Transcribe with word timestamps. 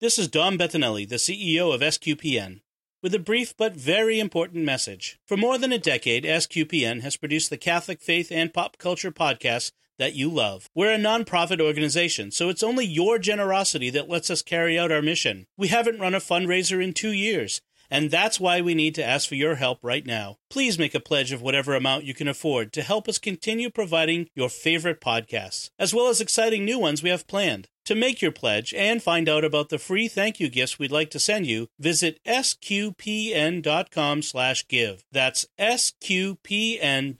This 0.00 0.18
is 0.18 0.26
Dom 0.26 0.58
Bettinelli, 0.58 1.08
the 1.08 1.16
CEO 1.16 1.72
of 1.72 1.80
SQPN, 1.80 2.62
with 3.00 3.14
a 3.14 3.20
brief 3.20 3.56
but 3.56 3.76
very 3.76 4.18
important 4.18 4.64
message. 4.64 5.20
For 5.24 5.36
more 5.36 5.56
than 5.56 5.72
a 5.72 5.78
decade, 5.78 6.24
SQPN 6.24 7.02
has 7.02 7.16
produced 7.16 7.48
the 7.48 7.56
Catholic 7.56 8.02
faith 8.02 8.32
and 8.32 8.52
pop 8.52 8.76
culture 8.76 9.12
podcasts 9.12 9.70
that 9.98 10.16
you 10.16 10.28
love. 10.28 10.68
We're 10.74 10.92
a 10.92 10.98
nonprofit 10.98 11.60
organization, 11.60 12.32
so 12.32 12.48
it's 12.48 12.64
only 12.64 12.84
your 12.84 13.20
generosity 13.20 13.88
that 13.90 14.08
lets 14.08 14.30
us 14.30 14.42
carry 14.42 14.76
out 14.76 14.90
our 14.90 15.00
mission. 15.00 15.46
We 15.56 15.68
haven't 15.68 16.00
run 16.00 16.14
a 16.14 16.18
fundraiser 16.18 16.82
in 16.82 16.92
two 16.92 17.12
years, 17.12 17.60
and 17.88 18.10
that's 18.10 18.40
why 18.40 18.60
we 18.60 18.74
need 18.74 18.96
to 18.96 19.06
ask 19.06 19.28
for 19.28 19.36
your 19.36 19.54
help 19.54 19.78
right 19.80 20.04
now. 20.04 20.38
Please 20.50 20.76
make 20.76 20.96
a 20.96 21.00
pledge 21.00 21.30
of 21.30 21.40
whatever 21.40 21.76
amount 21.76 22.04
you 22.04 22.14
can 22.14 22.26
afford 22.26 22.72
to 22.72 22.82
help 22.82 23.08
us 23.08 23.18
continue 23.18 23.70
providing 23.70 24.26
your 24.34 24.48
favorite 24.48 25.00
podcasts, 25.00 25.70
as 25.78 25.94
well 25.94 26.08
as 26.08 26.20
exciting 26.20 26.64
new 26.64 26.80
ones 26.80 27.00
we 27.00 27.10
have 27.10 27.28
planned. 27.28 27.68
To 27.86 27.94
make 27.94 28.22
your 28.22 28.32
pledge 28.32 28.72
and 28.72 29.02
find 29.02 29.28
out 29.28 29.44
about 29.44 29.68
the 29.68 29.78
free 29.78 30.08
thank 30.08 30.40
you 30.40 30.48
gifts 30.48 30.78
we'd 30.78 30.90
like 30.90 31.10
to 31.10 31.18
send 31.18 31.46
you, 31.46 31.68
visit 31.78 32.18
sqpn.com 32.26 34.22
slash 34.22 34.66
give. 34.68 35.04
That's 35.12 35.44
sqpn.com 35.58 37.12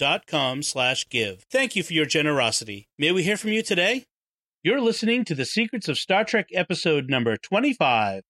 slash 0.62 1.08
give. 1.10 1.44
Thank 1.50 1.76
you 1.76 1.82
for 1.82 1.92
your 1.92 2.06
generosity. 2.06 2.88
May 2.98 3.12
we 3.12 3.22
hear 3.22 3.36
from 3.36 3.50
you 3.50 3.62
today? 3.62 4.06
You're 4.62 4.80
listening 4.80 5.26
to 5.26 5.34
The 5.34 5.44
Secrets 5.44 5.88
of 5.88 5.98
Star 5.98 6.24
Trek 6.24 6.48
episode 6.54 7.10
number 7.10 7.36
25. 7.36 8.22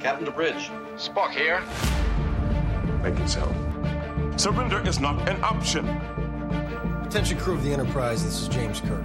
Captain 0.00 0.24
to 0.24 0.32
bridge. 0.32 0.68
Spock 0.96 1.30
here. 1.30 1.62
Make 3.04 3.16
it 3.20 3.28
so. 3.28 3.54
Surrender 4.36 4.84
is 4.84 4.98
not 4.98 5.28
an 5.28 5.40
option. 5.44 5.86
Attention 7.06 7.38
crew 7.38 7.54
of 7.54 7.62
the 7.62 7.72
Enterprise, 7.72 8.24
this 8.24 8.42
is 8.42 8.48
James 8.48 8.80
Kirk. 8.80 9.04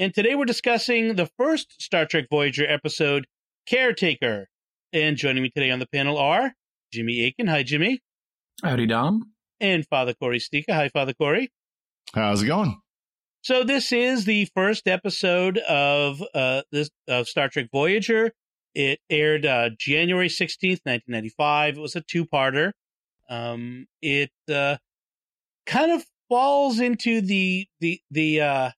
And 0.00 0.14
today 0.14 0.36
we're 0.36 0.44
discussing 0.44 1.16
the 1.16 1.28
first 1.36 1.82
Star 1.82 2.06
Trek 2.06 2.26
Voyager 2.30 2.64
episode, 2.64 3.26
Caretaker. 3.66 4.46
And 4.92 5.16
joining 5.16 5.42
me 5.42 5.50
today 5.50 5.72
on 5.72 5.80
the 5.80 5.88
panel 5.88 6.16
are 6.18 6.54
Jimmy 6.92 7.26
Akin. 7.26 7.48
Hi, 7.48 7.64
Jimmy. 7.64 8.00
Howdy, 8.62 8.86
Dom. 8.86 9.32
And 9.60 9.84
Father 9.88 10.14
Cory 10.14 10.38
Sticha. 10.38 10.70
Hi, 10.70 10.88
Father 10.88 11.14
Cory. 11.14 11.50
How's 12.14 12.44
it 12.44 12.46
going? 12.46 12.80
So 13.42 13.64
this 13.64 13.90
is 13.90 14.24
the 14.24 14.44
first 14.54 14.86
episode 14.86 15.58
of 15.58 16.22
uh, 16.32 16.62
this 16.70 16.90
of 17.08 17.26
Star 17.26 17.48
Trek 17.48 17.66
Voyager. 17.72 18.30
It 18.76 19.00
aired 19.10 19.44
uh, 19.44 19.70
January 19.76 20.28
16th, 20.28 20.82
1995. 20.84 21.76
It 21.76 21.80
was 21.80 21.96
a 21.96 22.02
two 22.02 22.24
parter. 22.24 22.70
Um, 23.28 23.86
it 24.00 24.30
uh, 24.48 24.76
kind 25.66 25.90
of 25.90 26.04
falls 26.28 26.78
into 26.78 27.20
the 27.20 27.66
the 27.80 28.00
the 28.12 28.40
uh, 28.40 28.70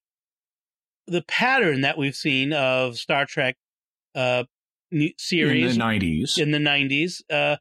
the 1.11 1.23
pattern 1.23 1.81
that 1.81 1.97
we've 1.97 2.15
seen 2.15 2.53
of 2.53 2.97
Star 2.97 3.25
Trek 3.25 3.55
uh, 4.15 4.43
series 5.17 5.73
in 5.73 5.79
the 5.79 5.85
90s. 5.85 6.37
In 6.37 6.51
the 6.51 6.57
90s, 6.57 7.21
uh, 7.29 7.57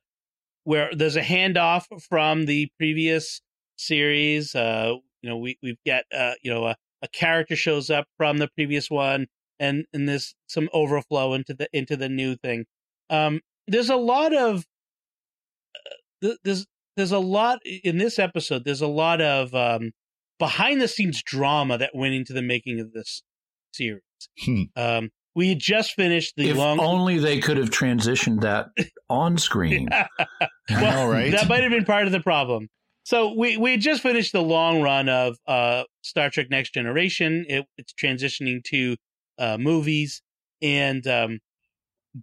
where 0.65 0.91
there's 0.95 1.17
a 1.17 1.23
handoff 1.23 1.85
from 2.09 2.47
the 2.47 2.71
previous 2.79 3.41
series. 3.77 4.55
Uh, 4.55 4.95
you 5.23 5.29
know, 5.29 5.37
we 5.37 5.59
we've 5.63 5.83
got 5.87 6.05
uh, 6.17 6.35
you 6.43 6.53
know 6.53 6.67
a, 6.67 6.77
a 7.03 7.09
character 7.09 7.57
shows 7.57 7.91
up 7.91 8.07
from 8.17 8.39
the 8.39 8.49
previous 8.57 8.91
one 8.91 9.27
and 9.61 9.85
and 9.93 10.09
there's 10.09 10.35
some 10.49 10.69
overflow 10.73 11.35
into 11.35 11.55
the 11.55 11.69
into 11.73 11.97
the 11.97 12.09
new 12.09 12.35
thing. 12.35 12.65
Um, 13.11 13.41
there's 13.69 13.91
a 13.91 13.97
lot 13.97 14.35
of 14.35 14.65
uh, 16.25 16.35
there's 16.43 16.67
there's 16.97 17.13
a 17.13 17.19
lot 17.19 17.61
in 17.65 17.99
this 17.99 18.19
episode. 18.19 18.65
There's 18.65 18.81
a 18.81 18.89
lot 18.89 19.21
of 19.21 19.55
um, 19.55 19.93
behind 20.39 20.81
the 20.81 20.89
scenes 20.89 21.23
drama 21.23 21.79
that 21.79 21.95
went 21.95 22.15
into 22.15 22.33
the 22.33 22.43
making 22.43 22.81
of 22.81 22.93
this 22.93 23.23
series. 23.73 24.03
Hmm. 24.45 24.63
Um, 24.77 25.11
we 25.35 25.51
had 25.51 25.59
just 25.59 25.93
finished 25.93 26.35
the 26.37 26.51
if 26.51 26.57
long. 26.57 26.81
only 26.81 27.19
they 27.19 27.39
could 27.41 27.57
have 27.57 27.71
transitioned 27.71 28.41
that 28.43 28.67
on 29.09 29.39
screen. 29.39 29.89
well, 30.69 30.99
All 30.99 31.09
right. 31.09 31.31
that 31.33 31.49
might 31.49 31.63
have 31.63 31.71
been 31.71 31.85
part 31.85 32.07
of 32.07 32.13
the 32.13 32.21
problem. 32.21 32.69
So 33.05 33.35
we 33.35 33.57
we 33.57 33.73
had 33.73 33.81
just 33.81 34.03
finished 34.03 34.33
the 34.33 34.43
long 34.43 34.83
run 34.83 35.09
of 35.09 35.37
uh, 35.47 35.85
Star 36.03 36.31
Trek 36.31 36.49
Next 36.51 36.75
Generation. 36.75 37.47
It, 37.49 37.67
it's 37.79 37.93
transitioning 37.93 38.63
to 38.65 38.97
uh, 39.39 39.57
movies, 39.59 40.23
and 40.61 41.07
um, 41.07 41.39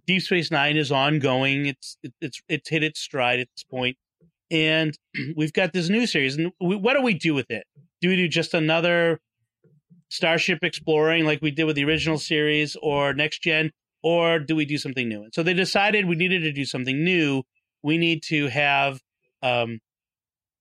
Deep 0.06 0.22
Space 0.22 0.50
Nine 0.50 0.76
is 0.76 0.92
ongoing. 0.92 1.66
It's 1.66 1.98
it, 2.02 2.12
it's 2.20 2.40
it's 2.48 2.68
hit 2.70 2.82
its 2.84 3.00
stride 3.00 3.40
at 3.40 3.48
this 3.56 3.64
point, 3.64 3.96
and 4.50 4.96
we've 5.36 5.52
got 5.52 5.72
this 5.72 5.88
new 5.88 6.06
series. 6.06 6.36
And 6.36 6.52
we, 6.60 6.76
what 6.76 6.94
do 6.94 7.02
we 7.02 7.14
do 7.14 7.34
with 7.34 7.50
it? 7.50 7.64
Do 8.00 8.08
we 8.08 8.16
do 8.16 8.28
just 8.28 8.54
another 8.54 9.18
Starship 10.08 10.60
exploring 10.62 11.24
like 11.24 11.42
we 11.42 11.50
did 11.50 11.64
with 11.64 11.76
the 11.76 11.84
original 11.84 12.18
series, 12.18 12.76
or 12.82 13.12
Next 13.12 13.42
Gen, 13.42 13.72
or 14.02 14.38
do 14.38 14.56
we 14.56 14.64
do 14.64 14.78
something 14.78 15.08
new? 15.08 15.24
And 15.24 15.34
so 15.34 15.42
they 15.42 15.54
decided 15.54 16.06
we 16.06 16.16
needed 16.16 16.40
to 16.40 16.52
do 16.52 16.64
something 16.64 17.04
new. 17.04 17.42
We 17.82 17.98
need 17.98 18.22
to 18.24 18.48
have, 18.48 19.00
um, 19.42 19.80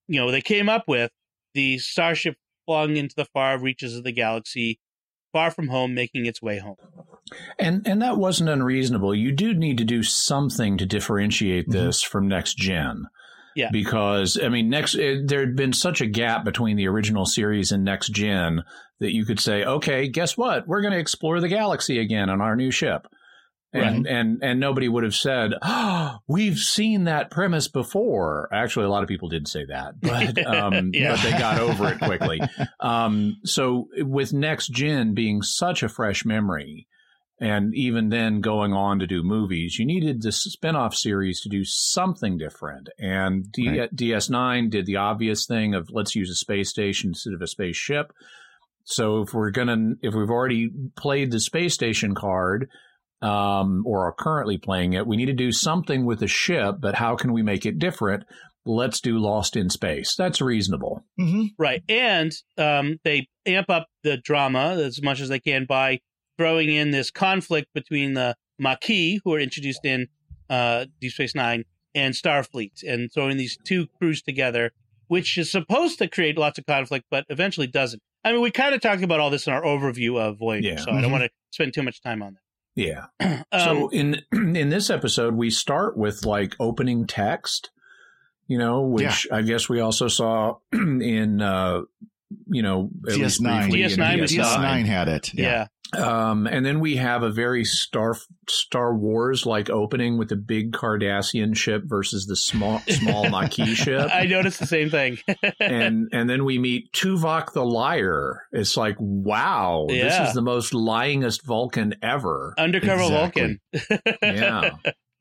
you 0.07 0.19
know, 0.19 0.31
they 0.31 0.41
came 0.41 0.69
up 0.69 0.83
with 0.87 1.11
the 1.53 1.77
Starship 1.79 2.35
flung 2.65 2.97
into 2.97 3.15
the 3.15 3.25
far 3.25 3.59
reaches 3.59 3.95
of 3.95 4.03
the 4.03 4.11
galaxy 4.11 4.79
far 5.31 5.51
from 5.51 5.67
home, 5.67 5.93
making 5.93 6.25
its 6.25 6.41
way 6.41 6.59
home. 6.59 6.75
And 7.59 7.85
and 7.87 8.01
that 8.01 8.17
wasn't 8.17 8.49
unreasonable. 8.49 9.13
You 9.13 9.31
do 9.31 9.53
need 9.53 9.77
to 9.79 9.83
do 9.83 10.03
something 10.03 10.77
to 10.77 10.85
differentiate 10.85 11.69
this 11.69 12.01
mm-hmm. 12.01 12.11
from 12.11 12.27
next 12.27 12.57
gen. 12.57 13.07
Yeah. 13.55 13.69
Because 13.71 14.39
I 14.41 14.49
mean, 14.49 14.69
next 14.69 14.95
it, 14.95 15.27
there 15.27 15.41
had 15.41 15.55
been 15.55 15.73
such 15.73 15.99
a 15.99 16.05
gap 16.05 16.45
between 16.45 16.77
the 16.77 16.87
original 16.87 17.25
series 17.25 17.71
and 17.71 17.83
next 17.83 18.09
gen 18.09 18.63
that 18.99 19.13
you 19.13 19.25
could 19.25 19.39
say, 19.39 19.63
okay, 19.63 20.07
guess 20.07 20.37
what? 20.37 20.67
We're 20.67 20.81
going 20.81 20.93
to 20.93 20.99
explore 20.99 21.39
the 21.39 21.47
galaxy 21.47 21.99
again 21.99 22.29
on 22.29 22.41
our 22.41 22.55
new 22.55 22.71
ship. 22.71 23.07
And, 23.73 24.05
right. 24.05 24.13
and 24.15 24.43
and 24.43 24.59
nobody 24.61 24.87
would 24.87 25.03
have 25.03 25.13
said, 25.13 25.51
oh, 25.61 26.19
"We've 26.27 26.57
seen 26.57 27.03
that 27.03 27.29
premise 27.29 27.67
before." 27.67 28.47
Actually, 28.51 28.85
a 28.85 28.89
lot 28.89 29.03
of 29.03 29.09
people 29.09 29.27
did 29.27 29.45
say 29.45 29.65
that, 29.65 29.95
but 30.01 30.45
um, 30.47 30.91
yeah. 30.93 31.11
but 31.11 31.21
they 31.21 31.31
got 31.31 31.59
over 31.59 31.89
it 31.91 31.99
quickly. 32.01 32.39
Um, 32.79 33.35
so, 33.43 33.89
with 33.97 34.31
next 34.31 34.69
gen 34.69 35.13
being 35.13 35.41
such 35.41 35.83
a 35.83 35.89
fresh 35.89 36.23
memory, 36.23 36.87
and 37.39 37.75
even 37.75 38.09
then 38.09 38.41
going 38.41 38.73
on 38.73 38.99
to 38.99 39.07
do 39.07 39.21
movies, 39.21 39.77
you 39.77 39.85
needed 39.85 40.21
this 40.21 40.57
spinoff 40.57 40.95
series 40.95 41.41
to 41.41 41.49
do 41.49 41.63
something 41.63 42.37
different. 42.37 42.89
And 42.97 43.51
D- 43.51 43.79
right. 43.79 43.95
DS9 43.95 44.71
did 44.71 44.85
the 44.87 44.95
obvious 44.95 45.45
thing 45.45 45.75
of 45.75 45.89
let's 45.91 46.15
use 46.15 46.31
a 46.31 46.35
space 46.35 46.69
station 46.69 47.09
instead 47.09 47.33
of 47.33 47.41
a 47.41 47.47
spaceship. 47.47 48.11
So 48.89 49.21
if 49.21 49.33
we're 49.33 49.51
gonna, 49.51 49.95
if 50.01 50.13
we've 50.13 50.29
already 50.29 50.69
played 50.95 51.31
the 51.31 51.39
space 51.39 51.73
station 51.73 52.15
card, 52.15 52.69
um, 53.21 53.83
or 53.85 54.05
are 54.05 54.13
currently 54.13 54.57
playing 54.57 54.93
it, 54.93 55.05
we 55.05 55.17
need 55.17 55.25
to 55.25 55.33
do 55.33 55.51
something 55.51 56.05
with 56.05 56.19
the 56.19 56.27
ship, 56.27 56.75
but 56.79 56.95
how 56.95 57.15
can 57.15 57.33
we 57.33 57.41
make 57.41 57.65
it 57.65 57.79
different? 57.79 58.23
Let's 58.65 59.01
do 59.01 59.17
Lost 59.17 59.55
in 59.55 59.69
Space. 59.69 60.15
That's 60.15 60.39
reasonable. 60.39 61.03
Mm-hmm. 61.19 61.45
Right. 61.57 61.83
And 61.89 62.31
um, 62.57 62.99
they 63.03 63.27
amp 63.45 63.69
up 63.69 63.87
the 64.03 64.17
drama 64.17 64.77
as 64.79 65.01
much 65.01 65.19
as 65.19 65.29
they 65.29 65.39
can 65.39 65.65
by 65.65 65.99
throwing 66.37 66.69
in 66.69 66.91
this 66.91 67.09
conflict 67.09 67.67
between 67.73 68.13
the 68.13 68.35
Maquis, 68.59 69.19
who 69.23 69.33
are 69.33 69.39
introduced 69.39 69.83
in 69.83 70.07
uh, 70.49 70.85
Deep 71.01 71.11
Space 71.11 71.35
Nine, 71.35 71.63
and 71.95 72.13
Starfleet, 72.13 72.83
and 72.87 73.11
throwing 73.11 73.37
these 73.37 73.57
two 73.65 73.87
crews 73.97 74.21
together, 74.21 74.71
which 75.07 75.37
is 75.37 75.51
supposed 75.51 75.97
to 75.97 76.07
create 76.07 76.37
lots 76.37 76.59
of 76.59 76.65
conflict, 76.65 77.05
but 77.09 77.25
eventually 77.29 77.67
doesn't. 77.67 78.01
I 78.23 78.31
mean, 78.31 78.41
we 78.41 78.51
kind 78.51 78.75
of 78.75 78.81
talked 78.81 79.03
about 79.03 79.19
all 79.19 79.29
this 79.29 79.47
in 79.47 79.53
our 79.53 79.61
overview 79.61 80.19
of 80.19 80.37
Voyager, 80.37 80.69
yeah. 80.69 80.75
so 80.77 80.87
mm-hmm. 80.87 80.97
I 80.97 81.01
don't 81.01 81.11
want 81.11 81.23
to 81.23 81.29
spend 81.51 81.73
too 81.73 81.83
much 81.83 82.01
time 82.01 82.21
on 82.21 82.33
that. 82.33 82.41
Yeah. 82.77 83.05
um, 83.51 83.59
so 83.59 83.89
in 83.89 84.21
in 84.31 84.69
this 84.69 84.89
episode, 84.89 85.35
we 85.35 85.49
start 85.49 85.97
with 85.97 86.25
like 86.25 86.55
opening 86.59 87.07
text, 87.07 87.71
you 88.47 88.57
know, 88.57 88.81
which 88.81 89.27
yeah. 89.29 89.37
I 89.37 89.41
guess 89.41 89.67
we 89.67 89.79
also 89.79 90.07
saw 90.07 90.57
in 90.71 91.41
uh, 91.41 91.81
you 92.47 92.61
know, 92.61 92.89
at 93.07 93.13
DS9. 93.15 93.61
briefly 93.69 93.83
in 93.83 93.89
DS9 93.91 94.21
was 94.21 94.31
DS9 94.31 94.85
had 94.85 95.07
it. 95.07 95.33
yeah. 95.33 95.67
Um, 95.97 96.47
and 96.47 96.65
then 96.65 96.81
we 96.81 96.97
have 96.97 97.23
a 97.23 97.29
very 97.29 97.63
Star 97.63 98.13
Star 98.49 98.93
Wars 98.93 99.45
like 99.45 99.69
opening 99.69 100.17
with 100.17 100.27
the 100.27 100.35
big 100.35 100.73
Cardassian 100.73 101.55
ship 101.55 101.83
versus 101.85 102.25
the 102.25 102.35
small 102.35 102.81
small 102.89 103.29
Maquis 103.29 103.77
ship. 103.77 104.09
I 104.13 104.25
noticed 104.25 104.59
the 104.59 104.67
same 104.67 104.89
thing. 104.89 105.17
and 105.61 106.09
and 106.11 106.29
then 106.29 106.43
we 106.43 106.59
meet 106.59 106.91
Tuvok 106.91 107.53
the 107.53 107.63
liar. 107.63 108.41
It's 108.51 108.75
like, 108.75 108.97
wow, 108.99 109.85
this 109.87 110.19
is 110.27 110.33
the 110.33 110.41
most 110.41 110.73
lyingest 110.73 111.45
Vulcan 111.45 111.95
ever. 112.01 112.53
Undercover 112.57 113.03
Exactly. 113.03 113.59
Vulcan. 113.71 114.11
Yeah. 114.21 114.71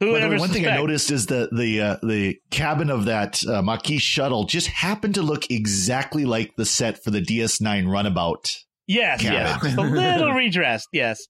Who 0.00 0.06
By 0.08 0.12
would 0.12 0.22
the 0.22 0.26
way, 0.28 0.34
ever 0.34 0.38
one 0.40 0.48
thing 0.50 0.66
I 0.68 0.76
noticed 0.76 1.10
is 1.10 1.26
the 1.26 1.48
the 1.52 1.80
uh, 1.80 1.96
the 2.02 2.36
cabin 2.50 2.90
of 2.90 3.06
that 3.06 3.42
uh, 3.46 3.62
Maquis 3.62 4.02
shuttle 4.02 4.44
just 4.44 4.66
happened 4.66 5.14
to 5.14 5.22
look 5.22 5.50
exactly 5.50 6.24
like 6.26 6.54
the 6.56 6.66
set 6.66 7.02
for 7.02 7.10
the 7.10 7.22
DS9 7.22 7.86
runabout. 7.90 8.50
Yes, 8.86 9.22
Cabin. 9.22 9.58
yes. 9.64 9.76
A 9.76 9.80
little 10.20 10.32
redressed, 10.32 10.88
yes. 10.92 11.26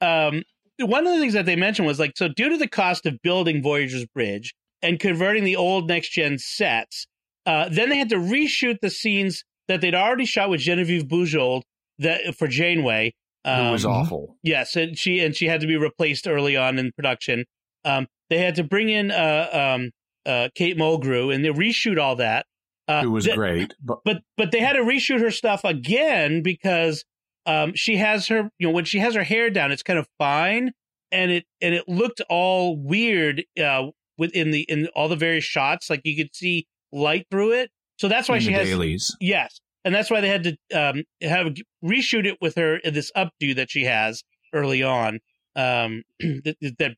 Um, 0.00 0.42
one 0.80 1.06
of 1.06 1.14
the 1.14 1.20
things 1.20 1.34
that 1.34 1.46
they 1.46 1.56
mentioned 1.56 1.86
was 1.86 1.98
like, 2.00 2.12
so 2.16 2.28
due 2.28 2.48
to 2.48 2.56
the 2.56 2.66
cost 2.68 3.06
of 3.06 3.20
building 3.22 3.62
Voyager's 3.62 4.06
bridge 4.06 4.54
and 4.82 4.98
converting 4.98 5.44
the 5.44 5.56
old 5.56 5.86
next 5.88 6.10
gen 6.10 6.38
sets, 6.38 7.06
uh, 7.46 7.68
then 7.70 7.90
they 7.90 7.98
had 7.98 8.08
to 8.08 8.16
reshoot 8.16 8.78
the 8.82 8.90
scenes 8.90 9.44
that 9.68 9.80
they'd 9.80 9.94
already 9.94 10.24
shot 10.26 10.50
with 10.50 10.60
Genevieve 10.60 11.04
Bujold 11.04 11.62
that 11.98 12.34
for 12.36 12.48
Janeway. 12.48 13.12
it 13.44 13.72
was 13.72 13.84
Um, 13.86 13.92
awful. 13.92 14.36
Yes, 14.42 14.74
and 14.74 14.98
she 14.98 15.20
and 15.20 15.34
she 15.36 15.46
had 15.46 15.60
to 15.60 15.66
be 15.66 15.76
replaced 15.76 16.26
early 16.26 16.56
on 16.56 16.78
in 16.78 16.90
production. 16.92 17.44
Um, 17.86 18.06
they 18.28 18.38
had 18.38 18.56
to 18.56 18.64
bring 18.64 18.88
in 18.88 19.10
uh, 19.10 19.48
um, 19.76 19.90
uh, 20.26 20.48
Kate 20.54 20.76
Mulgrew 20.76 21.34
and 21.34 21.44
they 21.44 21.48
reshoot 21.48 21.98
all 21.98 22.16
that. 22.16 22.44
Uh, 22.88 23.02
It 23.04 23.08
was 23.08 23.24
th- 23.24 23.36
great. 23.36 23.74
But 23.82 23.98
but 24.04 24.22
but 24.36 24.50
they 24.52 24.60
had 24.60 24.74
to 24.74 24.80
reshoot 24.82 25.20
her 25.20 25.30
stuff 25.30 25.62
again 25.64 26.42
because 26.42 27.04
um, 27.46 27.72
she 27.74 27.96
has 27.96 28.26
her 28.28 28.50
you 28.58 28.66
know 28.66 28.72
when 28.72 28.84
she 28.84 28.98
has 28.98 29.14
her 29.14 29.22
hair 29.22 29.50
down 29.50 29.72
it's 29.72 29.82
kind 29.82 29.98
of 29.98 30.08
fine 30.18 30.72
and 31.12 31.30
it 31.30 31.44
and 31.60 31.74
it 31.74 31.88
looked 31.88 32.20
all 32.28 32.76
weird 32.76 33.44
uh, 33.62 33.86
within 34.18 34.50
the 34.50 34.62
in 34.62 34.88
all 34.88 35.08
the 35.08 35.16
various 35.16 35.44
shots 35.44 35.88
like 35.88 36.00
you 36.04 36.16
could 36.16 36.34
see 36.34 36.66
light 36.92 37.26
through 37.30 37.52
it 37.52 37.70
so 37.98 38.08
that's 38.08 38.28
why 38.28 38.36
in 38.36 38.42
she 38.42 38.52
has 38.52 38.68
dailies. 38.68 39.16
yes 39.20 39.60
and 39.84 39.94
that's 39.94 40.10
why 40.10 40.20
they 40.20 40.28
had 40.28 40.42
to 40.44 40.56
um, 40.74 41.04
have 41.22 41.54
reshoot 41.84 42.26
it 42.26 42.36
with 42.40 42.56
her 42.56 42.76
in 42.78 42.94
this 42.94 43.12
updo 43.16 43.54
that 43.54 43.70
she 43.70 43.84
has 43.84 44.22
early 44.52 44.82
on 44.82 45.20
um, 45.54 46.02
that 46.20 46.56
that 46.78 46.96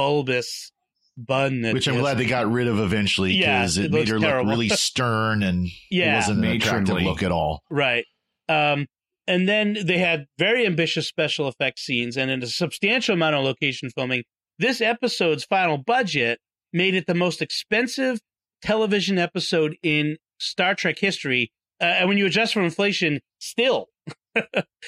bulbous 0.00 0.72
bun 1.16 1.60
that 1.62 1.74
Which 1.74 1.86
I'm 1.88 1.98
glad 1.98 2.16
they 2.16 2.24
got 2.26 2.50
rid 2.50 2.66
of 2.66 2.78
eventually 2.78 3.32
Yeah, 3.34 3.60
because 3.60 3.76
it 3.78 3.86
it, 3.86 3.90
made 3.90 4.08
her 4.08 4.18
terrible. 4.18 4.44
look 4.46 4.52
really 4.52 4.68
stern 4.70 5.42
and 5.42 5.68
it 5.90 6.14
wasn't 6.14 6.44
an 6.44 6.52
attractive 6.52 6.80
Matronly. 6.94 7.04
look 7.04 7.22
at 7.22 7.30
all. 7.32 7.62
Right. 7.70 8.04
Um, 8.48 8.86
and 9.26 9.48
then 9.48 9.76
they 9.84 9.98
had 9.98 10.26
very 10.38 10.64
ambitious 10.66 11.06
special 11.06 11.46
effects 11.46 11.82
scenes 11.82 12.16
and 12.16 12.30
in 12.30 12.42
a 12.42 12.46
substantial 12.46 13.14
amount 13.14 13.34
of 13.36 13.44
location 13.44 13.90
filming. 13.90 14.22
This 14.58 14.80
episode's 14.80 15.44
final 15.44 15.76
budget 15.78 16.38
made 16.72 16.94
it 16.94 17.06
the 17.06 17.14
most 17.14 17.42
expensive 17.42 18.18
television 18.62 19.18
episode 19.18 19.76
in 19.82 20.16
Star 20.38 20.74
Trek 20.74 20.98
history. 20.98 21.52
Uh, 21.80 21.84
and 21.84 22.08
when 22.08 22.18
you 22.18 22.26
adjust 22.26 22.54
for 22.54 22.62
inflation, 22.62 23.20
still, 23.40 23.86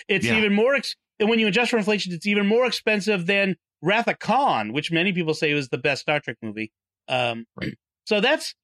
it's 0.09 0.27
Yeah. 0.27 0.39
even 0.39 0.53
more. 0.55 0.75
Ex- 0.75 0.95
and 1.21 1.29
when 1.29 1.39
you 1.39 1.47
adjust 1.47 1.71
for 1.71 1.79
inflation, 1.79 2.13
it's 2.13 2.27
even 2.27 2.47
more 2.47 2.67
expensive 2.67 3.27
than 3.27 3.57
Wrath 3.83 4.09
of 4.09 4.19
Khan, 4.19 4.73
which 4.73 4.91
many 4.93 5.13
people 5.13 5.35
say 5.35 5.53
was 5.55 5.69
the 5.69 5.79
best 5.79 6.03
Star 6.03 6.21
Trek 6.21 6.37
movie. 6.43 6.73
Um, 7.09 7.45
So 8.07 8.21
that's 8.21 8.55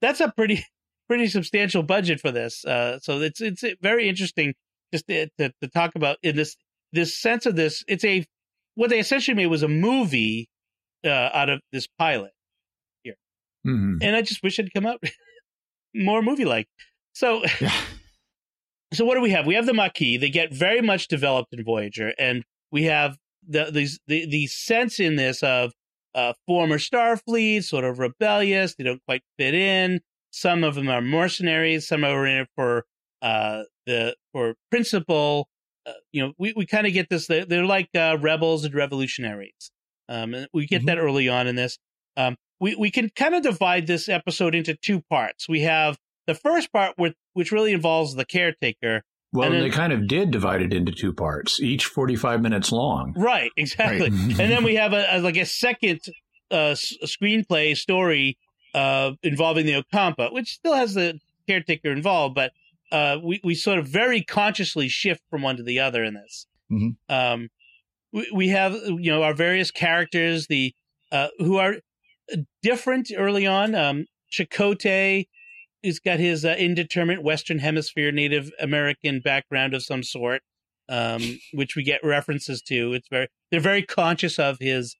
that's 0.00 0.20
a 0.20 0.32
pretty 0.34 0.64
pretty 1.08 1.26
substantial 1.28 1.82
budget 1.82 2.18
for 2.20 2.30
this. 2.30 2.64
Uh, 2.64 2.98
so 3.00 3.20
it's 3.20 3.40
it's 3.42 3.62
very 3.82 4.08
interesting 4.08 4.54
just 4.92 5.06
to, 5.08 5.28
to, 5.38 5.52
to 5.62 5.68
talk 5.68 5.94
about 5.96 6.16
in 6.22 6.34
this 6.36 6.56
this 6.92 7.16
sense 7.18 7.44
of 7.44 7.56
this. 7.56 7.84
It's 7.88 8.04
a 8.04 8.24
what 8.74 8.88
they 8.90 8.98
essentially 8.98 9.34
made 9.34 9.46
was 9.48 9.62
a 9.62 9.68
movie 9.68 10.48
uh, 11.04 11.10
out 11.32 11.50
of 11.50 11.60
this 11.72 11.86
pilot, 11.98 12.32
Mhm. 13.66 13.98
and 14.00 14.16
I 14.16 14.22
just 14.22 14.42
wish 14.42 14.58
it'd 14.58 14.72
come 14.72 14.86
out 14.86 15.02
more 15.94 16.22
movie 16.22 16.44
like. 16.44 16.68
So 17.12 17.44
Yeah. 17.60 17.72
so 18.94 19.04
what 19.04 19.14
do 19.16 19.20
we 19.20 19.30
have? 19.30 19.46
We 19.46 19.54
have 19.56 19.66
the 19.66 19.74
Maquis. 19.74 20.18
They 20.20 20.30
get 20.30 20.52
very 20.54 20.80
much 20.80 21.08
developed 21.08 21.52
in 21.52 21.64
Voyager, 21.64 22.12
and 22.18 22.44
we 22.70 22.84
have 22.84 23.16
the 23.46 23.70
these 23.70 23.98
the 24.06 24.26
the 24.26 24.46
sense 24.46 25.00
in 25.00 25.16
this 25.16 25.42
of 25.42 25.72
uh, 26.14 26.32
former 26.46 26.78
Starfleet, 26.78 27.64
sort 27.64 27.84
of 27.84 27.98
rebellious. 27.98 28.74
They 28.74 28.84
don't 28.84 29.02
quite 29.06 29.22
fit 29.38 29.54
in. 29.54 30.00
Some 30.30 30.64
of 30.64 30.74
them 30.74 30.88
are 30.88 31.00
mercenaries. 31.00 31.86
Some 31.86 32.04
are 32.04 32.26
in 32.26 32.38
it 32.38 32.48
for 32.56 32.84
uh, 33.22 33.62
the 33.86 34.16
for 34.32 34.54
principle. 34.70 35.48
Uh, 35.84 35.92
you 36.12 36.22
know, 36.22 36.32
we, 36.38 36.52
we 36.56 36.66
kind 36.66 36.86
of 36.86 36.92
get 36.92 37.08
this. 37.08 37.26
They're, 37.26 37.44
they're 37.44 37.64
like 37.64 37.88
uh, 37.94 38.16
rebels 38.20 38.64
and 38.64 38.74
revolutionaries. 38.74 39.70
Um, 40.08 40.34
and 40.34 40.48
we 40.52 40.66
get 40.66 40.86
that 40.86 40.98
early 40.98 41.28
on 41.28 41.46
in 41.46 41.56
this. 41.56 41.78
Um, 42.16 42.36
we 42.60 42.74
we 42.74 42.90
can 42.90 43.10
kind 43.14 43.34
of 43.34 43.42
divide 43.42 43.86
this 43.86 44.08
episode 44.08 44.54
into 44.54 44.74
two 44.74 45.02
parts. 45.10 45.48
We 45.48 45.60
have 45.60 45.98
the 46.26 46.34
first 46.34 46.72
part, 46.72 46.94
which 46.96 47.14
which 47.34 47.52
really 47.52 47.72
involves 47.72 48.14
the 48.14 48.24
caretaker. 48.24 49.02
Well, 49.32 49.46
And 49.46 49.54
then- 49.56 49.62
they 49.62 49.70
kind 49.70 49.92
of 49.92 50.06
did 50.08 50.30
divide 50.30 50.62
it 50.62 50.72
into 50.72 50.92
two 50.92 51.12
parts, 51.12 51.60
each 51.60 51.84
45 51.86 52.40
minutes 52.40 52.72
long. 52.72 53.12
Right, 53.16 53.50
exactly. 53.56 54.06
and 54.06 54.36
then 54.38 54.64
we 54.64 54.76
have 54.76 54.92
a, 54.92 55.06
a 55.16 55.20
like 55.20 55.36
a 55.36 55.44
second 55.46 56.00
uh, 56.50 56.74
s- 56.76 56.94
screenplay 57.04 57.76
story 57.76 58.38
uh, 58.74 59.12
involving 59.22 59.66
the 59.66 59.82
Ocampa, 59.82 60.32
which 60.32 60.52
still 60.54 60.74
has 60.74 60.94
the 60.94 61.18
caretaker 61.48 61.90
involved, 61.92 62.34
but 62.34 62.52
uh, 62.92 63.18
we 63.22 63.40
we 63.42 63.54
sort 63.54 63.78
of 63.78 63.88
very 63.88 64.22
consciously 64.22 64.88
shift 64.88 65.22
from 65.28 65.42
one 65.42 65.56
to 65.56 65.62
the 65.64 65.80
other 65.80 66.04
in 66.04 66.14
this. 66.14 66.46
Mhm. 66.70 66.96
Um, 67.08 67.48
we, 68.12 68.30
we 68.32 68.48
have 68.48 68.74
you 68.74 69.10
know 69.10 69.22
our 69.24 69.34
various 69.34 69.70
characters, 69.72 70.46
the 70.46 70.72
uh, 71.10 71.28
who 71.38 71.56
are 71.56 71.76
different 72.62 73.10
early 73.16 73.46
on. 73.46 73.74
Um, 73.74 74.06
Chakotay, 74.32 75.26
who's 75.82 75.98
got 75.98 76.18
his 76.18 76.44
uh, 76.44 76.54
indeterminate 76.58 77.22
Western 77.22 77.58
Hemisphere 77.58 78.12
Native 78.12 78.50
American 78.60 79.20
background 79.20 79.74
of 79.74 79.82
some 79.82 80.02
sort, 80.02 80.42
um, 80.88 81.38
which 81.52 81.76
we 81.76 81.82
get 81.82 82.04
references 82.04 82.62
to. 82.62 82.92
It's 82.92 83.08
very 83.08 83.28
they're 83.50 83.60
very 83.60 83.82
conscious 83.82 84.38
of 84.38 84.58
his 84.60 84.96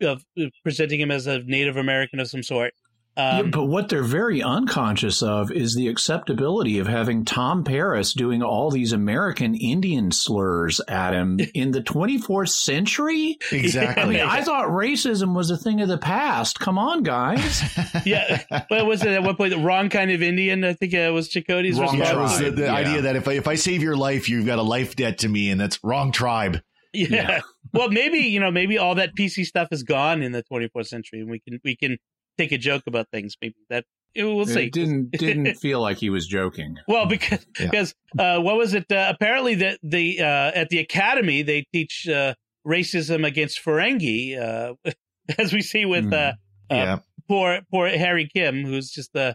of 0.00 0.24
presenting 0.62 1.00
him 1.00 1.10
as 1.10 1.26
a 1.26 1.40
Native 1.40 1.76
American 1.76 2.20
of 2.20 2.28
some 2.28 2.42
sort. 2.42 2.72
Yeah, 3.16 3.38
Um, 3.38 3.50
but 3.50 3.64
what 3.66 3.88
they're 3.88 4.02
very 4.02 4.42
unconscious 4.42 5.22
of 5.22 5.52
is 5.52 5.74
the 5.74 5.88
acceptability 5.88 6.78
of 6.78 6.86
having 6.88 7.24
Tom 7.24 7.62
Paris 7.64 8.12
doing 8.12 8.42
all 8.42 8.70
these 8.70 8.92
American 8.92 9.54
Indian 9.54 10.10
slurs 10.10 10.80
at 10.88 11.12
him 11.12 11.38
in 11.54 11.70
the 11.70 11.80
24th 11.80 12.48
century. 12.48 13.38
Exactly. 13.52 13.56
I 13.56 13.58
Exactly. 13.58 14.14
mean, 14.16 14.24
I 14.26 14.42
thought 14.42 14.66
racism 14.68 15.34
was 15.36 15.50
a 15.50 15.56
thing 15.56 15.80
of 15.80 15.88
the 15.88 15.98
past. 15.98 16.58
Come 16.58 16.78
on, 16.78 17.02
guys. 17.02 17.62
yeah, 18.04 18.42
but 18.68 18.86
was 18.86 19.02
it 19.02 19.08
at 19.12 19.22
one 19.22 19.36
point 19.36 19.50
the 19.50 19.58
wrong 19.58 19.88
kind 19.88 20.10
of 20.10 20.22
Indian? 20.22 20.64
I 20.64 20.72
think 20.72 20.92
it 20.92 21.12
was 21.12 21.28
Chakotay's 21.28 21.78
Wrong 21.78 21.98
response. 21.98 22.08
Yeah, 22.08 22.20
was 22.20 22.38
the, 22.38 22.50
the 22.50 22.62
yeah. 22.64 22.74
idea 22.74 23.02
that 23.02 23.16
if 23.16 23.28
I, 23.28 23.32
if 23.34 23.46
I 23.48 23.54
save 23.54 23.82
your 23.82 23.96
life, 23.96 24.28
you've 24.28 24.46
got 24.46 24.58
a 24.58 24.62
life 24.62 24.96
debt 24.96 25.18
to 25.18 25.28
me, 25.28 25.50
and 25.50 25.60
that's 25.60 25.78
wrong 25.84 26.10
tribe. 26.12 26.60
Yeah. 26.92 27.06
Yeah. 27.10 27.40
well, 27.72 27.90
maybe 27.90 28.18
you 28.18 28.40
know, 28.40 28.50
maybe 28.50 28.78
all 28.78 28.94
that 28.96 29.14
PC 29.16 29.44
stuff 29.44 29.68
is 29.72 29.82
gone 29.82 30.22
in 30.22 30.32
the 30.32 30.42
24th 30.44 30.86
century, 30.86 31.20
and 31.20 31.30
we 31.30 31.38
can 31.40 31.60
we 31.64 31.76
can 31.76 31.98
take 32.38 32.52
a 32.52 32.58
joke 32.58 32.82
about 32.86 33.08
things. 33.10 33.36
Maybe 33.40 33.56
that 33.70 33.84
we'll 34.16 34.46
see. 34.46 34.66
It 34.66 34.72
didn't 34.72 35.10
didn't 35.18 35.54
feel 35.56 35.80
like 35.80 35.98
he 35.98 36.10
was 36.10 36.26
joking. 36.26 36.76
Well, 36.88 37.06
because 37.06 37.46
Yeah. 37.58 37.66
because 37.66 37.94
uh, 38.18 38.40
what 38.40 38.56
was 38.56 38.74
it? 38.74 38.90
Uh, 38.90 39.12
apparently, 39.14 39.56
that 39.56 39.78
the 39.82 40.20
uh, 40.20 40.52
at 40.54 40.68
the 40.68 40.78
academy 40.78 41.42
they 41.42 41.66
teach 41.72 42.08
uh, 42.08 42.34
racism 42.66 43.26
against 43.26 43.64
Ferengi, 43.64 44.38
uh, 44.38 44.74
as 45.38 45.52
we 45.52 45.62
see 45.62 45.84
with 45.84 46.12
uh, 46.12 46.32
uh, 46.70 46.74
yeah, 46.74 46.98
poor 47.28 47.60
poor 47.70 47.88
Harry 47.88 48.28
Kim, 48.32 48.64
who's 48.64 48.90
just 48.90 49.14
a 49.14 49.34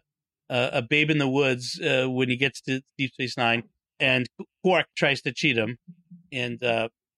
a, 0.52 0.82
babe 0.82 1.12
in 1.12 1.20
the 1.20 1.30
woods 1.30 1.80
uh, 1.80 2.10
when 2.10 2.28
he 2.28 2.36
gets 2.36 2.60
to 2.62 2.82
Deep 2.98 3.14
Space 3.14 3.38
Nine, 3.38 3.64
and 4.00 4.28
Quark 4.64 4.88
tries 4.98 5.22
to 5.22 5.32
cheat 5.32 5.58
him, 5.58 5.78
and 6.32 6.60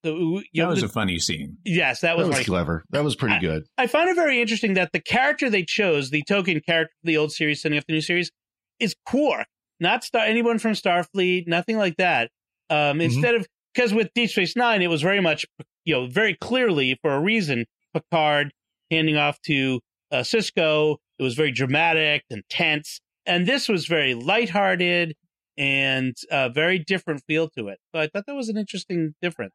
so 0.04 0.16
you 0.18 0.44
That 0.56 0.64
know, 0.64 0.70
was 0.70 0.80
the- 0.82 0.86
a 0.88 0.90
funny 0.90 1.20
scene. 1.20 1.58
yes, 1.66 2.02
that 2.02 2.10
that 2.10 2.18
was, 2.18 2.28
was 2.28 2.38
like 2.38 2.46
clever. 2.46 2.84
That 2.92 3.04
was 3.04 3.16
pretty 3.16 3.40
good. 3.40 3.66
I 3.78 3.88
found 3.88 4.10
it 4.10 4.16
very 4.16 4.42
interesting 4.42 4.74
that 4.76 4.92
the 4.94 5.00
character 5.00 5.50
they 5.50 5.64
chose, 5.64 6.10
the 6.10 6.24
token 6.28 6.60
character 6.66 6.94
the 7.04 7.18
old 7.18 7.32
series, 7.32 7.62
setting 7.62 7.78
up 7.78 7.86
the 7.88 7.94
new 7.94 8.02
series, 8.02 8.32
is 8.80 8.96
Quark, 9.06 9.48
not 9.80 10.04
Star 10.04 10.26
anyone 10.26 10.60
from 10.60 10.74
Starfleet, 10.74 11.48
nothing 11.48 11.78
like 11.78 11.98
that. 11.98 12.30
Um, 12.70 13.02
Instead 13.02 13.36
of 13.36 13.48
because 13.74 13.94
with 13.94 14.10
Deep 14.16 14.30
Space 14.30 14.56
Nine, 14.56 14.82
it 14.82 14.88
was 14.90 15.02
very 15.02 15.22
much 15.22 15.46
you 15.86 15.94
know 15.94 16.08
very 16.08 16.36
clearly 16.36 16.98
for 17.02 17.12
a 17.14 17.20
reason 17.20 17.66
Picard 17.94 18.52
handing 18.90 19.18
off 19.18 19.40
to 19.48 19.80
uh, 20.12 20.18
Sisko. 20.22 20.98
It 21.20 21.24
was 21.24 21.36
very 21.36 21.52
dramatic 21.52 22.24
and 22.32 22.42
tense, 22.50 23.00
and 23.26 23.46
this 23.48 23.70
was 23.70 23.86
very 23.86 24.14
lighthearted 24.16 25.16
and 25.58 26.16
uh, 26.32 26.50
very 26.50 26.80
different 26.80 27.22
feel 27.28 27.50
to 27.50 27.68
it. 27.68 27.78
So 27.94 28.02
I 28.02 28.08
thought 28.08 28.26
that 28.26 28.36
was 28.36 28.50
an 28.50 28.58
interesting 28.58 29.14
difference. 29.22 29.54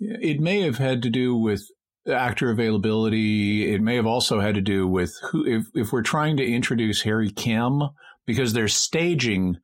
It 0.00 0.40
may 0.40 0.60
have 0.62 0.78
had 0.78 1.02
to 1.02 1.10
do 1.10 1.34
with 1.36 1.62
actor 2.08 2.50
availability. 2.50 3.72
It 3.74 3.80
may 3.82 3.96
have 3.96 4.06
also 4.06 4.40
had 4.40 4.54
to 4.54 4.60
do 4.60 4.86
with 4.86 5.12
who, 5.30 5.44
if, 5.46 5.64
if 5.74 5.92
we're 5.92 6.02
trying 6.02 6.36
to 6.38 6.44
introduce 6.46 7.02
Harry 7.02 7.30
Kim, 7.30 7.82
because 8.26 8.52
they're 8.52 8.68
staging 8.68 9.56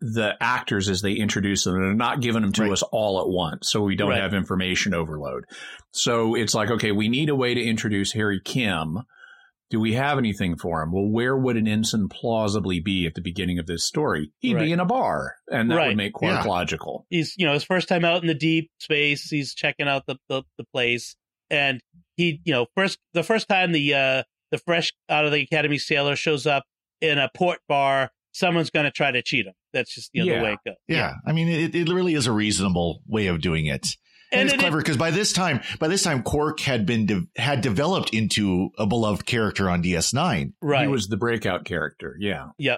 the 0.00 0.34
actors 0.40 0.88
as 0.88 1.02
they 1.02 1.12
introduce 1.12 1.64
them 1.64 1.74
and 1.76 1.84
are 1.84 1.94
not 1.94 2.20
giving 2.20 2.42
them 2.42 2.52
to 2.52 2.62
Right. 2.62 2.72
us 2.72 2.82
all 2.92 3.20
at 3.20 3.28
once, 3.28 3.70
so 3.70 3.82
we 3.82 3.96
don't 3.96 4.10
Right. 4.10 4.20
have 4.20 4.34
information 4.34 4.92
overload. 4.92 5.44
So 5.92 6.34
it's 6.34 6.54
like, 6.54 6.70
okay, 6.70 6.92
we 6.92 7.08
need 7.08 7.28
a 7.30 7.34
way 7.36 7.54
to 7.54 7.62
introduce 7.62 8.12
Harry 8.12 8.40
Kim. 8.44 8.98
Do 9.74 9.80
we 9.80 9.94
have 9.94 10.18
anything 10.18 10.56
for 10.56 10.82
him? 10.82 10.92
Well, 10.92 11.08
where 11.08 11.36
would 11.36 11.56
an 11.56 11.66
ensign 11.66 12.06
plausibly 12.08 12.78
be 12.78 13.06
at 13.06 13.14
the 13.14 13.20
beginning 13.20 13.58
of 13.58 13.66
this 13.66 13.84
story? 13.84 14.30
He'd 14.38 14.54
Right. 14.54 14.66
be 14.66 14.72
in 14.72 14.78
a 14.78 14.84
bar, 14.84 15.34
and 15.50 15.68
that 15.68 15.74
Right. 15.74 15.88
would 15.88 15.96
make 15.96 16.12
Quark 16.12 16.44
Yeah. 16.44 16.48
logical. 16.48 17.06
he's 17.10 17.34
you 17.36 17.44
know 17.44 17.52
his 17.54 17.64
first 17.64 17.88
time 17.88 18.04
out 18.04 18.22
in 18.22 18.28
the 18.28 18.34
deep 18.34 18.70
space 18.78 19.28
he's 19.30 19.52
checking 19.52 19.88
out 19.88 20.06
the 20.06 20.16
the, 20.28 20.44
the 20.58 20.64
place 20.72 21.16
and 21.50 21.80
he 22.16 22.40
you 22.44 22.52
know 22.52 22.66
first 22.76 22.98
the 23.14 23.24
first 23.24 23.48
time 23.48 23.72
the 23.72 23.92
uh 23.94 24.22
the 24.52 24.58
fresh 24.58 24.92
out 25.08 25.24
of 25.24 25.32
the 25.32 25.40
academy 25.42 25.78
sailor 25.78 26.14
shows 26.14 26.46
up 26.46 26.62
in 27.00 27.18
a 27.18 27.28
port 27.34 27.58
bar 27.68 28.10
someone's 28.32 28.70
going 28.70 28.84
to 28.84 28.92
try 28.92 29.10
to 29.10 29.22
cheat 29.22 29.44
him 29.46 29.54
that's 29.72 29.92
just 29.92 30.08
you 30.12 30.24
know 30.24 30.32
Yeah. 30.32 30.38
the 30.38 30.44
way 30.44 30.52
it 30.52 30.58
goes 30.64 30.76
Yeah. 30.86 31.14
I 31.26 31.32
mean, 31.32 31.48
it, 31.48 31.74
it 31.74 31.88
really 31.88 32.14
is 32.14 32.28
a 32.28 32.32
reasonable 32.32 33.02
way 33.08 33.26
of 33.26 33.40
doing 33.40 33.66
it. 33.66 33.88
And, 34.34 34.40
And 34.42 34.50
it's 34.50 34.58
clever 34.60 34.78
because 34.78 34.96
by 34.96 35.10
this 35.10 35.32
time, 35.32 35.60
by 35.78 35.88
this 35.88 36.02
time, 36.02 36.22
Quark 36.22 36.60
had 36.60 36.84
been 36.86 37.06
de- 37.06 37.26
had 37.36 37.60
developed 37.60 38.12
into 38.12 38.70
a 38.78 38.86
beloved 38.86 39.24
character 39.26 39.70
on 39.70 39.82
DS9. 39.82 40.52
right 40.60 40.82
He 40.82 40.88
was 40.88 41.08
the 41.08 41.16
breakout 41.16 41.64
character. 41.64 42.16
Yeah. 42.18 42.48
yeah, 42.58 42.76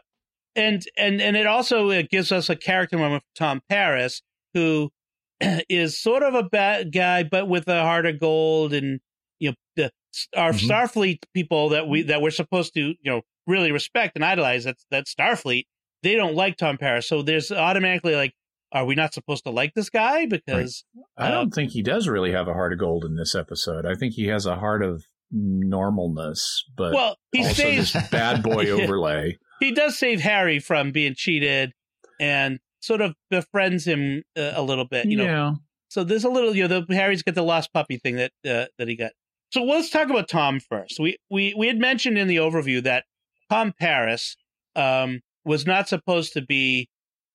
and 0.55 0.83
and 0.97 1.21
and 1.21 1.37
it 1.37 1.47
also 1.47 1.91
it 1.91 2.11
gives 2.11 2.31
us 2.33 2.49
a 2.51 2.57
character 2.57 2.99
moment 2.99 3.23
for 3.23 3.39
Tom 3.39 3.61
Paris, 3.69 4.23
who 4.55 4.91
is 5.69 5.99
sort 6.01 6.23
of 6.23 6.35
a 6.35 6.43
bad 6.45 6.93
guy, 6.93 7.23
but 7.23 7.49
with 7.49 7.67
a 7.69 7.83
heart 7.83 8.07
of 8.07 8.21
gold, 8.21 8.73
and 8.73 9.01
you 9.39 9.51
know 9.51 9.55
the 9.77 9.91
our 10.37 10.53
Mhm. 10.53 10.69
Starfleet 10.69 11.19
people 11.35 11.71
that 11.71 11.89
we 11.89 12.03
that 12.03 12.23
we're 12.23 12.31
supposed 12.31 12.75
to 12.75 12.81
you 12.81 12.97
know 13.05 13.23
really 13.47 13.71
respect 13.73 14.17
and 14.17 14.25
idolize. 14.25 14.65
That's 14.65 14.85
that 14.91 15.07
Starfleet. 15.07 15.65
They 16.03 16.15
don't 16.15 16.35
like 16.35 16.57
Tom 16.57 16.77
Paris, 16.79 17.09
so 17.09 17.23
there's 17.23 17.51
automatically 17.51 18.15
like, 18.15 18.33
are 18.73 18.85
we 18.85 18.95
not 18.95 19.15
supposed 19.15 19.45
to 19.45 19.51
like 19.51 19.73
this 19.75 19.91
guy 19.91 20.27
because 20.27 20.85
I 21.17 21.31
don't 21.31 21.51
think 21.55 21.71
he 21.73 21.83
does 21.83 22.09
really 22.09 22.33
have 22.33 22.49
a 22.49 22.53
heart 22.53 22.73
of 22.73 22.79
gold 22.79 23.05
in 23.05 23.17
this 23.17 23.35
episode. 23.35 23.87
I 23.87 23.95
think 23.95 24.15
he 24.15 24.27
has 24.27 24.45
a 24.47 24.57
heart 24.57 24.83
of 24.83 25.05
normalness, 25.35 26.41
but 26.77 26.93
well 26.95 27.17
he 27.33 27.41
also 27.43 27.55
saves 27.55 27.93
this 27.93 28.09
bad 28.09 28.43
boy 28.43 28.63
Yeah. 28.67 28.83
overlay. 28.85 29.39
he 29.61 29.73
does 29.73 29.99
save 29.99 30.21
Harry 30.21 30.59
from 30.59 30.93
being 30.93 31.15
cheated 31.17 31.73
and 32.21 32.59
sort 32.81 33.01
of 33.01 33.15
befriends 33.31 33.87
him 33.87 34.23
uh, 34.37 34.53
a 34.55 34.63
little 34.63 34.85
bit. 34.87 35.07
You 35.07 35.17
know, 35.19 35.25
yeah. 35.25 35.53
So 35.89 36.05
there's 36.05 36.25
a 36.25 36.29
little, 36.29 36.55
you 36.55 36.67
know, 36.67 36.81
the 36.81 36.95
Harry's 36.95 37.23
got 37.23 37.35
the 37.35 37.43
lost 37.43 37.73
puppy 37.73 37.97
thing 37.99 38.17
that 38.17 38.33
uh, 38.49 38.67
that 38.79 38.89
he 38.89 38.97
got. 38.97 39.13
So 39.53 39.63
let's 39.63 39.91
talk 39.91 40.11
about 40.11 40.29
Tom 40.29 40.61
first. 40.61 40.99
We 40.99 41.17
we 41.31 41.55
we 41.57 41.67
had 41.69 41.79
mentioned 41.79 42.19
in 42.19 42.27
the 42.29 42.37
overview 42.37 42.83
that 42.83 43.05
Tom 43.51 43.73
Paris 43.79 44.37
um, 44.75 45.21
was 45.45 45.67
not 45.67 45.89
supposed 45.89 46.33
to 46.35 46.43
be 46.43 46.89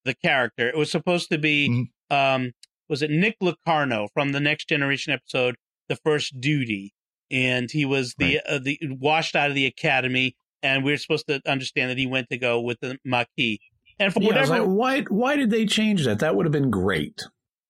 the 0.05 0.13
character. 0.15 0.67
It 0.67 0.77
was 0.77 0.89
supposed 0.91 1.29
to 1.29 1.37
be 1.37 1.69
Mhm. 2.11 2.15
um, 2.15 2.51
was 2.89 3.01
it 3.01 3.11
Nick 3.11 3.37
Locarno 3.41 4.07
from 4.13 4.31
the 4.33 4.39
Next 4.39 4.67
Generation 4.67 5.13
episode, 5.13 5.55
The 5.87 5.95
First 5.95 6.39
Duty, 6.41 6.93
and 7.29 7.69
he 7.71 7.85
was 7.85 8.15
the 8.17 8.41
uh, 8.45 8.59
the 8.59 8.77
washed 8.83 9.35
out 9.35 9.49
of 9.49 9.55
the 9.55 9.65
academy, 9.65 10.35
and 10.61 10.83
we 10.83 10.91
are 10.93 10.97
supposed 10.97 11.27
to 11.27 11.41
understand 11.45 11.89
that 11.89 11.97
he 11.97 12.05
went 12.07 12.29
to 12.29 12.37
go 12.37 12.59
with 12.59 12.79
the 12.81 12.97
Maquis. 13.05 13.59
And 13.99 14.11
for 14.13 14.21
Yeah, 14.21 14.27
whatever 14.29 14.59
like, 14.59 14.67
why? 14.67 15.01
Why 15.03 15.35
did 15.37 15.51
they 15.51 15.65
change 15.65 16.03
that? 16.05 16.19
That 16.19 16.35
would 16.35 16.45
have 16.45 16.51
been 16.53 16.69
great. 16.71 17.21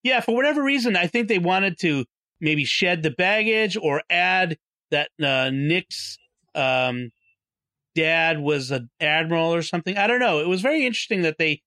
yeah, 0.04 0.20
for 0.22 0.34
whatever 0.36 0.64
reason, 0.64 0.96
I 0.96 1.06
think 1.08 1.28
they 1.28 1.38
wanted 1.40 1.78
to 1.82 2.06
maybe 2.40 2.66
shed 2.66 3.04
the 3.04 3.12
baggage 3.12 3.78
or 3.78 4.02
add 4.10 4.58
that 4.90 5.10
uh, 5.24 5.52
Nick's 5.54 6.18
um, 6.56 7.12
dad 7.96 8.40
was 8.40 8.72
an 8.72 8.90
admiral 9.00 9.54
or 9.54 9.62
something. 9.62 9.98
I 9.98 10.08
don't 10.08 10.20
know. 10.20 10.40
It 10.40 10.48
was 10.48 10.62
very 10.62 10.86
interesting 10.86 11.22
that 11.24 11.38
they 11.38 11.62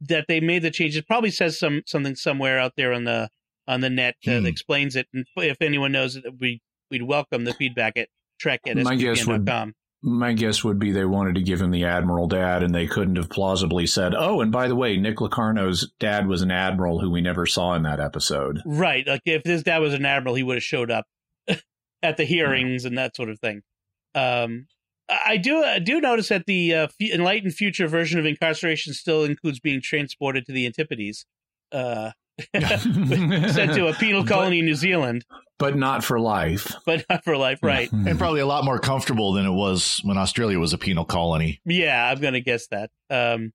that 0.00 0.26
they 0.28 0.40
made 0.40 0.62
the 0.62 0.70
change. 0.70 0.96
It 0.96 1.06
probably 1.06 1.30
says 1.30 1.58
some 1.58 1.82
something 1.86 2.14
somewhere 2.16 2.58
out 2.58 2.72
there 2.76 2.92
on 2.92 3.04
the 3.04 3.28
on 3.68 3.80
the 3.80 3.90
net 3.90 4.14
that 4.24 4.40
Hmm. 4.40 4.46
explains 4.46 4.94
it. 4.96 5.06
And 5.12 5.24
if 5.36 5.56
anyone 5.60 5.92
knows 5.92 6.16
it, 6.16 6.24
we 6.40 6.60
we'd 6.90 7.02
welcome 7.02 7.44
the 7.44 7.54
feedback 7.54 7.96
at 7.96 8.08
Trek 8.38 8.60
at 8.66 8.76
My 8.76 8.94
guess 8.96 9.26
would- 9.26 9.48
My 10.02 10.34
guess 10.34 10.62
would 10.62 10.78
be 10.78 10.92
they 10.92 11.04
wanted 11.06 11.34
to 11.36 11.42
give 11.42 11.60
him 11.60 11.70
the 11.72 11.84
admiral 11.84 12.28
dad, 12.28 12.62
and 12.62 12.72
they 12.74 12.86
couldn't 12.86 13.16
have 13.16 13.28
plausibly 13.30 13.86
said, 13.86 14.14
"Oh, 14.14 14.40
and 14.40 14.52
by 14.52 14.68
the 14.68 14.76
way, 14.76 14.96
Nick 14.98 15.20
Locarno's 15.20 15.90
dad 15.98 16.28
was 16.28 16.42
an 16.42 16.50
admiral 16.52 17.00
who 17.00 17.10
we 17.10 17.22
never 17.22 17.44
saw 17.46 17.74
in 17.74 17.82
that 17.84 17.98
episode." 17.98 18.60
Right. 18.66 19.04
Like 19.06 19.22
if 19.24 19.42
his 19.44 19.62
dad 19.64 19.78
was 19.78 19.94
an 19.94 20.04
admiral, 20.04 20.34
he 20.36 20.42
would 20.44 20.56
have 20.56 20.62
showed 20.62 20.90
up 20.92 21.06
at 22.02 22.16
the 22.18 22.24
hearings 22.24 22.84
and 22.84 22.98
that 22.98 23.16
sort 23.16 23.30
of 23.30 23.40
thing. 23.40 23.62
Um, 24.14 24.66
I 25.08 25.36
do 25.36 25.62
I 25.62 25.78
do 25.78 26.00
notice 26.00 26.28
that 26.28 26.46
the 26.46 26.74
uh, 26.74 26.82
f- 26.84 26.94
enlightened 27.00 27.54
future 27.54 27.86
version 27.86 28.18
of 28.18 28.26
incarceration 28.26 28.92
still 28.92 29.24
includes 29.24 29.60
being 29.60 29.80
transported 29.80 30.46
to 30.46 30.52
the 30.52 30.66
Antipodes, 30.66 31.24
uh, 31.72 32.10
sent 32.54 33.74
to 33.74 33.86
a 33.88 33.94
penal 33.94 34.24
colony 34.24 34.58
in 34.58 34.64
New 34.64 34.74
Zealand, 34.74 35.24
but 35.58 35.76
not 35.76 36.02
for 36.04 36.18
life. 36.18 36.74
but 36.84 37.04
not 37.08 37.24
for 37.24 37.36
life. 37.36 37.58
Right. 37.62 37.90
And 37.92 38.18
probably 38.18 38.40
a 38.40 38.46
lot 38.46 38.64
more 38.64 38.78
comfortable 38.78 39.32
than 39.32 39.46
it 39.46 39.52
was 39.52 40.00
when 40.04 40.18
Australia 40.18 40.58
was 40.58 40.72
a 40.72 40.78
penal 40.78 41.04
colony. 41.04 41.60
Yeah, 41.64 42.10
I'm 42.10 42.20
going 42.20 42.34
to 42.34 42.40
guess 42.40 42.66
that. 42.68 42.90
Um, 43.08 43.52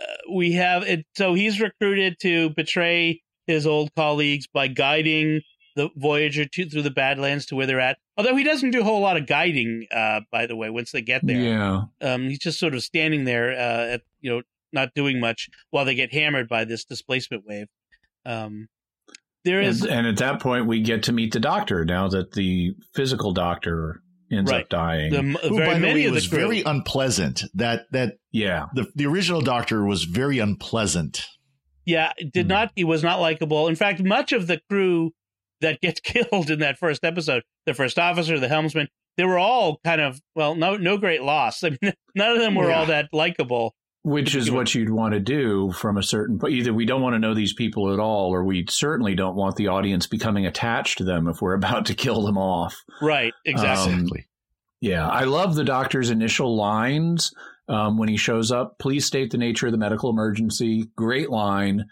uh, 0.00 0.04
we 0.32 0.52
have 0.52 0.82
it. 0.82 1.06
So 1.16 1.34
he's 1.34 1.60
recruited 1.60 2.16
to 2.20 2.50
betray 2.50 3.22
his 3.46 3.66
old 3.66 3.94
colleagues 3.94 4.46
by 4.46 4.68
guiding 4.68 5.40
the 5.76 5.88
Voyager 5.96 6.44
to, 6.44 6.68
through 6.68 6.82
the 6.82 6.90
Badlands 6.90 7.46
to 7.46 7.56
where 7.56 7.66
they're 7.66 7.80
at. 7.80 7.98
Although 8.16 8.36
he 8.36 8.44
doesn't 8.44 8.70
do 8.70 8.80
a 8.80 8.84
whole 8.84 9.00
lot 9.00 9.16
of 9.16 9.26
guiding, 9.26 9.86
uh, 9.94 10.20
by 10.30 10.46
the 10.46 10.56
way, 10.56 10.70
once 10.70 10.92
they 10.92 11.02
get 11.02 11.26
there. 11.26 11.36
Yeah. 11.40 11.82
Um, 12.00 12.28
he's 12.28 12.38
just 12.38 12.58
sort 12.58 12.74
of 12.74 12.82
standing 12.82 13.24
there, 13.24 13.52
uh, 13.52 13.94
at, 13.94 14.02
you 14.20 14.30
know, 14.30 14.42
not 14.72 14.94
doing 14.94 15.20
much 15.20 15.48
while 15.70 15.84
they 15.84 15.94
get 15.94 16.12
hammered 16.12 16.48
by 16.48 16.64
this 16.64 16.84
displacement 16.84 17.44
wave. 17.46 17.66
Um, 18.24 18.68
there 19.44 19.60
is, 19.60 19.82
And, 19.82 19.90
and 19.90 20.06
at 20.06 20.16
that 20.18 20.40
point, 20.40 20.66
we 20.66 20.80
get 20.82 21.02
to 21.04 21.12
meet 21.12 21.32
the 21.32 21.40
doctor 21.40 21.84
now 21.84 22.08
that 22.08 22.32
the 22.32 22.74
physical 22.94 23.32
doctor 23.32 24.00
ends 24.30 24.50
Right. 24.50 24.62
up 24.62 24.68
dying. 24.70 25.12
the, 25.12 25.22
Who, 25.48 25.56
very 25.56 25.66
by 25.74 25.78
the 25.78 25.84
way, 25.86 26.04
of 26.04 26.12
the 26.12 26.14
was 26.14 26.26
very 26.26 26.62
unpleasant. 26.62 27.42
That 27.54 27.82
that 27.90 28.14
yeah. 28.30 28.66
the 28.74 28.86
the 28.94 29.06
original 29.06 29.42
Doctor 29.42 29.84
was 29.84 30.04
very 30.04 30.38
unpleasant. 30.38 31.22
Yeah, 31.84 32.12
it 32.16 32.32
did 32.32 32.46
Hmm. 32.46 32.50
not. 32.50 32.72
He 32.76 32.84
was 32.84 33.02
not 33.02 33.20
likable. 33.20 33.68
In 33.68 33.74
fact, 33.76 34.00
much 34.02 34.32
of 34.32 34.46
the 34.46 34.60
crew 34.70 35.12
that 35.62 35.80
gets 35.80 36.00
killed 36.04 36.50
in 36.50 36.58
that 36.60 36.78
first 36.78 37.04
episode, 37.04 37.42
the 37.66 37.74
first 37.74 37.98
officer, 37.98 38.38
the 38.38 38.48
helmsman, 38.48 38.88
they 39.16 39.24
were 39.24 39.38
all 39.38 39.80
kind 39.84 40.00
of 40.00 40.20
well, 40.36 40.54
no, 40.54 40.76
no 40.76 40.98
great 40.98 41.22
loss. 41.22 41.62
I 41.64 41.70
mean, 41.80 41.92
none 42.14 42.32
of 42.32 42.38
them 42.38 42.54
were 42.54 42.68
Yeah. 42.68 42.78
all 42.80 42.86
that 42.86 43.08
likable. 43.12 43.74
Which 44.04 44.34
is 44.34 44.50
what 44.50 44.74
you'd 44.74 44.90
want 44.90 45.14
to 45.14 45.20
do 45.20 45.70
from 45.70 45.96
a 45.96 46.02
certain 46.02 46.36
point. 46.36 46.54
Either 46.54 46.74
we 46.74 46.86
don't 46.86 47.02
want 47.02 47.14
to 47.14 47.20
know 47.20 47.34
these 47.34 47.52
people 47.52 47.92
at 47.92 48.00
all, 48.00 48.34
or 48.34 48.42
we 48.42 48.64
certainly 48.68 49.14
don't 49.14 49.36
want 49.36 49.54
the 49.54 49.68
audience 49.68 50.08
becoming 50.08 50.44
attached 50.44 50.98
to 50.98 51.04
them 51.04 51.28
if 51.28 51.40
we're 51.40 51.54
about 51.62 51.86
to 51.86 51.94
kill 51.94 52.22
them 52.22 52.36
off. 52.36 52.76
Right? 53.00 53.32
Exactly. 53.44 53.92
Um, 53.92 54.08
Yeah, 54.80 55.08
I 55.08 55.22
love 55.22 55.54
the 55.54 55.62
doctor's 55.62 56.10
initial 56.10 56.56
lines 56.56 57.32
um, 57.68 57.96
when 57.96 58.08
he 58.08 58.16
shows 58.16 58.50
up. 58.50 58.76
Please 58.80 59.06
state 59.06 59.30
the 59.30 59.38
nature 59.38 59.66
of 59.66 59.72
the 59.72 59.78
medical 59.78 60.10
emergency. 60.10 60.90
Great 60.96 61.30
line. 61.30 61.84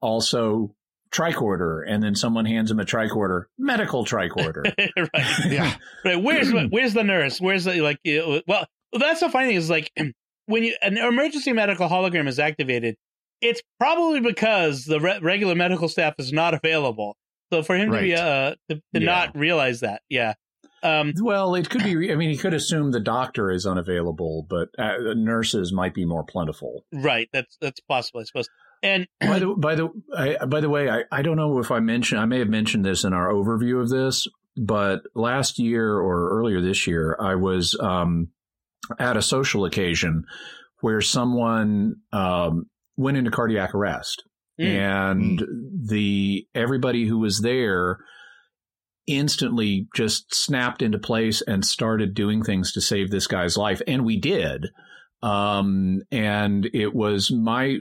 Also, 0.00 0.74
tricorder, 1.14 1.82
and 1.86 2.02
then 2.02 2.14
someone 2.14 2.44
hands 2.44 2.70
him 2.70 2.80
a 2.80 2.84
tricorder. 2.84 3.44
Medical 3.58 4.04
tricorder. 4.04 4.64
right. 4.96 5.50
yeah. 5.50 5.74
Right. 6.04 6.22
Where's 6.22 6.50
where's 6.70 6.94
the 6.94 7.04
nurse? 7.04 7.40
Where's 7.40 7.64
the 7.64 7.80
like? 7.80 7.98
Well, 8.46 8.66
that's 8.98 9.20
the 9.20 9.30
funny 9.30 9.48
thing 9.48 9.56
is 9.56 9.70
like 9.70 9.90
when 10.46 10.62
you 10.64 10.74
an 10.82 10.96
emergency 10.98 11.52
medical 11.52 11.88
hologram 11.88 12.28
is 12.28 12.38
activated, 12.38 12.96
it's 13.40 13.62
probably 13.80 14.20
because 14.20 14.84
the 14.84 15.00
re- 15.00 15.18
regular 15.22 15.54
medical 15.54 15.88
staff 15.88 16.14
is 16.18 16.32
not 16.32 16.54
available. 16.54 17.16
So 17.52 17.62
for 17.62 17.76
him 17.76 17.92
to 17.92 18.00
be 18.00 18.14
uh 18.14 18.54
to, 18.68 18.76
to 18.76 18.80
Yeah. 18.92 19.00
not 19.00 19.36
realize 19.36 19.80
that, 19.80 20.02
yeah. 20.08 20.34
Um, 20.82 21.14
well, 21.22 21.54
it 21.54 21.70
could 21.70 21.82
be. 21.82 22.12
I 22.12 22.14
mean, 22.14 22.28
he 22.28 22.36
could 22.36 22.52
assume 22.52 22.90
the 22.90 23.00
doctor 23.00 23.50
is 23.50 23.64
unavailable, 23.64 24.46
but 24.50 24.68
uh, 24.78 25.14
nurses 25.14 25.72
might 25.72 25.94
be 25.94 26.04
more 26.04 26.24
plentiful. 26.24 26.84
right. 26.92 27.26
That's 27.32 27.56
that's 27.58 27.80
possible, 27.80 28.20
I 28.20 28.24
suppose. 28.24 28.48
And 28.84 29.08
by 29.20 29.38
the 29.40 29.48
by 29.56 29.74
the 29.74 29.88
I, 30.16 30.44
by 30.46 30.60
the 30.60 30.70
way, 30.70 30.88
I, 30.88 31.02
I 31.10 31.22
don't 31.22 31.36
know 31.36 31.58
if 31.58 31.72
I 31.72 31.80
mentioned 31.80 32.20
I 32.20 32.26
may 32.26 32.38
have 32.38 32.48
mentioned 32.48 32.84
this 32.84 33.02
in 33.02 33.12
our 33.12 33.28
overview 33.32 33.80
of 33.82 33.88
this, 33.88 34.28
but 34.56 35.00
last 35.16 35.58
year 35.58 35.98
or 35.98 36.38
earlier 36.38 36.60
this 36.60 36.86
year, 36.86 37.16
I 37.20 37.34
was 37.34 37.76
um, 37.80 38.28
at 38.98 39.16
a 39.16 39.22
social 39.22 39.64
occasion 39.64 40.24
where 40.80 41.00
someone 41.00 41.96
um, 42.12 42.66
went 42.96 43.16
into 43.16 43.30
cardiac 43.32 43.74
arrest, 43.74 44.22
Mm. 44.60 44.66
and 44.66 45.42
the 45.88 46.46
everybody 46.54 47.06
who 47.06 47.18
was 47.18 47.40
there 47.40 47.98
instantly 49.06 49.88
just 49.94 50.34
snapped 50.34 50.80
into 50.80 50.98
place 50.98 51.42
and 51.42 51.64
started 51.64 52.14
doing 52.14 52.42
things 52.42 52.72
to 52.72 52.80
save 52.80 53.10
this 53.10 53.26
guy's 53.26 53.56
life, 53.56 53.82
and 53.86 54.04
we 54.04 54.18
did. 54.18 54.68
Um, 55.24 56.02
and 56.12 56.68
it 56.74 56.94
was 56.94 57.30
my 57.30 57.78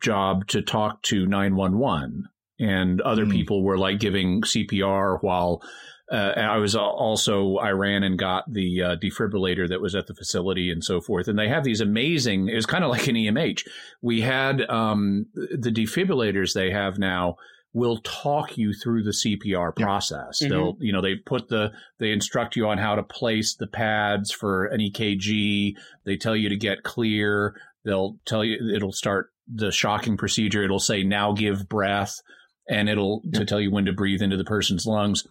job 0.00 0.46
to 0.48 0.62
talk 0.62 1.02
to 1.02 1.26
911 1.26 2.28
and 2.58 3.00
other 3.02 3.24
Hmm. 3.24 3.30
people 3.30 3.62
were 3.62 3.76
like 3.76 3.98
giving 4.00 4.42
CPR 4.42 5.18
while 5.22 5.62
uh, 6.10 6.32
I 6.36 6.58
was 6.58 6.74
also 6.76 7.56
I 7.56 7.70
ran 7.70 8.02
and 8.02 8.18
got 8.18 8.50
the 8.50 8.82
uh, 8.82 8.96
defibrillator 8.96 9.68
that 9.68 9.80
was 9.80 9.94
at 9.94 10.06
the 10.06 10.14
facility 10.14 10.70
and 10.70 10.84
so 10.84 11.00
forth. 11.00 11.28
And 11.28 11.38
they 11.38 11.48
have 11.48 11.64
these 11.64 11.80
amazing. 11.80 12.48
It 12.48 12.54
was 12.54 12.66
kind 12.66 12.84
of 12.84 12.90
like 12.90 13.06
an 13.06 13.16
EMH. 13.16 13.62
We 14.02 14.20
had 14.20 14.60
um, 14.68 15.26
the 15.34 15.70
defibrillators 15.70 16.52
they 16.52 16.70
have 16.70 16.98
now 16.98 17.36
will 17.74 17.98
talk 17.98 18.58
you 18.58 18.74
through 18.74 19.02
the 19.02 19.12
CPR 19.12 19.72
process. 19.74 20.42
Mhm. 20.42 20.48
They'll 20.48 20.76
you 20.80 20.92
know 20.92 21.00
they 21.00 21.16
put 21.16 21.48
the 21.48 21.72
they 21.98 22.12
instruct 22.12 22.56
you 22.56 22.66
on 22.68 22.78
how 22.78 22.94
to 22.94 23.02
place 23.02 23.54
the 23.54 23.66
pads 23.66 24.30
for 24.30 24.66
an 24.66 24.80
EKG. 24.80 25.76
They 26.04 26.16
tell 26.16 26.36
you 26.36 26.48
to 26.48 26.56
get 26.56 26.82
clear. 26.82 27.54
They'll 27.84 28.18
tell 28.26 28.44
you 28.44 28.74
it'll 28.74 28.92
start 28.92 29.30
the 29.52 29.72
shocking 29.72 30.16
procedure. 30.16 30.62
It'll 30.62 30.78
say 30.78 31.02
now 31.02 31.32
give 31.32 31.68
breath 31.68 32.20
and 32.68 32.88
it'll 32.88 33.22
to 33.34 33.44
tell 33.44 33.60
you 33.60 33.70
when 33.70 33.86
to 33.86 33.92
breathe 33.92 34.22
into 34.22 34.36
the 34.36 34.44
person's 34.44 34.86
lungs. 34.86 35.26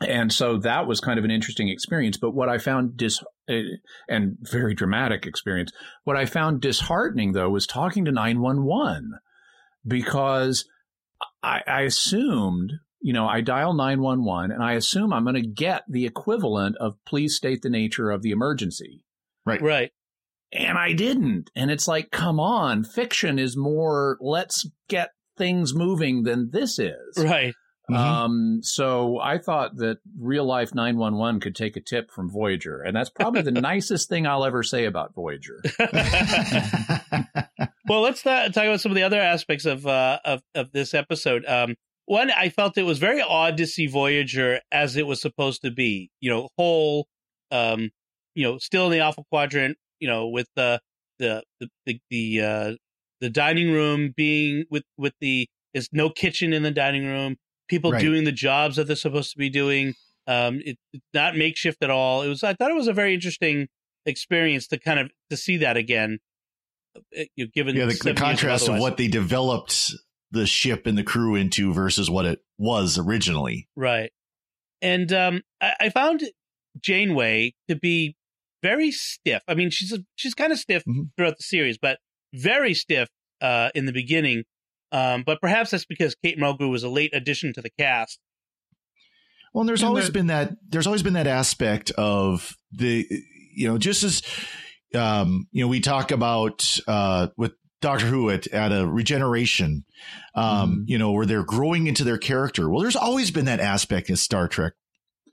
And 0.00 0.32
so 0.32 0.58
that 0.58 0.86
was 0.86 1.00
kind 1.00 1.18
of 1.18 1.24
an 1.24 1.30
interesting 1.30 1.68
experience. 1.68 2.16
But 2.16 2.32
what 2.32 2.48
I 2.48 2.58
found 2.58 2.96
dis 2.96 3.22
uh, 3.48 3.54
and 4.08 4.36
very 4.40 4.74
dramatic 4.74 5.26
experience. 5.26 5.72
What 6.04 6.16
I 6.16 6.26
found 6.26 6.60
disheartening 6.60 7.32
though 7.32 7.50
was 7.50 7.66
talking 7.66 8.04
to 8.04 8.12
911 8.12 9.18
because 9.86 10.64
I, 11.42 11.62
I 11.66 11.80
assumed, 11.82 12.72
you 13.00 13.12
know, 13.12 13.26
I 13.26 13.40
dial 13.40 13.74
911 13.74 14.52
and 14.52 14.62
I 14.62 14.72
assume 14.72 15.12
I'm 15.12 15.24
going 15.24 15.34
to 15.34 15.46
get 15.46 15.82
the 15.88 16.06
equivalent 16.06 16.76
of 16.78 16.94
please 17.06 17.36
state 17.36 17.62
the 17.62 17.70
nature 17.70 18.10
of 18.10 18.22
the 18.22 18.30
emergency. 18.30 19.04
Right. 19.44 19.60
Right. 19.60 19.90
And 20.52 20.76
I 20.76 20.92
didn't. 20.92 21.50
And 21.56 21.70
it's 21.70 21.88
like, 21.88 22.10
come 22.10 22.38
on, 22.38 22.84
fiction 22.84 23.38
is 23.38 23.56
more 23.56 24.18
let's 24.20 24.68
get 24.88 25.10
things 25.36 25.74
moving 25.74 26.24
than 26.24 26.50
this 26.52 26.78
is. 26.78 27.16
Right. 27.16 27.54
Mhm. 27.92 27.96
Um, 27.96 28.60
so 28.62 29.18
I 29.20 29.38
thought 29.38 29.76
that 29.76 29.98
real 30.18 30.44
life 30.44 30.74
911 30.74 31.40
could 31.40 31.54
take 31.54 31.76
a 31.76 31.80
tip 31.80 32.10
from 32.10 32.30
Voyager. 32.30 32.80
And 32.80 32.96
that's 32.96 33.10
probably 33.10 33.42
the 33.42 33.50
nicest 33.60 34.08
thing 34.08 34.26
I'll 34.26 34.44
ever 34.44 34.62
say 34.62 34.84
about 34.84 35.14
Voyager. 35.14 35.62
well, 37.88 38.00
let's 38.00 38.24
not 38.24 38.54
talk 38.54 38.64
about 38.64 38.80
some 38.80 38.92
of 38.92 38.96
the 38.96 39.02
other 39.02 39.20
aspects 39.20 39.64
of 39.64 39.86
uh, 39.86 40.18
of 40.24 40.42
of 40.54 40.72
this 40.72 40.94
episode. 40.94 41.44
Um, 41.46 41.76
one, 42.06 42.30
I 42.30 42.48
felt 42.48 42.76
it 42.78 42.82
was 42.82 42.98
very 42.98 43.22
odd 43.22 43.56
to 43.58 43.66
see 43.66 43.86
Voyager 43.86 44.60
as 44.70 44.96
it 44.96 45.06
was 45.06 45.20
supposed 45.20 45.62
to 45.62 45.70
be. 45.70 46.10
You 46.20 46.30
know, 46.30 46.48
whole, 46.58 47.06
um, 47.50 47.90
you 48.34 48.44
know, 48.44 48.58
still 48.58 48.86
in 48.86 48.92
the 48.92 49.00
Alpha 49.00 49.22
Quadrant. 49.30 49.76
You 50.00 50.08
know, 50.08 50.28
with 50.28 50.48
the 50.56 50.80
the 51.18 51.42
the 51.60 51.68
the 51.86 52.00
the, 52.10 52.40
uh, 52.40 52.72
the 53.20 53.30
dining 53.30 53.72
room 53.72 54.12
being 54.16 54.64
with 54.70 54.84
with 54.98 55.14
the 55.20 55.48
there's 55.72 55.88
no 55.92 56.10
kitchen 56.10 56.52
in 56.52 56.62
the 56.62 56.70
dining 56.70 57.06
room. 57.06 57.36
People 57.68 57.92
Right. 57.92 58.00
doing 58.00 58.24
the 58.24 58.32
jobs 58.32 58.76
that 58.76 58.86
they're 58.86 58.96
supposed 58.96 59.30
to 59.32 59.38
be 59.38 59.48
doing. 59.50 59.94
Um, 60.26 60.60
it, 60.64 60.78
it's 60.92 61.04
not 61.14 61.36
makeshift 61.36 61.82
at 61.82 61.90
all. 61.90 62.22
It 62.22 62.28
was. 62.28 62.44
I 62.44 62.54
thought 62.54 62.70
it 62.70 62.74
was 62.76 62.88
a 62.88 62.92
very 62.92 63.14
interesting 63.14 63.68
experience 64.06 64.66
to 64.68 64.78
kind 64.78 64.98
of 65.00 65.10
to 65.30 65.36
see 65.36 65.58
that 65.58 65.76
again. 65.76 66.18
uh, 66.96 67.24
You 67.36 67.48
given 67.48 67.74
yeah, 67.76 67.86
the, 67.86 67.98
the 68.02 68.14
contrast 68.14 68.68
of 68.68 68.78
what 68.78 68.96
they 68.96 69.08
developed 69.08 69.92
the 70.30 70.46
ship 70.46 70.86
and 70.86 70.96
the 70.96 71.02
crew 71.02 71.34
into 71.34 71.72
versus 71.74 72.08
what 72.10 72.24
it 72.24 72.40
was 72.58 72.98
originally. 72.98 73.68
Right. 73.76 74.10
And 74.80 75.12
um, 75.12 75.42
I, 75.60 75.72
I 75.80 75.88
found 75.90 76.22
Janeway 76.80 77.54
to 77.68 77.76
be 77.76 78.16
very 78.62 78.90
stiff. 78.90 79.42
I 79.48 79.54
mean, 79.54 79.70
she's 79.70 79.92
a, 79.92 79.98
she's 80.16 80.34
kind 80.34 80.52
of 80.52 80.58
stiff 80.58 80.84
Mhm. 80.84 81.10
throughout 81.16 81.36
the 81.36 81.42
series, 81.42 81.78
but 81.78 81.98
very 82.32 82.74
stiff 82.74 83.08
uh, 83.40 83.70
in 83.74 83.86
the 83.86 83.92
beginning. 83.92 84.44
Um, 84.92 85.22
but 85.24 85.40
perhaps 85.40 85.70
that's 85.70 85.86
because 85.86 86.14
Kate 86.14 86.38
Mulgrew 86.38 86.70
was 86.70 86.82
a 86.84 86.88
late 86.88 87.14
addition 87.14 87.52
to 87.54 87.62
the 87.62 87.70
cast. 87.78 88.18
Well, 89.52 89.62
and 89.62 89.68
there's 89.68 89.80
And 89.82 89.88
always 89.88 90.06
the- 90.06 90.12
been 90.12 90.26
that 90.28 90.52
there's 90.68 90.86
always 90.86 91.02
been 91.02 91.14
that 91.14 91.26
aspect 91.26 91.90
of 91.92 92.54
the 92.72 93.06
you 93.54 93.68
know 93.68 93.78
just 93.78 94.02
as 94.02 94.22
um, 94.94 95.46
you 95.52 95.62
know 95.64 95.68
we 95.68 95.80
talk 95.80 96.10
about 96.10 96.78
uh, 96.86 97.28
with 97.36 97.52
Doctor 97.80 98.06
Who 98.06 98.30
at, 98.30 98.46
at 98.48 98.70
a 98.72 98.86
regeneration, 98.86 99.84
um, 100.34 100.84
Mhm. 100.86 100.88
you 100.88 100.98
know 100.98 101.12
where 101.12 101.26
they're 101.26 101.42
growing 101.44 101.86
into 101.86 102.04
their 102.04 102.18
character. 102.18 102.68
Well, 102.70 102.80
there's 102.82 102.96
always 102.96 103.30
been 103.30 103.46
that 103.46 103.60
aspect 103.60 104.08
in 104.10 104.16
Star 104.16 104.46
Trek. 104.48 104.74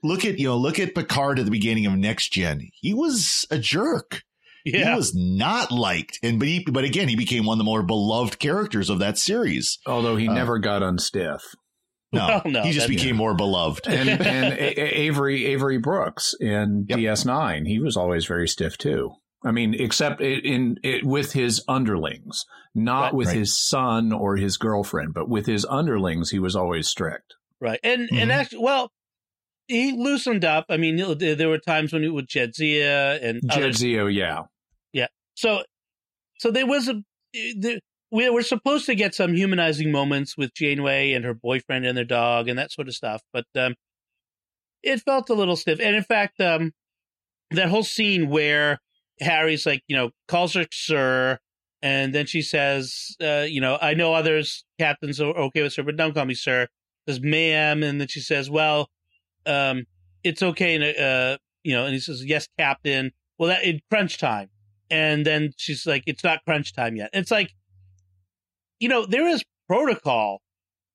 Look 0.02 0.24
at 0.24 0.38
you 0.38 0.46
know 0.48 0.56
look 0.56 0.78
at 0.78 0.94
Picard 0.94 1.38
at 1.38 1.44
the 1.44 1.50
beginning 1.50 1.86
of 1.86 1.92
Next 1.96 2.30
Gen. 2.32 2.68
He 2.74 2.92
was 2.94 3.44
a 3.50 3.58
jerk. 3.58 4.22
Yeah. 4.64 4.90
He 4.90 4.96
was 4.96 5.14
not 5.14 5.70
liked, 5.72 6.18
and 6.22 6.38
but 6.38 6.48
he, 6.48 6.64
but 6.70 6.84
again 6.84 7.08
he 7.08 7.16
became 7.16 7.44
one 7.46 7.54
of 7.54 7.58
the 7.58 7.64
more 7.64 7.82
beloved 7.82 8.38
characters 8.38 8.90
of 8.90 8.98
that 8.98 9.18
series. 9.18 9.78
Although 9.86 10.16
he 10.16 10.28
Uh, 10.28 10.34
never 10.34 10.58
got 10.58 10.82
unstiff. 10.82 11.40
No, 12.12 12.26
Well, 12.26 12.42
no, 12.46 12.62
he 12.62 12.72
just 12.72 12.88
that- 12.88 12.94
became 12.96 13.16
more 13.16 13.34
beloved. 13.34 13.86
And, 13.86 14.08
and 14.08 14.52
A- 14.52 14.80
A- 14.80 15.00
Avery 15.06 15.46
Avery 15.46 15.78
Brooks 15.78 16.34
in 16.40 16.86
Yep. 16.88 16.98
DS9, 16.98 17.66
he 17.66 17.78
was 17.78 17.96
always 17.96 18.26
very 18.26 18.48
stiff 18.48 18.76
too. 18.76 19.12
I 19.44 19.52
mean, 19.52 19.74
except 19.78 20.20
i- 20.20 20.24
in, 20.24 20.76
it 20.82 21.04
with 21.06 21.32
his 21.32 21.62
underlings, 21.68 22.44
not 22.74 23.04
Right. 23.04 23.14
with 23.14 23.28
Right. 23.28 23.36
his 23.38 23.58
son 23.58 24.12
or 24.12 24.36
his 24.36 24.56
girlfriend, 24.58 25.14
but 25.14 25.28
with 25.28 25.46
his 25.46 25.64
underlings, 25.64 26.30
he 26.30 26.38
was 26.38 26.54
always 26.56 26.88
strict. 26.88 27.34
Right. 27.60 27.80
And 27.82 28.08
Mhm. 28.10 28.22
and 28.22 28.32
actually, 28.32 28.58
well, 28.62 28.90
he 29.70 29.92
loosened 29.92 30.44
up. 30.44 30.66
I 30.68 30.76
mean, 30.76 30.96
there 31.18 31.48
were 31.48 31.58
times 31.58 31.92
when 31.92 32.02
he 32.02 32.08
with 32.08 32.26
Jadzia 32.26 33.22
and. 33.22 33.40
Jadzia, 33.42 34.12
yeah, 34.12 34.44
So, 35.36 35.62
so 36.38 36.50
there 36.50 36.66
was 36.66 36.88
a 36.88 37.02
there, 37.56 37.78
we 38.10 38.28
were 38.30 38.42
supposed 38.42 38.86
to 38.86 38.96
get 38.96 39.14
some 39.14 39.34
humanizing 39.34 39.92
moments 39.92 40.36
with 40.36 40.52
Janeway 40.54 41.12
and 41.12 41.24
her 41.24 41.34
boyfriend 41.34 41.86
and 41.86 41.96
their 41.96 42.04
dog 42.04 42.48
and 42.48 42.58
that 42.58 42.72
sort 42.72 42.88
of 42.88 42.94
stuff, 42.94 43.22
but 43.32 43.44
um, 43.56 43.76
it 44.82 45.00
felt 45.02 45.30
a 45.30 45.34
little 45.34 45.54
stiff. 45.54 45.80
And 45.80 45.94
in 45.94 46.02
fact, 46.02 46.40
um, 46.40 46.72
that 47.52 47.68
whole 47.68 47.84
scene 47.84 48.28
where 48.28 48.78
Harry's 49.20 49.66
like, 49.66 49.82
you 49.86 49.96
know, 49.96 50.10
calls 50.26 50.54
her 50.54 50.66
sir, 50.72 51.38
and 51.82 52.12
then 52.12 52.26
she 52.26 52.42
says, 52.42 53.14
uh, 53.22 53.46
you 53.48 53.60
know, 53.60 53.78
I 53.80 53.94
know 53.94 54.14
others 54.14 54.64
captains 54.80 55.20
are 55.20 55.26
okay 55.26 55.62
with 55.62 55.74
sir, 55.74 55.84
but 55.84 55.96
don't 55.96 56.12
call 56.12 56.24
me 56.24 56.34
sir. 56.34 56.66
Says 57.08 57.20
ma'am, 57.20 57.84
and 57.84 58.00
then 58.00 58.08
she 58.08 58.20
says, 58.20 58.50
well, 58.50 58.88
um, 59.46 59.84
it's 60.22 60.42
okay, 60.42 60.74
and, 60.76 60.84
uh, 60.84 61.38
you 61.64 61.74
know, 61.74 61.84
and 61.84 61.94
he 61.94 62.00
says, 62.00 62.24
yes, 62.24 62.48
captain. 62.58 63.12
Well, 63.38 63.48
that 63.48 63.64
in 63.64 63.80
crunch 63.90 64.18
time 64.18 64.50
and 64.90 65.24
then 65.24 65.52
she's 65.56 65.86
like, 65.86 66.02
"It's 66.06 66.24
not 66.24 66.44
crunch 66.44 66.72
time 66.74 66.96
yet." 66.96 67.10
It's 67.12 67.30
like, 67.30 67.52
you 68.80 68.88
know, 68.88 69.06
there 69.06 69.26
is 69.28 69.44
protocol. 69.68 70.40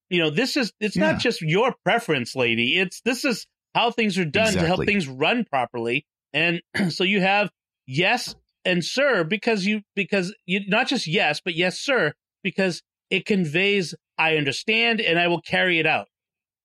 You 0.09 0.19
know, 0.19 0.29
this 0.29 0.57
is 0.57 0.71
it's 0.79 0.95
Yeah. 0.95 1.11
not 1.11 1.19
just 1.19 1.41
your 1.41 1.73
preference, 1.83 2.35
lady. 2.35 2.77
It's 2.77 3.01
this 3.01 3.25
is 3.25 3.47
how 3.73 3.91
things 3.91 4.17
are 4.17 4.25
done 4.25 4.53
to 4.53 4.67
help 4.67 4.85
things 4.85 5.07
run 5.07 5.45
properly. 5.45 6.05
And 6.33 6.61
so 6.89 7.03
you 7.03 7.21
have 7.21 7.49
yes 7.87 8.35
and 8.63 8.83
sir 8.83 9.23
because 9.23 9.65
you 9.65 9.81
because 9.95 10.35
you 10.45 10.61
not 10.67 10.87
just 10.87 11.07
yes, 11.07 11.41
but 11.43 11.55
yes 11.55 11.79
sir 11.79 12.13
because 12.43 12.81
it 13.09 13.25
conveys 13.25 13.95
I 14.17 14.37
understand 14.37 15.01
and 15.01 15.17
I 15.17 15.27
will 15.27 15.41
carry 15.41 15.79
it 15.79 15.87
out. 15.87 16.07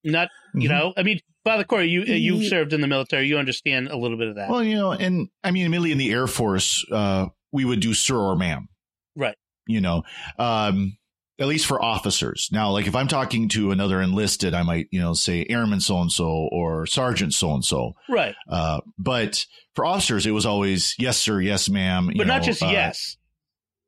Not 0.04 0.28
you 0.54 0.68
Mhm. 0.68 0.72
know, 0.72 0.92
I 0.96 1.02
mean, 1.02 1.20
Father 1.44 1.64
Cory, 1.64 1.88
you 1.88 2.02
you 2.02 2.46
served 2.48 2.72
in 2.72 2.80
the 2.80 2.86
military, 2.86 3.26
you 3.26 3.38
understand 3.38 3.88
a 3.88 3.96
little 3.96 4.18
bit 4.18 4.28
of 4.28 4.36
that, 4.36 4.50
Well, 4.50 4.62
you 4.62 4.76
know, 4.76 4.92
and 4.92 5.28
I 5.42 5.50
mean, 5.50 5.66
immediately 5.66 5.92
in 5.92 5.98
the 5.98 6.10
Air 6.12 6.26
Force, 6.26 6.84
uh, 6.92 7.26
we 7.52 7.64
would 7.64 7.80
do 7.80 7.94
sir 7.94 8.16
or 8.16 8.36
ma'am. 8.36 8.68
Right. 9.16 9.36
You 9.66 9.80
know, 9.80 10.02
um, 10.38 10.98
at 11.38 11.46
least 11.46 11.66
for 11.66 11.82
officers. 11.82 12.50
Now, 12.52 12.70
like 12.70 12.86
if 12.86 12.94
I'm 12.94 13.08
talking 13.08 13.48
to 13.50 13.70
another 13.70 14.02
enlisted, 14.02 14.52
I 14.52 14.62
might, 14.62 14.88
you 14.90 15.00
know, 15.00 15.14
say 15.14 15.46
airman 15.48 15.80
so 15.80 15.98
and 16.00 16.12
so 16.12 16.26
or 16.52 16.86
sergeant 16.86 17.32
so 17.32 17.54
and 17.54 17.64
so. 17.64 17.94
right? 18.08 18.34
Uh, 18.48 18.80
but 18.98 19.46
for 19.74 19.86
officers, 19.86 20.26
it 20.26 20.32
was 20.32 20.44
always 20.44 20.94
yes, 20.98 21.16
sir, 21.16 21.40
yes, 21.40 21.70
ma'am. 21.70 22.10
But 22.14 22.26
not 22.26 22.42
just 22.42 22.62
uh, 22.62 22.66
yes. 22.66 23.16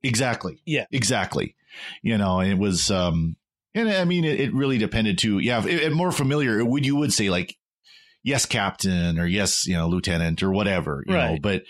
Exactly. 0.03 0.63
Yeah. 0.65 0.87
Exactly. 0.91 1.55
You 2.03 2.17
know, 2.17 2.41
and 2.41 2.51
it 2.51 2.59
was, 2.59 2.91
um, 2.91 3.37
and 3.75 3.89
I 3.89 4.05
mean, 4.05 4.25
it, 4.25 4.41
it 4.41 4.55
really 4.55 4.79
depended 4.79 5.19
too. 5.19 5.39
Yeah. 5.39 5.65
It, 5.65 5.83
it 5.83 5.93
more 5.93 6.13
familiar. 6.13 6.65
Would 6.65 6.85
you 6.87 6.97
would 6.97 7.13
say 7.13 7.31
like, 7.31 7.57
yes, 8.23 8.47
captain 8.47 9.19
or 9.19 9.27
yes, 9.27 9.67
you 9.67 9.75
know, 9.75 9.89
lieutenant 9.89 10.43
or 10.43 10.51
whatever, 10.51 11.03
you 11.07 11.13
know, 11.13 11.19
Right. 11.19 11.43
but, 11.43 11.63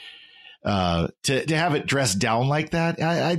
uh, 0.65 1.09
to, 1.25 1.47
to 1.47 1.57
have 1.57 1.75
it 1.75 1.87
dressed 1.87 2.19
down 2.19 2.49
like 2.49 2.71
that, 2.71 3.01
I, 3.03 3.31
I, 3.33 3.37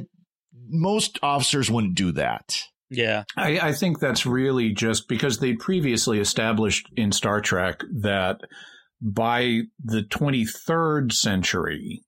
most 0.70 1.20
officers 1.22 1.70
wouldn't 1.70 1.96
do 1.96 2.12
that. 2.14 2.58
Yeah. 2.90 3.24
I, 3.38 3.60
I 3.60 3.74
think 3.74 4.00
that's 4.00 4.26
really 4.26 4.72
just 4.72 5.08
because 5.08 5.40
they 5.40 5.54
previously 5.54 6.20
established 6.20 6.90
in 6.96 7.12
Star 7.12 7.42
Trek 7.42 7.82
that 8.02 8.42
by 9.02 9.62
the 9.84 10.04
23rd 10.04 11.12
century, 11.12 12.04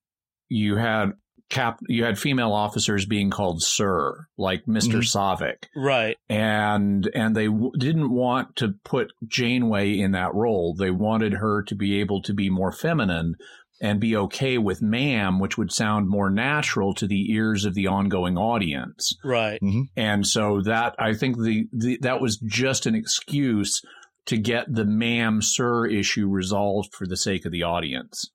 you 0.48 0.78
had 0.78 1.12
cap, 1.49 1.79
you 1.88 2.03
had 2.03 2.17
female 2.17 2.51
officers 2.53 3.05
being 3.05 3.29
called 3.29 3.62
sir, 3.62 4.25
like 4.38 4.67
mister 4.67 4.97
Mhm. 4.97 5.13
Saavik, 5.13 5.65
Right. 5.75 6.17
and 6.29 7.10
and 7.13 7.36
they 7.36 7.45
w- 7.47 7.71
didn't 7.77 8.10
want 8.12 8.55
to 8.58 8.73
put 8.84 9.13
Janeway 9.27 9.97
in 9.99 10.12
that 10.12 10.34
role. 10.34 10.73
They 10.73 10.91
wanted 10.91 11.34
her 11.34 11.63
to 11.63 11.75
be 11.75 11.99
able 11.99 12.21
to 12.23 12.34
be 12.34 12.49
more 12.49 12.71
feminine 12.71 13.36
and 13.81 13.99
be 13.99 14.15
okay 14.15 14.58
with 14.58 14.81
ma'am, 14.81 15.38
which 15.38 15.58
would 15.58 15.71
sound 15.71 16.08
more 16.08 16.29
natural 16.29 16.93
to 16.95 17.05
the 17.05 17.31
ears 17.34 17.65
of 17.65 17.73
the 17.75 17.88
ongoing 17.88 18.38
audience. 18.38 19.13
Right. 19.23 19.60
And 19.97 20.25
so 20.25 20.62
that 20.62 20.95
I 20.97 21.13
think 21.13 21.38
the, 21.38 21.67
the 21.73 21.97
that 22.01 22.21
was 22.21 22.38
just 22.38 22.86
an 22.86 22.95
excuse 22.95 23.81
to 24.27 24.38
get 24.38 24.65
the 24.73 24.86
ma'am 24.86 25.39
sir 25.41 25.86
issue 25.86 26.27
resolved 26.27 26.89
for 26.97 27.05
the 27.05 27.17
sake 27.17 27.45
of 27.45 27.51
the 27.51 27.63
audience. 27.63 28.31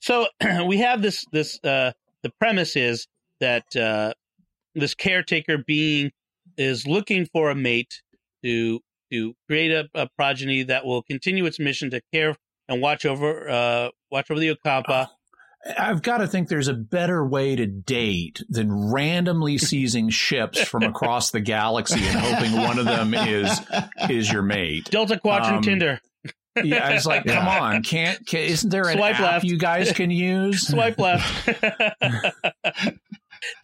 So 0.00 0.26
we 0.66 0.78
have 0.78 1.02
this 1.02 1.24
this 1.32 1.58
uh 1.64 1.92
the 2.22 2.30
premise 2.40 2.76
is 2.76 3.06
that 3.40 3.64
uh 3.76 4.12
this 4.74 4.94
caretaker 4.94 5.58
being 5.66 6.10
is 6.56 6.86
looking 6.86 7.26
for 7.26 7.50
a 7.50 7.54
mate 7.54 8.02
to 8.44 8.80
to 9.12 9.34
create 9.48 9.70
a, 9.72 9.88
a 9.94 10.08
progeny 10.16 10.62
that 10.64 10.84
will 10.84 11.02
continue 11.02 11.46
its 11.46 11.58
mission 11.58 11.90
to 11.90 12.00
care 12.12 12.36
and 12.68 12.80
watch 12.82 13.04
over 13.06 13.48
uh 13.48 13.88
watch 14.10 14.30
over 14.30 14.40
the 14.40 14.54
Ocampa. 14.54 15.08
I've 15.76 16.02
got 16.02 16.18
to 16.18 16.28
think 16.28 16.48
there's 16.48 16.68
a 16.68 16.74
better 16.74 17.26
way 17.26 17.56
to 17.56 17.66
date 17.66 18.42
than 18.48 18.92
randomly 18.92 19.58
seizing 19.58 20.08
ships 20.08 20.60
from 20.62 20.84
across 20.84 21.32
the 21.32 21.40
galaxy 21.40 22.00
and 22.00 22.18
hoping 22.18 22.52
one 22.52 22.78
of 22.78 22.84
them 22.84 23.12
is 23.12 23.60
is 24.08 24.30
your 24.32 24.42
mate. 24.42 24.84
Delta 24.90 25.18
Quadrant 25.18 25.56
Um, 25.58 25.62
Tinder. 25.62 26.00
Yeah, 26.64 26.88
I 26.88 26.94
was 26.94 27.06
like, 27.06 27.24
come 27.24 27.48
on, 27.48 27.82
can't, 27.82 28.24
can, 28.26 28.40
isn't 28.40 28.70
there 28.70 28.88
an 28.88 28.96
Swipe 28.96 29.14
app 29.14 29.32
left. 29.32 29.44
you 29.44 29.58
guys 29.58 29.92
can 29.92 30.10
use? 30.10 30.66
Swipe 30.66 30.98
left. 30.98 31.48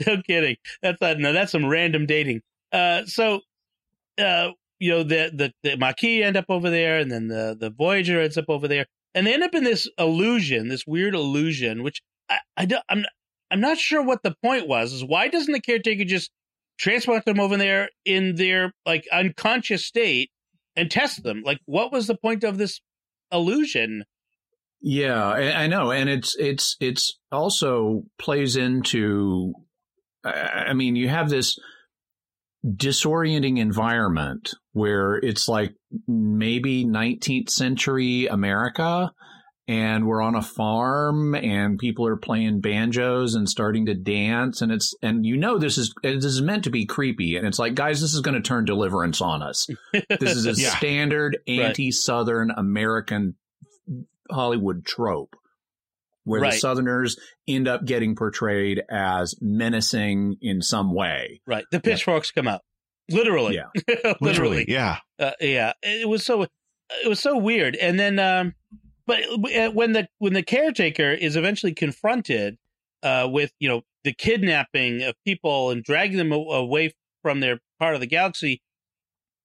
no 0.06 0.22
kidding. 0.26 0.56
That's 0.82 1.00
not, 1.00 1.18
no, 1.18 1.32
that's 1.32 1.52
some 1.52 1.66
random 1.66 2.06
dating. 2.06 2.42
Uh, 2.72 3.04
so, 3.06 3.40
uh, 4.18 4.50
you 4.78 4.90
know, 4.90 5.02
the, 5.02 5.30
the, 5.32 5.52
the 5.62 5.76
Maquis 5.76 6.22
end 6.24 6.36
up 6.36 6.46
over 6.48 6.70
there 6.70 6.98
and 6.98 7.10
then 7.10 7.28
the, 7.28 7.56
the 7.58 7.70
Voyager 7.70 8.20
ends 8.20 8.36
up 8.36 8.46
over 8.48 8.68
there 8.68 8.86
and 9.14 9.26
they 9.26 9.34
end 9.34 9.42
up 9.42 9.54
in 9.54 9.64
this 9.64 9.88
illusion, 9.98 10.68
this 10.68 10.86
weird 10.86 11.14
illusion, 11.14 11.82
which 11.82 12.02
I, 12.28 12.38
I 12.56 12.66
don't, 12.66 12.84
I'm, 12.88 13.04
I'm 13.50 13.60
not 13.60 13.78
sure 13.78 14.02
what 14.02 14.22
the 14.22 14.34
point 14.42 14.66
was. 14.66 14.92
Is 14.92 15.04
why 15.04 15.28
doesn't 15.28 15.52
the 15.52 15.60
caretaker 15.60 16.04
just 16.04 16.30
transport 16.78 17.24
them 17.24 17.38
over 17.38 17.56
there 17.56 17.88
in 18.04 18.34
their 18.34 18.72
like 18.84 19.06
unconscious 19.12 19.84
state 19.84 20.30
and 20.76 20.90
test 20.90 21.22
them? 21.22 21.42
Like, 21.44 21.58
what 21.66 21.92
was 21.92 22.06
the 22.06 22.16
point 22.16 22.44
of 22.44 22.58
this 22.58 22.80
illusion? 23.32 24.04
Yeah, 24.80 25.24
I 25.26 25.66
know, 25.66 25.90
and 25.92 26.10
it's 26.10 26.36
it's 26.36 26.76
it's 26.78 27.18
also 27.32 28.02
plays 28.18 28.56
into. 28.56 29.54
I 30.24 30.74
mean, 30.74 30.94
you 30.96 31.08
have 31.08 31.30
this 31.30 31.58
disorienting 32.66 33.58
environment 33.58 34.54
where 34.72 35.16
it's 35.16 35.48
like 35.48 35.74
maybe 36.06 36.84
19th 36.84 37.50
century 37.50 38.26
America, 38.26 39.12
and 39.66 40.06
we're 40.06 40.20
on 40.20 40.34
a 40.34 40.42
farm, 40.42 41.34
and 41.34 41.78
people 41.78 42.06
are 42.06 42.16
playing 42.16 42.60
banjos 42.60 43.34
and 43.34 43.48
starting 43.48 43.86
to 43.86 43.94
dance, 43.94 44.60
and 44.60 44.70
it's 44.70 44.94
and 45.02 45.24
you 45.24 45.36
know 45.36 45.58
this 45.58 45.78
is 45.78 45.94
this 46.02 46.24
is 46.24 46.42
meant 46.42 46.64
to 46.64 46.70
be 46.70 46.84
creepy, 46.86 47.36
and 47.36 47.46
it's 47.46 47.58
like, 47.58 47.74
guys, 47.74 48.00
this 48.00 48.12
is 48.14 48.20
going 48.20 48.34
to 48.34 48.42
turn 48.46 48.64
Deliverance 48.64 49.20
on 49.20 49.42
us. 49.42 49.66
This 50.20 50.36
is 50.36 50.46
a 50.46 50.52
Yeah. 50.60 50.70
standard 50.76 51.38
anti-Southern 51.48 52.50
American 52.50 53.36
Hollywood 54.30 54.84
trope 54.84 55.36
where 56.24 56.40
the 56.40 56.52
Southerners 56.52 57.18
end 57.46 57.68
up 57.68 57.84
getting 57.84 58.16
portrayed 58.16 58.82
as 58.90 59.34
menacing 59.42 60.36
in 60.40 60.62
some 60.62 60.94
way. 60.94 61.40
Right. 61.46 61.64
The 61.70 61.80
pitchforks 61.80 62.30
come 62.30 62.48
out. 62.48 62.62
Literally. 63.10 63.56
Yeah. 63.56 63.66
Literally. 63.88 64.16
Literally, 64.22 64.64
yeah. 64.68 64.98
Uh, 65.18 65.32
yeah. 65.40 65.74
It 65.82 66.08
was 66.08 66.24
so 66.24 66.42
it 66.42 67.08
was 67.08 67.20
so 67.20 67.36
weird. 67.36 67.76
And 67.76 67.98
then 68.00 68.18
um 68.18 68.54
but 69.06 69.22
uh, 69.54 69.70
when 69.70 69.92
the 69.92 70.08
when 70.18 70.32
the 70.32 70.42
caretaker 70.42 71.10
is 71.12 71.36
eventually 71.36 71.74
confronted 71.74 72.56
uh 73.02 73.28
with, 73.30 73.52
you 73.60 73.68
know, 73.68 73.82
the 74.04 74.12
kidnapping 74.12 75.02
of 75.02 75.14
people 75.24 75.70
and 75.70 75.82
dragging 75.84 76.16
them 76.18 76.32
away 76.32 76.92
from 77.22 77.40
their 77.40 77.60
part 77.78 77.94
of 77.94 78.00
the 78.00 78.06
galaxy, 78.06 78.62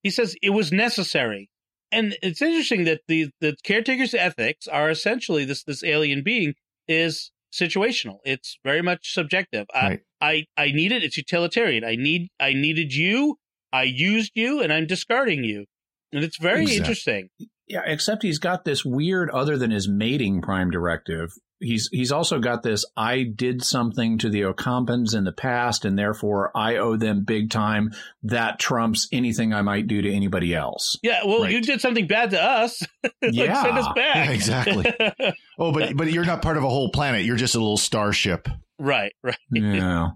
he 0.02 0.10
says 0.10 0.36
it 0.42 0.50
was 0.50 0.72
necessary. 0.72 1.50
And 1.92 2.16
it's 2.22 2.42
interesting 2.42 2.84
that 2.84 3.02
the 3.08 3.30
the 3.40 3.56
caretaker's 3.64 4.14
ethics 4.14 4.68
are 4.68 4.90
essentially 4.90 5.44
this 5.44 5.64
this 5.64 5.82
alien 5.82 6.22
being 6.22 6.54
is 6.88 7.32
situational. 7.52 8.18
It's 8.24 8.58
very 8.64 8.82
much 8.82 9.12
subjective. 9.12 9.66
I, 9.74 9.98
I 10.20 10.46
I 10.56 10.70
need 10.72 10.92
it. 10.92 11.02
It's 11.02 11.16
utilitarian. 11.16 11.84
I 11.84 11.96
need 11.96 12.28
I 12.38 12.52
needed 12.52 12.94
you. 12.94 13.36
I 13.72 13.84
used 13.84 14.32
you, 14.34 14.60
and 14.60 14.72
I'm 14.72 14.86
discarding 14.86 15.44
you. 15.44 15.66
And 16.12 16.24
it's 16.24 16.38
very 16.38 16.62
Exactly. 16.62 16.76
interesting. 16.78 17.28
Yeah, 17.70 17.82
except 17.86 18.22
he's 18.22 18.38
got 18.38 18.64
this 18.64 18.84
weird 18.84 19.30
other 19.30 19.56
than 19.56 19.70
his 19.70 19.88
mating 19.88 20.42
prime 20.42 20.70
directive. 20.70 21.32
He's 21.62 21.88
he's 21.92 22.10
also 22.10 22.38
got 22.40 22.62
this 22.62 22.86
I 22.96 23.22
did 23.22 23.62
something 23.62 24.16
to 24.18 24.30
the 24.30 24.40
Ocampans 24.42 25.14
in 25.14 25.24
the 25.24 25.32
past 25.32 25.84
and 25.84 25.98
therefore 25.98 26.50
I 26.56 26.76
owe 26.76 26.96
them 26.96 27.24
big 27.24 27.50
time. 27.50 27.92
That 28.22 28.58
trumps 28.58 29.06
anything 29.12 29.52
I 29.52 29.60
might 29.60 29.86
do 29.86 30.00
to 30.00 30.10
anybody 30.10 30.54
else. 30.54 30.98
Yeah. 31.02 31.20
Well, 31.26 31.42
Right. 31.42 31.52
you 31.52 31.60
did 31.60 31.82
something 31.82 32.06
bad 32.06 32.30
to 32.30 32.42
us. 32.42 32.82
like, 33.04 33.12
Yeah. 33.30 33.62
send 33.62 33.76
us 33.78 33.86
back. 33.94 34.16
Yeah, 34.16 34.30
exactly. 34.30 34.86
Oh, 35.58 35.70
but 35.72 35.94
but 35.96 36.10
you're 36.10 36.24
not 36.24 36.40
part 36.40 36.56
of 36.56 36.64
a 36.64 36.68
whole 36.70 36.90
planet. 36.90 37.24
You're 37.26 37.36
just 37.36 37.54
a 37.54 37.58
little 37.58 37.76
starship. 37.76 38.48
right. 38.78 39.12
Right. 39.22 39.36
yeah. 39.52 40.08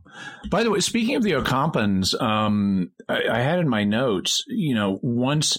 By 0.49 0.63
the 0.63 0.71
way, 0.71 0.81
speaking 0.81 1.17
of 1.17 1.23
the 1.23 1.33
Ocampans, 1.33 2.19
um, 2.19 2.91
I, 3.07 3.21
I 3.31 3.41
had 3.41 3.59
in 3.59 3.69
my 3.69 3.85
notes, 3.85 4.45
you 4.49 4.75
know, 4.75 4.99
once 5.03 5.59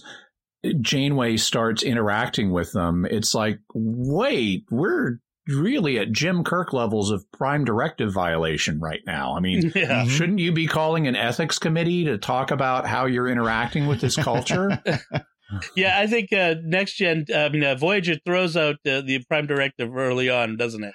Janeway 0.82 1.38
starts 1.38 1.84
interacting 1.84 2.52
with 2.52 2.72
them, 2.74 3.06
it's 3.10 3.34
like, 3.36 3.60
wait, 3.74 4.66
we're 4.72 5.20
really 5.48 6.00
at 6.00 6.12
Jim 6.12 6.44
Kirk 6.44 6.74
levels 6.74 7.12
of 7.12 7.24
prime 7.32 7.66
directive 7.66 8.12
violation 8.14 8.80
right 8.80 9.02
now. 9.06 9.36
I 9.36 9.40
mean, 9.40 9.72
Yeah. 9.76 10.06
Mhm. 10.06 10.10
shouldn't 10.10 10.40
you 10.40 10.52
be 10.52 10.66
calling 10.68 11.08
an 11.08 11.16
ethics 11.16 11.60
committee 11.60 12.06
to 12.06 12.18
talk 12.18 12.50
about 12.52 12.88
how 12.88 13.06
you're 13.06 13.28
interacting 13.28 13.88
with 13.88 14.02
this 14.02 14.16
culture? 14.16 14.82
Yeah. 15.76 16.00
I 16.00 16.08
think 16.08 16.34
uh, 16.34 16.56
next 16.64 16.96
gen. 16.96 17.26
I 17.34 17.50
mean, 17.50 17.64
uh, 17.64 17.76
Voyager 17.76 18.16
throws 18.26 18.58
out 18.58 18.78
uh, 18.88 19.02
the 19.02 19.24
Prime 19.30 19.46
Directive 19.46 19.96
early 19.96 20.28
on, 20.28 20.58
doesn't 20.58 20.84
it? 20.84 20.94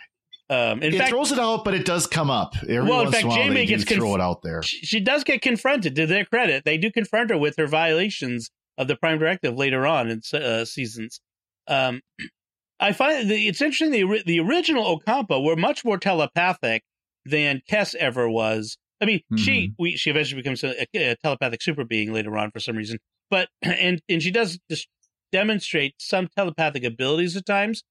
Um, 0.52 0.82
in 0.82 0.92
it 0.92 0.98
fact, 0.98 1.10
throws 1.10 1.30
it 1.30 1.38
out, 1.38 1.64
but 1.64 1.72
it 1.74 1.86
does 1.86 2.08
come 2.08 2.28
up 2.30 2.54
every 2.64 2.82
Well, 2.82 3.02
in 3.02 3.04
once 3.06 3.10
fact, 3.12 3.24
in 3.24 3.30
a 3.30 3.34
while. 3.34 3.44
Janeway 3.44 3.66
gets 3.66 3.84
conf- 3.84 4.00
throw 4.00 4.16
it 4.16 4.20
out 4.20 4.42
there. 4.42 4.60
she, 4.64 4.78
she 4.84 5.00
does 5.00 5.22
get 5.22 5.40
confronted. 5.40 5.94
To 5.94 6.04
their 6.06 6.24
credit, 6.24 6.64
they 6.64 6.76
do 6.76 6.90
confront 6.90 7.30
her 7.30 7.38
with 7.38 7.54
her 7.58 7.68
violations 7.68 8.50
of 8.78 8.88
the 8.88 8.96
Prime 8.96 9.18
Directive 9.18 9.54
later 9.56 9.86
on 9.86 10.08
in 10.08 10.20
uh, 10.34 10.64
seasons. 10.64 11.20
Um, 11.68 12.00
I 12.80 12.92
find 12.92 13.28
the, 13.30 13.48
it's 13.48 13.60
interesting. 13.60 13.90
The 13.90 14.22
the 14.24 14.40
original 14.40 14.98
Ocampa 14.98 15.42
were 15.44 15.56
much 15.56 15.84
more 15.84 15.98
telepathic 15.98 16.82
than 17.26 17.60
Kes 17.70 17.94
ever 17.94 18.28
was. 18.28 18.78
I 19.02 19.06
mean, 19.06 19.20
she 19.36 19.72
we 19.78 19.96
she 19.96 20.08
eventually 20.10 20.40
becomes 20.42 20.64
a, 20.64 20.86
a 20.94 21.16
telepathic 21.22 21.62
super 21.62 21.84
being 21.84 22.12
later 22.12 22.36
on 22.38 22.50
for 22.50 22.60
some 22.60 22.76
reason, 22.76 22.98
but 23.30 23.48
and 23.62 24.00
and 24.08 24.22
she 24.22 24.30
does 24.30 24.58
just 24.70 24.88
demonstrate 25.30 25.94
some 25.98 26.28
telepathic 26.36 26.84
abilities 26.84 27.36
at 27.36 27.44
times. 27.46 27.82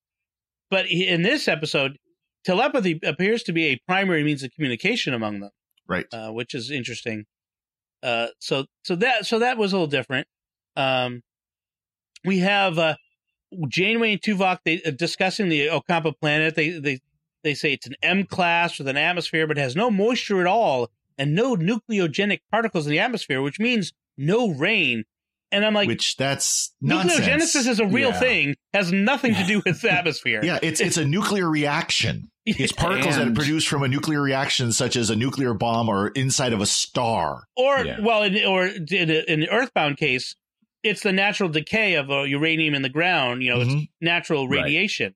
But 0.72 0.88
in 0.88 1.22
this 1.24 1.48
episode, 1.48 1.98
telepathy 2.46 3.00
appears 3.04 3.44
to 3.44 3.54
be 3.54 3.66
a 3.68 3.80
primary 3.88 4.24
means 4.24 4.44
of 4.44 4.52
communication 4.56 5.14
among 5.14 5.40
them 5.40 5.52
Right. 5.88 6.06
uh, 6.14 6.30
which 6.32 6.54
is 6.54 6.70
interesting. 6.72 7.26
Uh, 8.04 8.28
so 8.40 8.66
so 8.84 8.96
that 8.98 9.26
so 9.26 9.40
that 9.40 9.58
was 9.58 9.72
a 9.74 9.76
little 9.76 9.88
different. 9.88 10.28
Um, 10.80 11.22
we 12.26 12.40
have 12.40 12.78
uh, 12.78 12.96
Janeway 13.68 14.14
and 14.14 14.22
Tuvok 14.22 14.60
they 14.66 14.82
uh, 14.84 14.92
discussing 14.92 15.50
the 15.50 15.68
Ocampa 15.68 16.14
planet. 16.20 16.56
They 16.56 16.70
they 16.80 17.00
they 17.44 17.54
say 17.54 17.74
it's 17.74 17.88
an 17.88 17.96
M 18.04 18.26
class 18.26 18.78
with 18.78 18.88
an 18.88 18.98
atmosphere, 18.98 19.48
but 19.48 19.58
has 19.58 19.76
no 19.76 19.90
moisture 19.92 20.42
at 20.42 20.48
all 20.48 20.90
and 21.18 21.36
no 21.36 21.56
nucleogenic 21.56 22.40
particles 22.52 22.86
in 22.86 22.92
the 22.92 23.00
atmosphere, 23.00 23.42
which 23.42 23.60
means 23.60 23.92
no 24.18 24.50
rain. 24.50 25.04
And 25.52 25.66
I'm 25.66 25.74
like, 25.74 25.88
Which 25.88 26.16
that's 26.16 26.74
nonsense. 26.80 27.22
nucleogenesis 27.56 27.68
is 27.68 27.80
a 27.80 27.88
real 27.88 28.10
Yeah. 28.10 28.20
thing, 28.20 28.56
has 28.74 28.92
nothing 28.92 29.34
to 29.34 29.44
do 29.46 29.62
with 29.66 29.82
the 29.82 29.92
atmosphere. 29.92 30.42
Yeah, 30.44 30.60
it's 30.62 30.80
it's 30.80 30.98
a 30.98 31.06
nuclear 31.06 31.50
reaction. 31.50 32.30
It's 32.46 32.72
particles 32.72 33.16
that 33.16 33.28
are 33.28 33.32
produced 33.34 33.68
from 33.68 33.84
a 33.84 33.88
nuclear 33.88 34.22
reaction, 34.24 34.72
such 34.72 34.96
as 34.96 35.10
a 35.12 35.16
nuclear 35.16 35.54
bomb 35.54 35.88
or 35.88 36.08
inside 36.10 36.52
of 36.52 36.62
a 36.62 36.66
star. 36.66 37.44
Or 37.56 37.86
Yeah. 37.86 38.00
well, 38.02 38.24
in, 38.24 38.44
or 38.44 38.66
in, 38.66 39.10
a- 39.12 39.32
in 39.32 39.40
the 39.42 39.50
Earthbound 39.52 39.98
case, 39.98 40.36
it's 40.84 41.02
the 41.04 41.12
natural 41.12 41.50
decay 41.50 41.96
of 41.96 42.10
uh, 42.10 42.22
uranium 42.24 42.74
in 42.74 42.82
the 42.82 42.90
ground. 42.90 43.44
You 43.44 43.52
know, 43.56 43.62
it's 43.62 43.72
Mhm. 43.72 43.90
natural 44.02 44.48
Right. 44.48 44.64
radiation. 44.64 45.16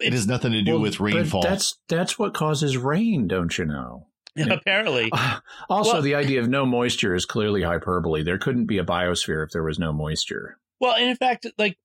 It 0.00 0.12
has 0.12 0.26
nothing 0.26 0.52
to 0.52 0.62
do 0.62 0.72
Well, 0.72 0.80
with 0.82 0.98
but 0.98 1.04
rainfall. 1.04 1.42
That's 1.42 1.78
that's 1.88 2.18
what 2.18 2.34
causes 2.34 2.76
rain, 2.76 3.28
don't 3.28 3.56
you 3.56 3.64
know? 3.66 4.08
apparently. 4.36 5.10
Also, 5.70 5.94
Well- 5.94 6.02
the 6.02 6.14
idea 6.14 6.40
of 6.40 6.48
no 6.48 6.66
moisture 6.66 7.14
is 7.14 7.24
clearly 7.24 7.62
hyperbole. 7.62 8.22
There 8.22 8.38
couldn't 8.38 8.66
be 8.66 8.78
a 8.78 8.84
biosphere 8.84 9.44
if 9.44 9.52
there 9.52 9.62
was 9.62 9.78
no 9.78 9.92
moisture. 9.92 10.58
Well, 10.80 10.94
and 10.94 11.08
in 11.08 11.16
fact, 11.16 11.46
like 11.58 11.76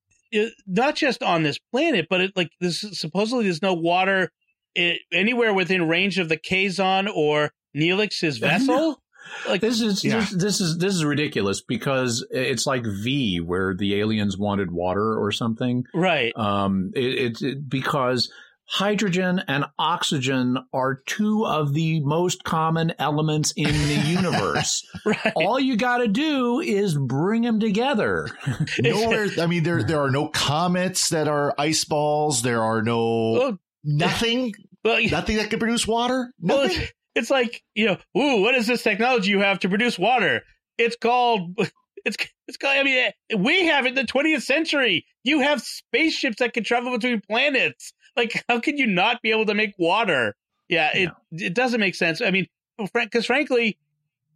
not 0.67 0.95
just 0.95 1.21
on 1.23 1.43
this 1.43 1.57
planet, 1.71 2.07
but 2.09 2.21
it, 2.21 2.31
like 2.35 2.49
this 2.59 2.81
supposedly 2.93 3.43
there's 3.45 3.61
no 3.61 3.73
water 3.73 4.31
i 4.77 4.97
anywhere 5.11 5.53
within 5.53 5.87
range 5.89 6.17
of 6.17 6.29
the 6.29 6.37
Kazon 6.37 7.07
or 7.13 7.51
Neelix's 7.75 8.37
vessel. 8.47 9.00
Like 9.47 9.61
This 9.61 9.81
is 9.81 10.03
Yeah. 10.03 10.19
this, 10.19 10.29
this 10.31 10.61
is 10.61 10.77
this 10.77 10.93
is 10.95 11.03
ridiculous 11.05 11.61
because 11.61 12.25
it's 12.31 12.65
like 12.65 12.83
V, 12.85 13.39
where 13.39 13.73
the 13.75 13.95
aliens 13.99 14.37
wanted 14.37 14.71
water 14.71 15.17
or 15.19 15.31
something. 15.31 15.85
right, 15.93 16.31
Um, 16.35 16.91
it, 16.95 17.01
it's 17.19 17.41
it, 17.41 17.69
because 17.69 18.31
hydrogen 18.65 19.41
and 19.49 19.65
oxygen 19.77 20.57
are 20.73 21.01
two 21.05 21.45
of 21.45 21.73
the 21.73 21.99
most 22.01 22.43
common 22.45 22.93
elements 22.99 23.51
in 23.57 23.65
the 23.65 24.01
universe. 24.07 24.85
right. 25.05 25.33
All 25.35 25.59
you 25.59 25.75
got 25.75 25.97
to 25.97 26.07
do 26.07 26.61
is 26.61 26.97
bring 26.97 27.41
them 27.41 27.59
together. 27.59 28.29
Nowhere. 28.79 29.27
I 29.39 29.47
mean, 29.47 29.63
there 29.63 29.83
there 29.83 30.01
are 30.01 30.11
no 30.11 30.27
comets 30.29 31.09
that 31.09 31.27
are 31.27 31.53
ice 31.57 31.83
balls. 31.83 32.43
There 32.43 32.61
are 32.63 32.81
no 32.81 33.31
Well, 33.33 33.59
nothing. 33.83 34.53
well, 34.85 35.01
Nothing 35.11 35.37
that 35.37 35.49
can 35.49 35.59
produce 35.59 35.85
water. 35.85 36.31
Nothing. 36.39 36.81
it's, 36.81 36.91
it's 37.15 37.29
like 37.29 37.63
you 37.75 37.85
know, 37.87 37.97
ooh, 38.17 38.41
what 38.41 38.55
is 38.55 38.67
this 38.67 38.83
technology 38.83 39.29
you 39.31 39.41
have 39.41 39.59
to 39.59 39.69
produce 39.69 39.97
water? 39.99 40.41
It's 40.77 40.95
called. 40.95 41.57
It's 42.03 42.17
it's 42.47 42.57
called. 42.57 42.77
I 42.77 42.81
mean, 42.81 43.11
we 43.37 43.67
have 43.67 43.85
it 43.85 43.89
in 43.89 43.93
the 43.93 44.05
20th 44.11 44.41
century. 44.41 45.05
You 45.23 45.41
have 45.41 45.61
spaceships 45.61 46.37
that 46.39 46.51
can 46.51 46.63
travel 46.63 46.91
between 46.91 47.21
planets. 47.21 47.93
Like, 48.17 48.43
how 48.49 48.59
could 48.59 48.79
you 48.79 48.87
not 48.87 49.21
be 49.21 49.29
able 49.29 49.45
to 49.45 49.53
make 49.53 49.75
water? 49.77 50.35
Yeah, 50.67 50.89
it 50.95 51.09
it 51.31 51.53
doesn't 51.53 51.79
make 51.79 51.93
sense. 51.93 52.19
I 52.19 52.31
mean, 52.31 52.47
because 52.91 53.27
frankly, 53.27 53.77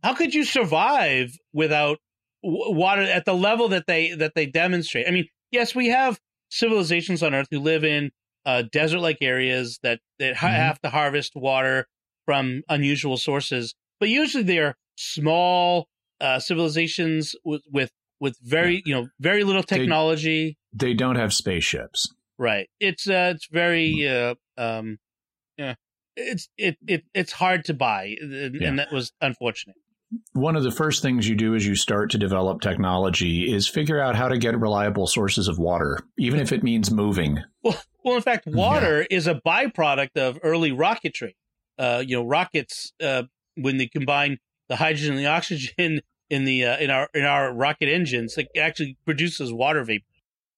how 0.04 0.14
could 0.14 0.36
you 0.36 0.44
survive 0.44 1.36
without 1.54 1.98
water 2.44 3.02
at 3.02 3.26
the 3.26 3.34
level 3.34 3.70
that 3.70 3.88
they 3.88 4.12
that 4.14 4.34
they 4.36 4.46
demonstrate? 4.46 5.08
I 5.08 5.12
mean, 5.12 5.28
yes, 5.50 5.74
we 5.74 5.88
have 5.88 6.20
civilizations 6.50 7.24
on 7.24 7.34
Earth 7.34 7.48
who 7.50 7.60
live 7.60 7.84
in 7.84 8.12
uh, 8.46 8.62
desert-like 8.72 9.18
areas 9.22 9.80
that 9.82 10.02
that 10.20 10.36
ha- 10.36 10.50
Mhm. 10.50 10.56
have 10.56 10.82
to 10.82 10.90
harvest 10.92 11.32
water 11.36 11.88
from 12.26 12.64
unusual 12.70 13.18
sources, 13.18 13.76
but 14.00 14.10
usually 14.10 14.44
they 14.44 14.60
are 14.60 14.76
small 14.98 15.88
uh, 16.22 16.40
civilizations 16.40 17.36
with 17.44 17.62
with 17.72 17.92
with 18.20 18.38
very 18.42 18.82
you 18.86 18.94
know 18.94 19.08
very 19.20 19.44
little 19.44 19.64
technology. 19.64 20.58
they 20.74 20.94
don't 20.94 21.16
have 21.18 21.34
spaceships. 21.34 22.14
Right. 22.38 22.68
It's 22.80 23.08
uh 23.08 23.34
it's 23.36 23.48
very 23.52 24.08
uh 24.08 24.36
um 24.58 24.98
yeah. 25.58 25.76
It's 26.18 26.48
it, 26.58 26.78
it 26.88 27.04
it's 27.14 27.32
hard 27.34 27.66
to 27.66 27.74
buy 27.74 28.16
and, 28.22 28.56
Yeah. 28.56 28.68
and 28.70 28.80
that 28.80 28.92
was 28.92 29.12
unfortunate. 29.22 29.76
One 30.34 30.56
of 30.56 30.64
the 30.64 30.72
first 30.72 31.02
things 31.02 31.28
you 31.28 31.36
do 31.36 31.56
as 31.56 31.66
you 31.66 31.76
start 31.76 32.12
to 32.12 32.18
develop 32.18 32.62
technology 32.62 33.52
is 33.54 33.68
figure 33.68 34.00
out 34.00 34.16
how 34.16 34.28
to 34.30 34.38
get 34.38 34.58
reliable 34.58 35.08
sources 35.08 35.48
of 35.50 35.58
water, 35.60 36.00
even 36.18 36.40
if 36.40 36.52
it 36.54 36.64
means 36.64 36.92
moving. 36.92 37.40
Well 37.64 37.82
well 38.04 38.16
in 38.16 38.22
fact 38.22 38.48
water 38.48 39.06
is 39.10 39.28
a 39.28 39.36
byproduct 39.46 40.16
of 40.18 40.40
early 40.44 40.72
rocketry. 40.72 41.34
Uh 41.78 42.04
you 42.06 42.16
know 42.16 42.26
rockets 42.26 42.94
uh 43.02 43.24
when 43.56 43.78
they 43.78 43.88
combine 43.88 44.38
the 44.70 44.76
hydrogen 44.76 45.12
and 45.16 45.20
the 45.20 45.28
oxygen 45.38 46.02
in 46.30 46.46
the 46.46 46.66
uh, 46.66 46.78
in 46.78 46.90
our 46.90 47.10
in 47.14 47.24
our 47.24 47.54
rocket 47.54 47.88
engines 47.90 48.38
it 48.38 48.48
actually 48.58 48.98
produces 49.06 49.52
water 49.54 49.84
vapor. 49.84 50.04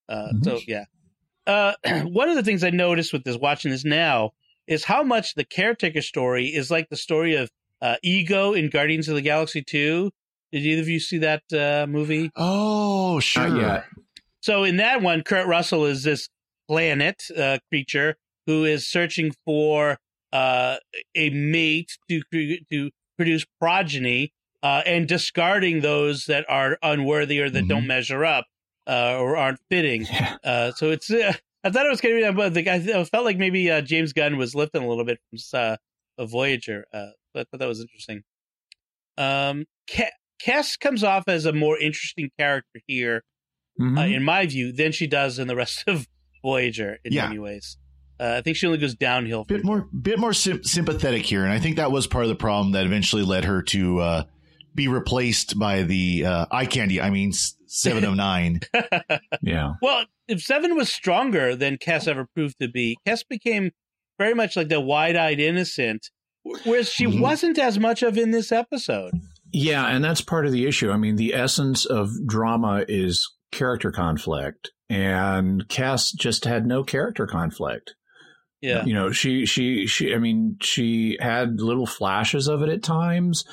Uh 0.10 0.30
Mhm. 0.34 0.44
so 0.46 0.60
yeah. 0.68 0.86
Uh 1.46 1.74
one 2.06 2.30
of 2.30 2.36
the 2.36 2.44
things 2.44 2.64
I 2.64 2.70
noticed 2.70 3.14
with 3.14 3.24
this 3.24 3.38
watching 3.38 3.72
this 3.72 3.86
now 3.86 4.32
is 4.68 4.84
how 4.84 5.02
much 5.04 5.36
the 5.36 5.46
caretaker 5.46 6.02
story 6.02 6.48
is 6.48 6.70
like 6.70 6.90
the 6.90 6.98
story 6.98 7.36
of 7.36 7.50
uh, 7.82 7.96
Ego 8.04 8.54
in 8.54 8.70
Guardians 8.70 9.08
of 9.08 9.16
the 9.16 9.22
Galaxy 9.22 9.62
2. 9.64 10.12
Did 10.52 10.64
either 10.66 10.82
of 10.82 10.88
you 10.90 11.00
see 11.00 11.20
that 11.20 11.44
uh, 11.54 11.86
movie? 11.88 12.32
Oh, 12.36 13.20
sure. 13.20 13.48
Not 13.48 13.62
yet. 13.62 13.86
So 14.42 14.64
in 14.66 14.78
that 14.78 15.02
one, 15.02 15.22
Kurt 15.24 15.48
Russell 15.48 15.86
is 15.86 16.04
this 16.04 16.28
planet 16.68 17.22
uh, 17.38 17.60
creature 17.70 18.16
who 18.46 18.66
is 18.66 18.88
searching 18.88 19.32
for 19.46 20.00
uh, 20.34 20.78
a 21.16 21.30
mate 21.30 21.98
to 22.10 22.22
to 22.72 22.92
produce 23.18 23.46
progeny 23.60 24.32
uh, 24.64 24.82
and 24.86 25.08
discarding 25.08 25.82
those 25.82 26.26
that 26.26 26.46
are 26.50 26.78
unworthy 26.82 27.40
or 27.40 27.50
that 27.50 27.66
Mhm. 27.66 27.70
don't 27.70 27.88
measure 27.88 28.26
up 28.26 28.46
uh, 28.88 29.18
or 29.20 29.36
aren't 29.38 29.60
fitting. 29.70 30.06
Uh, 30.44 30.72
so 30.72 30.92
it's 30.92 31.10
uh, 31.12 31.34
I 31.64 31.70
thought 31.70 31.86
it 31.86 31.90
was 31.90 32.02
going 32.02 32.22
to 32.22 32.32
be, 32.32 32.36
but 32.36 32.54
the 32.54 32.62
guy 32.62 32.76
I 32.76 33.04
felt 33.04 33.26
like 33.26 33.38
maybe 33.38 33.70
uh, 33.72 33.82
James 33.82 34.14
Gunn 34.14 34.38
was 34.38 34.54
lifting 34.56 34.84
a 34.84 34.88
little 34.88 35.04
bit 35.06 35.20
from 35.30 35.40
uh, 35.60 35.78
a 36.18 36.26
Voyager. 36.26 36.86
Uh, 36.94 37.08
so 37.34 37.42
I 37.42 37.44
thought 37.44 37.60
that 37.60 37.68
was 37.68 37.82
interesting. 37.82 38.24
Um, 39.18 39.66
Kes 40.40 40.80
comes 40.80 41.04
off 41.04 41.24
as 41.28 41.46
a 41.46 41.54
more 41.54 41.78
interesting 41.80 42.30
character 42.38 42.80
here 42.88 43.24
Mhm. 43.80 43.98
uh, 43.98 44.06
in 44.16 44.24
my 44.24 44.46
view, 44.46 44.72
than 44.72 44.92
she 44.92 45.08
does 45.08 45.38
in 45.40 45.48
the 45.48 45.56
rest 45.56 45.84
of 45.88 46.08
Voyager 46.44 46.98
in 47.04 47.14
Yeah. 47.14 47.28
many 47.28 47.40
ways. 47.40 47.78
Uh, 48.20 48.36
I 48.38 48.42
think 48.42 48.58
she 48.58 48.66
only 48.66 48.80
goes 48.80 48.96
downhill. 48.96 49.46
From 49.46 49.56
bit 49.58 49.66
more 49.66 49.88
bit 50.02 50.20
more 50.20 50.34
sym- 50.34 50.64
sympathetic 50.64 51.26
here 51.26 51.44
and 51.44 51.52
i 51.54 51.60
think 51.60 51.76
that 51.76 51.92
was 51.92 52.08
part 52.08 52.24
of 52.26 52.30
the 52.30 52.36
problem 52.36 52.72
that 52.74 52.86
eventually 52.86 53.24
led 53.24 53.46
her 53.46 53.62
to 53.64 54.00
uh, 54.00 54.24
be 54.76 54.88
replaced 54.88 55.58
by 55.60 55.84
the 55.84 56.26
uh, 56.26 56.46
eye 56.52 56.66
candy 56.66 57.00
i 57.02 57.10
mean 57.10 57.30
s- 57.30 57.56
709 57.68 58.62
yeah. 59.42 59.74
Well, 59.82 60.06
if 60.28 60.42
Seven 60.42 60.76
was 60.76 60.90
stronger 60.92 61.56
than 61.56 61.78
Kes 61.78 62.08
ever 62.08 62.26
proved 62.34 62.56
to 62.62 62.68
be, 62.70 62.98
Kes 63.06 63.24
became 63.30 63.72
very 64.18 64.34
much 64.34 64.56
like 64.56 64.70
the 64.70 64.80
wide-eyed 64.82 65.40
innocent, 65.40 66.10
wh- 66.44 66.66
whereas 66.66 66.90
she 66.90 67.06
Mhm. 67.06 67.20
wasn't 67.20 67.60
as 67.60 67.78
much 67.78 68.04
of 68.04 68.18
in 68.18 68.32
this 68.32 68.52
episode. 68.54 69.14
Yeah, 69.52 69.86
and 69.88 70.04
that's 70.04 70.22
part 70.22 70.46
of 70.46 70.52
the 70.54 70.66
issue. 70.66 70.92
I 70.92 70.98
mean, 70.98 71.18
the 71.18 71.34
essence 71.34 71.86
of 71.86 72.10
drama 72.26 72.84
is 72.88 73.30
character 73.52 73.92
conflict, 73.92 74.72
and 74.90 75.68
Kes 75.68 76.16
just 76.16 76.46
had 76.46 76.66
no 76.66 76.84
character 76.84 77.28
conflict. 77.28 77.96
Yeah, 78.62 78.86
You 78.86 78.94
know, 78.94 79.12
she 79.12 79.46
she 79.46 79.86
she. 79.88 80.14
I 80.14 80.18
mean, 80.18 80.58
she 80.62 81.18
had 81.20 81.62
little 81.62 81.86
flashes 81.86 82.48
of 82.48 82.64
it 82.64 82.70
at 82.70 82.82
times, 82.82 83.46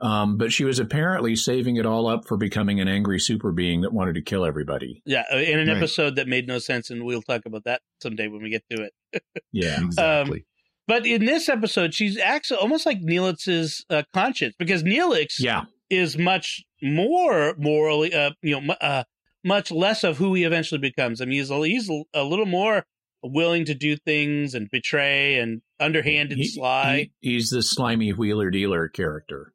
um, 0.00 0.36
but 0.36 0.52
she 0.52 0.64
was 0.64 0.78
apparently 0.80 1.36
saving 1.36 1.76
it 1.76 1.86
all 1.86 2.08
up 2.08 2.26
for 2.26 2.36
becoming 2.36 2.80
an 2.80 2.88
angry 2.88 3.20
super 3.20 3.52
being 3.52 3.82
that 3.82 3.92
wanted 3.92 4.14
to 4.14 4.22
kill 4.22 4.44
everybody. 4.44 5.00
yeah, 5.06 5.24
uh, 5.32 5.36
in 5.36 5.58
an 5.60 5.68
Right. 5.68 5.76
episode 5.76 6.16
that 6.16 6.26
made 6.26 6.48
no 6.48 6.58
sense, 6.58 6.90
and 6.90 7.04
we'll 7.04 7.22
talk 7.22 7.46
about 7.46 7.64
that 7.64 7.82
someday 8.02 8.26
when 8.28 8.42
we 8.42 8.50
get 8.50 8.64
to 8.70 8.82
it. 8.82 8.92
Yeah, 9.52 9.80
exactly 9.80 10.44
But 10.86 11.06
in 11.06 11.24
this 11.24 11.48
episode, 11.48 11.94
she's 11.94 12.18
actually 12.18 12.58
almost 12.58 12.84
like 12.84 13.00
Neelix's 13.00 13.84
uh, 13.90 14.02
conscience 14.12 14.54
because 14.58 14.82
Neelix 14.82 15.34
yeah, 15.38 15.64
is 15.90 16.18
much 16.18 16.64
more 16.82 17.54
morally, 17.58 18.12
uh, 18.14 18.30
you 18.42 18.60
know, 18.60 18.74
uh, 18.80 19.04
much 19.44 19.70
less 19.70 20.02
of 20.04 20.18
who 20.18 20.34
he 20.34 20.44
eventually 20.44 20.78
becomes. 20.80 21.20
I 21.20 21.24
mean, 21.26 21.38
he's 21.38 21.50
a, 21.50 21.58
he's 21.66 21.88
a 22.12 22.24
little 22.24 22.46
more 22.46 22.84
willing 23.22 23.64
to 23.66 23.74
do 23.74 23.96
things 23.96 24.54
and 24.54 24.70
betray 24.70 25.38
and 25.38 25.62
underhanded, 25.80 26.38
He- 26.38 26.46
sly. 26.48 27.10
he- 27.20 27.32
he's 27.32 27.50
the 27.50 27.62
slimy 27.62 28.12
wheeler 28.12 28.50
dealer 28.50 28.88
character. 28.88 29.52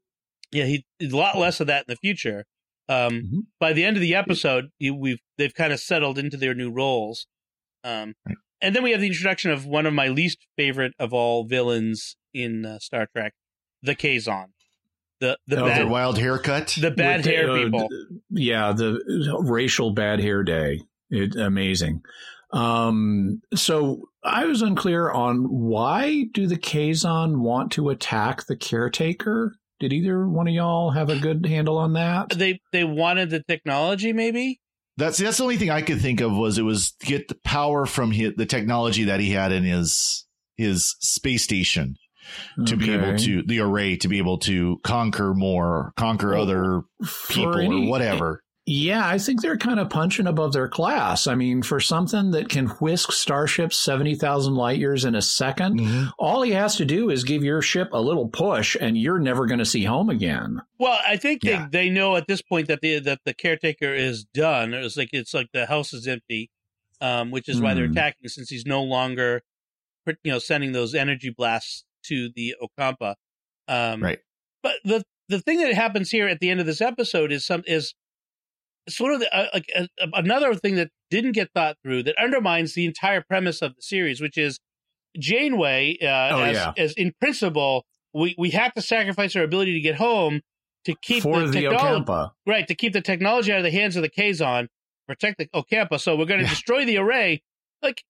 yeah, 0.51 0.65
he 0.65 0.85
a 1.01 1.07
lot 1.07 1.37
less 1.37 1.59
of 1.59 1.67
that 1.67 1.85
in 1.87 1.93
the 1.93 1.95
future. 1.97 2.45
Um, 2.89 3.11
Mhm. 3.23 3.39
By 3.59 3.73
the 3.73 3.83
end 3.85 3.97
of 3.97 4.01
the 4.01 4.13
episode, 4.13 4.69
you, 4.77 4.93
we've 4.93 5.19
they've 5.37 5.53
kind 5.53 5.73
of 5.73 5.79
settled 5.79 6.17
into 6.19 6.37
their 6.37 6.53
new 6.53 6.69
roles. 6.71 7.25
Um, 7.83 8.13
Right. 8.25 8.35
And 8.61 8.73
then 8.75 8.83
we 8.83 8.91
have 8.91 9.01
the 9.01 9.07
introduction 9.07 9.51
of 9.51 9.65
one 9.65 9.85
of 9.85 9.93
my 9.93 10.07
least 10.07 10.37
favorite 10.57 10.93
of 10.99 11.11
all 11.13 11.43
villains 11.45 12.15
in 12.33 12.65
uh, 12.65 12.79
Star 12.79 13.07
Trek, 13.15 13.33
the 13.81 13.95
Kazon, 13.95 14.53
the 15.19 15.37
the 15.47 15.57
Oh, 15.61 15.65
their 15.65 15.77
bad 15.83 15.89
wild 15.89 16.17
haircut 16.19 16.77
the 16.79 16.91
bad 16.91 17.17
With 17.17 17.25
the, 17.25 17.31
hair 17.31 17.49
uh, 17.51 17.63
people. 17.63 17.89
yeah, 18.29 18.71
the 18.73 18.99
racial 19.41 19.91
bad 19.91 20.19
hair 20.19 20.43
day. 20.43 20.79
It, 21.09 21.35
amazing. 21.35 22.01
Um, 22.53 23.41
so 23.55 24.09
I 24.23 24.45
was 24.45 24.61
unclear 24.61 25.09
on 25.11 25.43
why 25.45 26.25
do 26.33 26.47
the 26.47 26.57
Kazon 26.57 27.39
want 27.41 27.71
to 27.73 27.89
attack 27.89 28.45
the 28.45 28.55
caretaker? 28.55 29.55
Did 29.79 29.91
either 29.91 30.27
one 30.27 30.47
of 30.47 30.53
y'all 30.53 30.91
have 30.91 31.09
a 31.09 31.19
good 31.19 31.45
handle 31.45 31.77
on 31.77 31.93
that? 31.93 32.29
They 32.29 32.59
they 32.71 32.83
wanted 32.83 33.31
the 33.31 33.43
technology, 33.43 34.13
maybe. 34.13 34.61
that's 34.97 35.17
that's 35.17 35.37
the 35.37 35.43
only 35.43 35.57
thing 35.57 35.71
i 35.71 35.81
could 35.81 35.99
think 35.99 36.21
of 36.21 36.31
was 36.31 36.57
it 36.59 36.61
was 36.61 36.93
get 37.01 37.27
the 37.27 37.35
power 37.43 37.85
from 37.87 38.11
his, 38.11 38.33
the 38.37 38.45
technology 38.45 39.05
that 39.05 39.19
he 39.19 39.31
had 39.31 39.51
in 39.51 39.63
his 39.63 40.25
his 40.55 40.95
space 40.99 41.43
station 41.43 41.95
to 42.67 42.77
be 42.77 42.93
able 42.93 43.17
to 43.17 43.41
the 43.41 43.59
array 43.59 43.97
to 43.97 44.07
be 44.07 44.19
able 44.19 44.37
to 44.37 44.79
conquer 44.83 45.33
more 45.33 45.91
conquer 45.97 46.29
Well, 46.29 46.43
other 46.43 46.81
people 47.29 47.57
any- 47.57 47.87
or 47.87 47.89
whatever 47.89 48.43
Yeah, 48.65 49.05
I 49.05 49.17
think 49.17 49.41
they're 49.41 49.57
kind 49.57 49.77
of 49.77 49.89
punching 49.89 50.25
above 50.25 50.53
their 50.53 50.69
class. 50.69 51.27
I 51.27 51.35
mean, 51.35 51.63
for 51.63 51.81
something 51.81 52.31
that 52.31 52.47
can 52.47 52.67
whisk 52.67 53.11
starships 53.11 53.77
70,000 53.77 54.55
light 54.55 54.79
years 54.79 55.03
in 55.03 55.15
a 55.15 55.21
2nd 55.21 55.79
Mhm. 55.81 56.11
all 56.17 56.43
he 56.43 56.51
has 56.51 56.77
to 56.77 56.85
do 56.85 57.09
is 57.09 57.25
give 57.25 57.43
your 57.43 57.61
ship 57.61 57.89
a 57.91 57.99
little 57.99 58.29
push 58.29 58.77
and 58.79 58.97
you're 58.97 59.19
never 59.19 59.45
going 59.47 59.59
to 59.59 59.65
see 59.65 59.83
home 59.83 60.09
again. 60.09 60.61
Well, 60.79 60.97
I 61.05 61.17
think 61.17 61.43
Yeah. 61.43 61.67
they, 61.69 61.87
they 61.87 61.89
know 61.89 62.15
at 62.15 62.27
this 62.27 62.41
point 62.41 62.69
that 62.69 62.79
the 62.79 62.99
that 62.99 63.19
the 63.25 63.33
caretaker 63.33 63.93
is 63.93 64.23
done. 64.23 64.73
It's 64.73 64.95
like 64.95 65.09
it's 65.11 65.33
like 65.33 65.47
the 65.51 65.65
house 65.65 65.91
is 65.93 66.07
empty, 66.07 66.49
um, 67.01 67.31
which 67.31 67.49
is 67.49 67.59
why 67.59 67.73
they're 67.73 67.87
Hmm. 67.87 67.91
attacking 67.97 68.29
since 68.29 68.49
he's 68.49 68.65
no 68.65 68.81
longer, 68.81 69.41
you 70.07 70.31
know, 70.31 70.39
sending 70.39 70.71
those 70.71 70.95
energy 70.95 71.29
blasts 71.29 71.83
to 72.03 72.29
the 72.33 72.55
Ocampa. 72.61 73.15
Um, 73.67 74.01
Right. 74.01 74.19
But 74.61 74.75
the 74.85 75.03
the 75.27 75.41
thing 75.41 75.59
that 75.59 75.73
happens 75.73 76.11
here 76.11 76.27
at 76.29 76.39
the 76.39 76.49
end 76.49 76.61
of 76.61 76.65
this 76.65 76.79
episode 76.79 77.31
is 77.33 77.45
some 77.45 77.63
is 77.67 77.93
sort 78.89 79.13
of 79.13 79.19
the, 79.21 79.35
uh, 79.35 79.47
like 79.53 79.65
uh, 79.75 79.87
another 80.13 80.53
thing 80.55 80.75
that 80.75 80.89
didn't 81.09 81.31
get 81.33 81.49
thought 81.53 81.77
through 81.83 82.03
that 82.03 82.15
undermines 82.21 82.73
the 82.73 82.85
entire 82.85 83.21
premise 83.21 83.61
of 83.61 83.75
the 83.75 83.81
series, 83.81 84.19
which 84.21 84.37
is 84.37 84.59
Janeway, 85.17 85.97
uh, 86.01 86.05
Oh, 86.35 86.41
as, 86.41 86.55
yeah. 86.57 86.73
as 86.77 86.93
in 86.93 87.13
principle, 87.19 87.85
we, 88.13 88.35
we 88.37 88.49
have 88.51 88.73
to 88.73 88.81
sacrifice 88.81 89.35
our 89.35 89.43
ability 89.43 89.73
to 89.73 89.79
get 89.79 89.95
home 89.95 90.41
to 90.85 90.95
keep 91.01 91.23
for 91.23 91.39
the, 91.41 91.47
the 91.47 91.61
technology 91.61 92.31
right 92.45 92.67
to 92.67 92.75
keep 92.75 92.93
the 92.93 93.01
technology 93.01 93.51
out 93.51 93.59
of 93.59 93.63
the 93.63 93.71
hands 93.71 93.95
of 93.95 94.01
the 94.01 94.09
Kazon, 94.09 94.67
protect 95.07 95.37
the 95.37 95.47
Ocampa. 95.55 95.99
So 95.99 96.15
we're 96.15 96.25
going 96.25 96.39
to 96.39 96.45
Yeah. 96.45 96.49
destroy 96.49 96.85
the 96.85 96.97
array. 96.97 97.41
Like, 97.81 98.03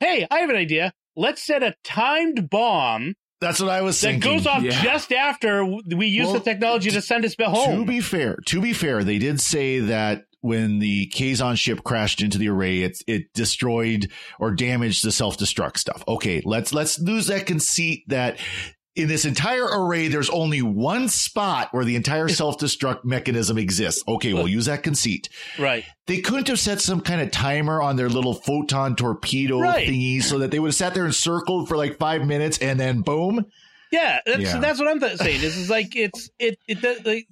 hey, 0.00 0.26
I 0.30 0.40
have 0.40 0.50
an 0.50 0.56
idea. 0.56 0.92
let's 1.16 1.42
set 1.42 1.62
a 1.64 1.74
timed 1.84 2.48
bomb 2.50 3.14
That's 3.40 3.60
what 3.60 3.70
I 3.70 3.82
was 3.82 3.98
saying. 3.98 4.20
that 4.20 4.26
goes 4.26 4.46
off 4.46 4.62
Yeah. 4.62 4.82
just 4.82 5.12
after 5.12 5.64
we 5.64 6.06
use 6.06 6.26
Well, 6.26 6.34
the 6.34 6.40
technology 6.40 6.90
to 6.90 7.00
send 7.02 7.24
us 7.24 7.34
back 7.36 7.54
To 7.54 7.84
be 7.84 8.00
fair, 8.00 8.36
to 8.46 8.60
be 8.60 8.72
fair, 8.72 9.04
they 9.04 9.18
did 9.18 9.40
say 9.40 9.78
that 9.80 10.24
when 10.40 10.78
the 10.78 11.08
Kazon 11.14 11.56
ship 11.56 11.82
crashed 11.84 12.20
into 12.22 12.38
the 12.38 12.48
array, 12.48 12.80
it 12.82 12.98
it 13.06 13.32
destroyed 13.34 14.10
or 14.38 14.52
damaged 14.52 15.04
the 15.04 15.12
self 15.12 15.36
destruct 15.36 15.78
stuff. 15.78 16.02
Okay, 16.06 16.42
let's 16.44 16.72
let's 16.72 16.98
lose 17.00 17.26
that 17.26 17.46
conceit 17.46 18.04
that 18.08 18.38
in 18.98 19.08
this 19.08 19.24
entire 19.24 19.64
array, 19.64 20.08
there's 20.08 20.28
only 20.30 20.60
one 20.62 21.08
spot 21.08 21.68
where 21.72 21.84
the 21.84 21.96
entire 21.96 22.28
self 22.40 22.58
destruct 22.58 23.04
mechanism 23.04 23.56
exists. 23.58 24.02
Okay, 24.08 24.32
we'll 24.34 24.48
use 24.48 24.66
that 24.66 24.82
conceit. 24.82 25.28
right. 25.58 25.84
They 26.06 26.20
couldn't 26.20 26.48
have 26.48 26.58
set 26.58 26.80
some 26.80 27.00
kind 27.02 27.20
of 27.20 27.30
timer 27.30 27.80
on 27.82 27.96
their 27.96 28.08
little 28.08 28.34
photon 28.34 28.96
torpedo 28.96 29.60
Right. 29.60 29.86
thingy 29.88 30.22
so 30.22 30.38
that 30.38 30.50
they 30.50 30.58
would 30.58 30.68
have 30.68 30.74
sat 30.74 30.94
there 30.94 31.04
and 31.04 31.14
circled 31.14 31.68
for 31.68 31.76
like 31.76 31.98
five 31.98 32.26
minutes 32.26 32.58
and 32.58 32.80
then 32.80 33.02
boom. 33.02 33.44
Yeah, 33.92 34.20
that's 34.26 34.40
Yeah. 34.40 34.58
that's 34.58 34.78
what 34.78 34.88
I'm 34.88 35.00
th- 35.00 35.16
saying. 35.18 35.40
This 35.40 35.56
is 35.56 35.70
like 35.70 35.94
it's 35.96 36.30
it 36.38 36.58
it 36.66 36.80
does- 36.82 37.04
like 37.04 37.26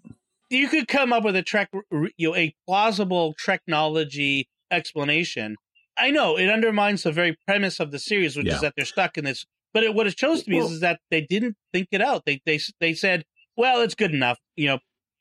you 0.50 0.68
could 0.68 0.88
come 0.88 1.12
up 1.12 1.24
with 1.24 1.36
a 1.36 1.42
trek 1.42 1.70
you 2.16 2.28
know 2.30 2.34
a 2.36 2.54
plausible 2.66 3.34
technology 3.44 4.48
explanation. 4.70 5.56
I 5.98 6.10
know 6.10 6.36
it 6.38 6.48
undermines 6.50 7.02
the 7.02 7.12
very 7.12 7.36
premise 7.46 7.80
of 7.80 7.90
the 7.90 7.98
series, 7.98 8.36
which 8.36 8.46
Yeah. 8.46 8.56
is 8.56 8.60
that 8.60 8.74
they're 8.76 8.84
stuck 8.84 9.16
in 9.18 9.24
this. 9.24 9.46
But 9.76 9.84
it, 9.84 9.94
what 9.94 10.06
it 10.06 10.18
shows 10.18 10.42
to 10.42 10.50
me 10.50 10.56
Well- 10.56 10.68
is, 10.68 10.72
is 10.72 10.80
that 10.80 11.00
they 11.10 11.20
didn't 11.20 11.54
think 11.74 11.88
it 11.92 12.00
out. 12.00 12.22
They 12.24 12.40
they 12.46 12.58
they 12.80 12.94
said, 12.94 13.24
"Well, 13.58 13.82
it's 13.82 13.94
good 13.94 14.14
enough." 14.14 14.38
You 14.56 14.68
know, 14.68 14.78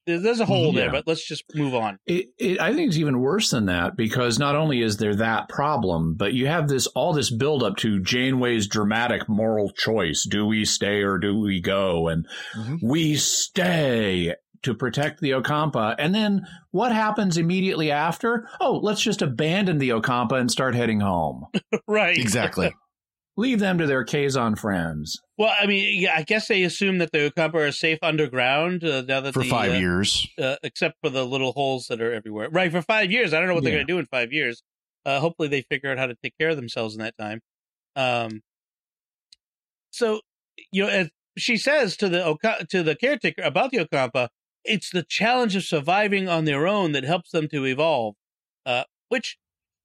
there's, 0.08 0.22
there's 0.24 0.40
a 0.40 0.46
hole 0.46 0.72
there, 0.72 0.90
but 0.92 1.06
let's 1.08 1.28
just 1.28 1.44
move 1.56 1.76
on. 1.76 2.00
It, 2.08 2.28
it, 2.40 2.62
I 2.62 2.74
think 2.74 2.88
it's 2.88 2.98
even 2.98 3.20
worse 3.20 3.50
than 3.50 3.66
that 3.66 3.98
because 3.98 4.40
not 4.40 4.56
only 4.56 4.82
is 4.82 4.96
there 4.96 5.14
that 5.16 5.50
problem, 5.50 6.16
but 6.16 6.32
you 6.34 6.48
have 6.48 6.70
this 6.70 6.88
all 6.88 7.12
this 7.12 7.30
build 7.30 7.64
up 7.64 7.76
to 7.80 8.00
Janeway's 8.00 8.68
dramatic 8.68 9.28
moral 9.28 9.72
choice: 9.72 10.24
do 10.24 10.46
we 10.46 10.64
stay 10.64 11.02
or 11.02 11.18
do 11.18 11.38
we 11.38 11.60
go? 11.60 12.08
And 12.08 12.26
Mhm. 12.56 12.80
we 12.82 13.16
stay 13.16 14.36
to 14.64 14.74
protect 14.74 15.20
the 15.20 15.32
Ocampa. 15.32 15.96
And 16.00 16.16
then 16.16 16.48
what 16.72 16.94
happens 16.94 17.38
immediately 17.38 17.92
after? 17.92 18.48
Oh, 18.62 18.80
let's 18.82 19.02
just 19.02 19.22
abandon 19.22 19.80
the 19.80 19.90
Ocampa 19.90 20.40
and 20.40 20.50
start 20.50 20.76
heading 20.76 21.02
home. 21.02 21.46
right? 21.90 22.18
Exactly. 22.18 22.74
Leave 23.38 23.60
them 23.60 23.78
to 23.78 23.86
their 23.86 24.06
Kazon 24.06 24.58
friends. 24.58 25.20
Well, 25.38 25.54
I 25.60 25.66
mean, 25.66 26.00
yeah, 26.00 26.14
I 26.16 26.24
guess 26.24 26.48
they 26.48 26.64
assume 26.64 27.00
that 27.00 27.12
the 27.12 27.30
Ocampa 27.30 27.56
are 27.56 27.72
safe 27.74 28.00
underground 28.02 28.84
uh, 28.84 29.02
now 29.02 29.20
that 29.20 29.34
For 29.34 29.44
the, 29.44 29.50
five 29.50 29.72
uh, 29.74 29.76
years. 29.78 30.26
uh, 30.42 30.56
except 30.64 30.96
for 31.02 31.10
the 31.10 31.26
little 31.26 31.52
holes 31.52 31.88
that 31.90 32.02
are 32.02 32.14
everywhere. 32.14 32.50
Right, 32.50 32.72
for 32.72 32.82
five 32.82 33.12
years. 33.12 33.34
I 33.34 33.40
don't 33.40 33.50
know 33.50 33.54
what 33.56 33.64
they're 33.64 33.74
Yeah. 33.74 33.80
going 33.80 33.88
to 33.88 33.94
do 33.94 34.00
in 34.00 34.06
five 34.06 34.32
years. 34.32 34.64
Uh, 35.06 35.20
hopefully, 35.20 35.50
they 35.50 35.62
figure 35.62 35.92
out 35.92 35.98
how 35.98 36.08
to 36.08 36.16
take 36.24 36.34
care 36.40 36.50
of 36.50 36.56
themselves 36.56 36.96
in 36.96 37.02
that 37.02 37.18
time. 37.18 37.42
Um, 37.98 38.42
so, 39.92 40.22
you 40.72 40.84
know, 40.84 40.90
as 40.90 41.10
she 41.38 41.58
says 41.58 41.98
to 41.98 42.10
the 42.10 42.24
Oka- 42.24 42.66
to 42.70 42.84
the 42.84 42.96
caretaker 42.96 43.42
about 43.42 43.72
the 43.72 43.78
Ocampa, 43.80 44.30
it's 44.64 44.90
the 44.90 45.04
challenge 45.04 45.56
of 45.56 45.64
surviving 45.64 46.28
on 46.30 46.46
their 46.46 46.68
own 46.68 46.94
that 46.94 47.04
helps 47.04 47.32
them 47.32 47.48
to 47.50 47.66
evolve. 47.66 48.16
Uh, 48.66 48.84
which 49.10 49.38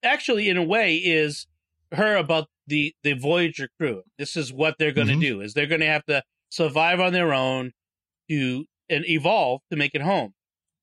actually, 0.02 0.48
in 0.48 0.56
a 0.56 0.62
way, 0.62 0.96
is 0.96 1.46
her 1.92 2.16
about 2.16 2.48
the 2.66 2.94
the 3.02 3.14
Voyager 3.14 3.68
crew. 3.78 4.02
This 4.18 4.36
is 4.36 4.52
what 4.52 4.76
they're 4.78 4.92
going 4.92 5.08
to 5.08 5.14
Mhm. 5.14 5.20
do: 5.20 5.40
is 5.40 5.54
they're 5.54 5.66
going 5.66 5.80
to 5.80 5.86
have 5.86 6.04
to 6.06 6.22
survive 6.50 7.00
on 7.00 7.12
their 7.12 7.32
own 7.34 7.72
to 8.30 8.66
and 8.88 9.06
evolve 9.08 9.62
to 9.70 9.76
make 9.76 9.94
it 9.94 10.02
home, 10.02 10.34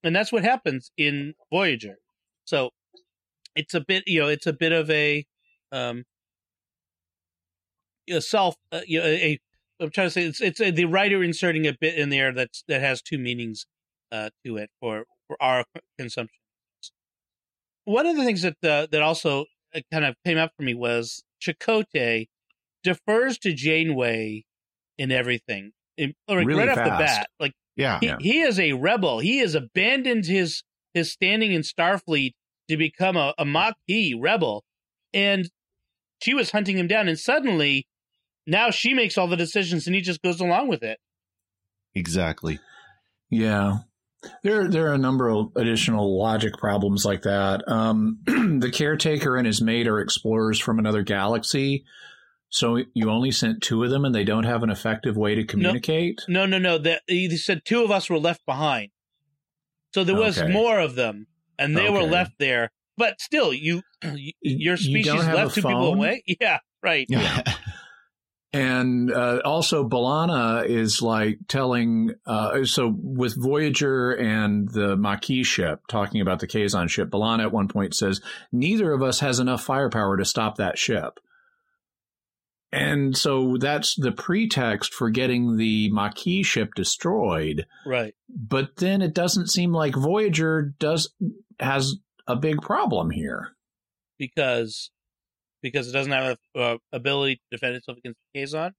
and 0.04 0.16
that's 0.16 0.32
what 0.32 0.44
happens 0.44 0.92
in 0.98 1.34
Voyager. 1.52 1.98
So 2.46 2.72
it's 3.56 3.74
a 3.74 3.82
bit, 3.82 4.04
you 4.08 4.22
know, 4.22 4.28
it's 4.30 4.48
a 4.48 4.54
bit 4.54 4.72
of 4.72 4.90
a 4.90 5.26
um, 5.72 6.06
a 8.10 8.22
self, 8.22 8.56
uh, 8.72 8.82
you 8.86 9.00
know, 9.00 9.06
a, 9.06 9.34
a. 9.34 9.40
I'm 9.80 9.92
trying 9.92 10.08
to 10.08 10.12
say 10.12 10.24
it's 10.24 10.42
it's 10.42 10.60
a, 10.60 10.72
the 10.72 10.86
writer 10.86 11.24
inserting 11.24 11.68
a 11.68 11.74
bit 11.74 11.98
in 11.98 12.10
there 12.10 12.34
that's 12.34 12.64
that 12.68 12.82
has 12.82 13.02
two 13.02 13.18
meanings 13.20 13.66
uh, 14.12 14.30
to 14.46 14.58
it 14.58 14.70
for 14.80 15.06
for 15.28 15.38
our 15.42 15.66
consumption. 16.00 16.40
One 17.86 18.06
of 18.06 18.16
the 18.18 18.26
things 18.26 18.42
that 18.42 18.56
uh, 18.64 18.88
that 18.92 19.02
also 19.02 19.46
uh, 19.76 19.82
kind 19.92 20.06
of 20.06 20.16
came 20.26 20.38
up 20.38 20.52
for 20.58 20.64
me 20.64 20.74
was 20.74 21.24
Chakotay 21.42 22.28
defers 22.84 23.38
to 23.40 23.54
Janeway 23.54 24.46
in 24.98 25.12
everything, 25.12 25.72
in, 25.98 26.14
like 26.28 26.46
Really 26.46 26.60
right 26.66 26.70
off 26.70 26.76
the 26.78 26.90
bat. 26.90 27.28
Like 27.40 27.54
Yeah. 27.76 28.00
he, 28.00 28.08
Yeah. 28.08 28.18
he 28.20 28.42
is 28.42 28.60
a 28.60 28.74
rebel. 28.74 29.20
He 29.20 29.40
has 29.40 29.56
abandoned 29.56 30.26
his 30.26 30.64
his 30.94 31.12
standing 31.12 31.52
in 31.52 31.62
Starfleet 31.62 32.34
to 32.70 32.78
become 32.78 33.16
a, 33.18 33.34
a 33.38 33.46
Maquis 33.46 34.16
rebel, 34.20 34.64
and 35.14 35.50
she 36.24 36.34
was 36.34 36.52
hunting 36.52 36.78
him 36.78 36.88
down. 36.88 37.08
And 37.08 37.20
suddenly, 37.20 37.88
now 38.48 38.72
she 38.72 38.94
makes 38.94 39.18
all 39.18 39.28
the 39.28 39.36
decisions, 39.38 39.86
and 39.86 39.96
he 39.96 40.02
just 40.02 40.22
goes 40.24 40.40
along 40.40 40.68
with 40.70 40.82
it. 40.82 41.00
Exactly. 41.94 42.60
Yeah. 43.30 43.80
There, 44.44 44.68
there 44.68 44.88
are 44.90 44.94
a 44.94 44.98
number 44.98 45.30
of 45.30 45.52
additional 45.56 46.18
logic 46.18 46.58
problems 46.58 47.06
like 47.06 47.22
that. 47.22 47.68
Um, 47.68 48.20
the 48.26 48.72
caretaker 48.74 49.38
and 49.38 49.46
his 49.46 49.62
mate 49.62 49.88
are 49.88 50.00
explorers 50.00 50.60
from 50.60 50.80
another 50.80 51.04
galaxy, 51.04 51.86
so 52.50 52.78
you 52.94 53.10
only 53.10 53.32
sent 53.32 53.62
two 53.62 53.84
of 53.84 53.90
them, 53.92 54.06
and 54.06 54.16
they 54.16 54.24
don't 54.24 54.46
have 54.46 54.64
an 54.64 54.70
effective 54.70 55.16
way 55.18 55.36
to 55.36 55.46
communicate. 55.46 56.22
No, 56.28 56.46
no, 56.46 56.58
no. 56.58 56.78
That 56.78 57.04
he 57.08 57.36
said 57.38 57.62
two 57.64 57.84
of 57.84 57.92
us 57.92 58.10
were 58.10 58.18
left 58.20 58.46
behind, 58.46 58.90
so 59.94 60.04
there 60.04 60.16
was 60.16 60.40
Okay. 60.40 60.52
more 60.52 60.80
of 60.80 60.96
them, 60.96 61.28
and 61.60 61.78
they 61.78 61.90
were 61.90 62.04
left 62.04 62.34
there. 62.40 62.72
But 62.98 63.22
still, 63.22 63.54
you, 63.54 63.84
you 64.04 64.32
your 64.42 64.78
species 64.78 65.14
don't 65.14 65.34
left 65.34 65.56
two 65.56 65.62
people 65.62 65.94
away. 65.94 66.24
Yeah, 66.42 66.60
right. 66.82 67.06
Yeah. 67.08 67.44
And 68.54 69.12
uh, 69.12 69.42
also, 69.44 69.88
B'Elanna 69.88 70.66
is 70.66 71.02
like 71.02 71.40
telling. 71.48 72.14
Uh, 72.26 72.64
so, 72.64 72.94
with 72.98 73.36
Voyager 73.36 74.14
and 74.14 74.70
the 74.70 74.96
Maquis 74.96 75.46
ship 75.46 75.82
talking 75.90 76.22
about 76.22 76.40
the 76.40 76.48
Kazon 76.48 76.88
ship, 76.88 77.10
B'Elanna 77.10 77.44
at 77.44 77.52
one 77.52 77.68
point 77.68 77.94
says, 77.94 78.22
Neither 78.52 78.94
of 78.94 79.04
us 79.04 79.20
has 79.20 79.40
enough 79.40 79.64
firepower 79.64 80.16
to 80.18 80.26
stop 80.26 80.56
that 80.58 80.78
ship. 80.78 81.20
And 82.72 83.16
so 83.18 83.58
that's 83.58 83.96
the 83.96 84.12
pretext 84.12 84.94
for 84.94 85.10
getting 85.10 85.56
the 85.56 85.90
Maquis 85.92 86.46
ship 86.46 86.74
destroyed. 86.76 87.66
Right. 87.86 88.14
But 88.30 88.76
then 88.78 89.02
it 89.02 89.14
doesn't 89.14 89.48
seem 89.48 89.72
like 89.72 89.96
Voyager 89.96 90.74
does 90.78 91.14
has 91.60 91.96
a 92.28 92.36
big 92.36 92.62
problem 92.62 93.10
here. 93.10 93.56
because 94.18 94.92
because 95.62 95.88
it 95.88 95.92
doesn't 95.92 96.12
have 96.12 96.38
a 96.56 96.60
uh, 96.60 96.78
ability 96.94 97.36
to 97.36 97.42
defend 97.52 97.76
itself 97.76 97.98
against 97.98 98.20
Kazon. 98.36 98.72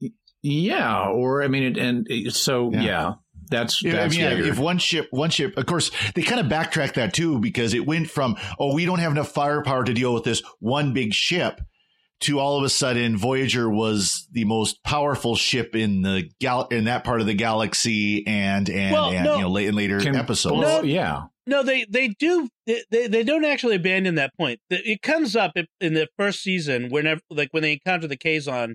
Yeah, 0.43 1.09
or 1.09 1.43
I 1.43 1.49
mean, 1.49 1.63
it, 1.65 1.79
and 1.79 2.07
it, 2.09 2.33
so 2.35 2.71
Yeah. 2.73 2.81
yeah, 2.83 3.13
that's 3.51 3.83
Yeah, 3.83 4.05
I 4.05 4.09
mean, 4.09 4.21
yeah, 4.21 4.31
if 4.31 4.59
one 4.59 4.79
ship, 4.79 5.09
one 5.11 5.31
ship, 5.31 5.57
of 5.57 5.67
course, 5.67 5.91
they 6.15 6.23
kind 6.23 6.41
of 6.41 6.47
backtrack 6.47 6.95
that 6.95 7.13
too 7.13 7.41
because 7.41 7.75
it 7.75 7.87
went 7.87 8.09
from, 8.11 8.37
oh, 8.59 8.73
we 8.75 8.85
don't 8.85 9.01
have 9.01 9.13
enough 9.13 9.33
firepower 9.33 9.85
to 9.85 9.93
deal 9.93 10.15
with 10.15 10.25
this 10.25 10.43
one 10.61 10.93
big 10.95 11.13
ship 11.13 11.61
to 12.21 12.39
all 12.41 12.59
of 12.59 12.65
a 12.65 12.69
sudden 12.69 13.17
Voyager 13.17 13.69
was 13.71 14.27
the 14.33 14.45
most 14.45 14.83
powerful 14.83 15.37
ship 15.37 15.77
in 15.77 16.03
the 16.03 16.29
gal 16.41 16.67
in 16.69 16.85
that 16.85 17.05
part 17.05 17.21
of 17.21 17.27
the 17.29 17.35
galaxy 17.35 18.27
and, 18.27 18.69
and, 18.69 18.93
Well, 18.93 19.11
and, 19.11 19.25
no. 19.25 19.37
you 19.37 19.43
know, 19.43 19.51
late 19.51 19.69
in 19.69 19.75
later 19.77 20.01
Can- 20.01 20.17
episodes. 20.17 20.61
No. 20.63 20.83
yeah, 20.83 21.23
No, 21.49 21.63
they 21.63 21.87
they 21.89 22.09
do 22.09 22.51
they, 22.67 23.07
they 23.07 23.25
don't 23.25 23.47
actually 23.47 23.77
abandon 23.77 24.17
that 24.17 24.37
point. 24.37 24.61
It 24.69 25.01
comes 25.01 25.35
up 25.35 25.53
in 25.81 25.95
the 25.95 26.07
first 26.19 26.43
season 26.43 26.91
whenever 26.91 27.23
like 27.31 27.49
when 27.53 27.63
they 27.63 27.73
encounter 27.73 28.07
the 28.07 28.19
Kazon, 28.19 28.75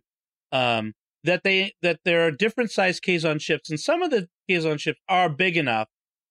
um, 0.51 0.93
that 1.23 1.43
they 1.43 1.73
that 1.83 1.99
there 2.03 2.25
are 2.25 2.31
different 2.31 2.71
sized 2.71 3.03
Kazon 3.03 3.39
ships, 3.39 3.69
and 3.69 3.79
some 3.79 4.01
of 4.01 4.09
the 4.09 4.27
Kazon 4.49 4.79
ships 4.79 4.99
are 5.07 5.29
big 5.29 5.55
enough 5.55 5.87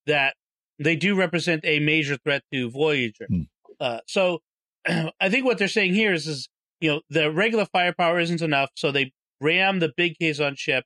that 0.06 0.34
they 0.80 0.96
do 0.96 1.14
represent 1.14 1.60
a 1.64 1.78
major 1.78 2.16
threat 2.16 2.42
to 2.52 2.68
Voyager. 2.68 3.26
Hmm. 3.28 3.42
Uh, 3.78 4.00
so 4.08 4.40
I 4.86 5.28
think 5.28 5.44
what 5.44 5.58
they're 5.58 5.68
saying 5.68 5.94
here 5.94 6.12
is 6.12 6.26
is 6.26 6.48
you 6.80 6.90
know 6.90 7.00
the 7.08 7.30
regular 7.30 7.66
firepower 7.66 8.18
isn't 8.18 8.42
enough, 8.42 8.70
so 8.74 8.90
they 8.90 9.12
ram 9.40 9.78
the 9.78 9.92
big 9.96 10.16
Kazon 10.20 10.58
ship 10.58 10.82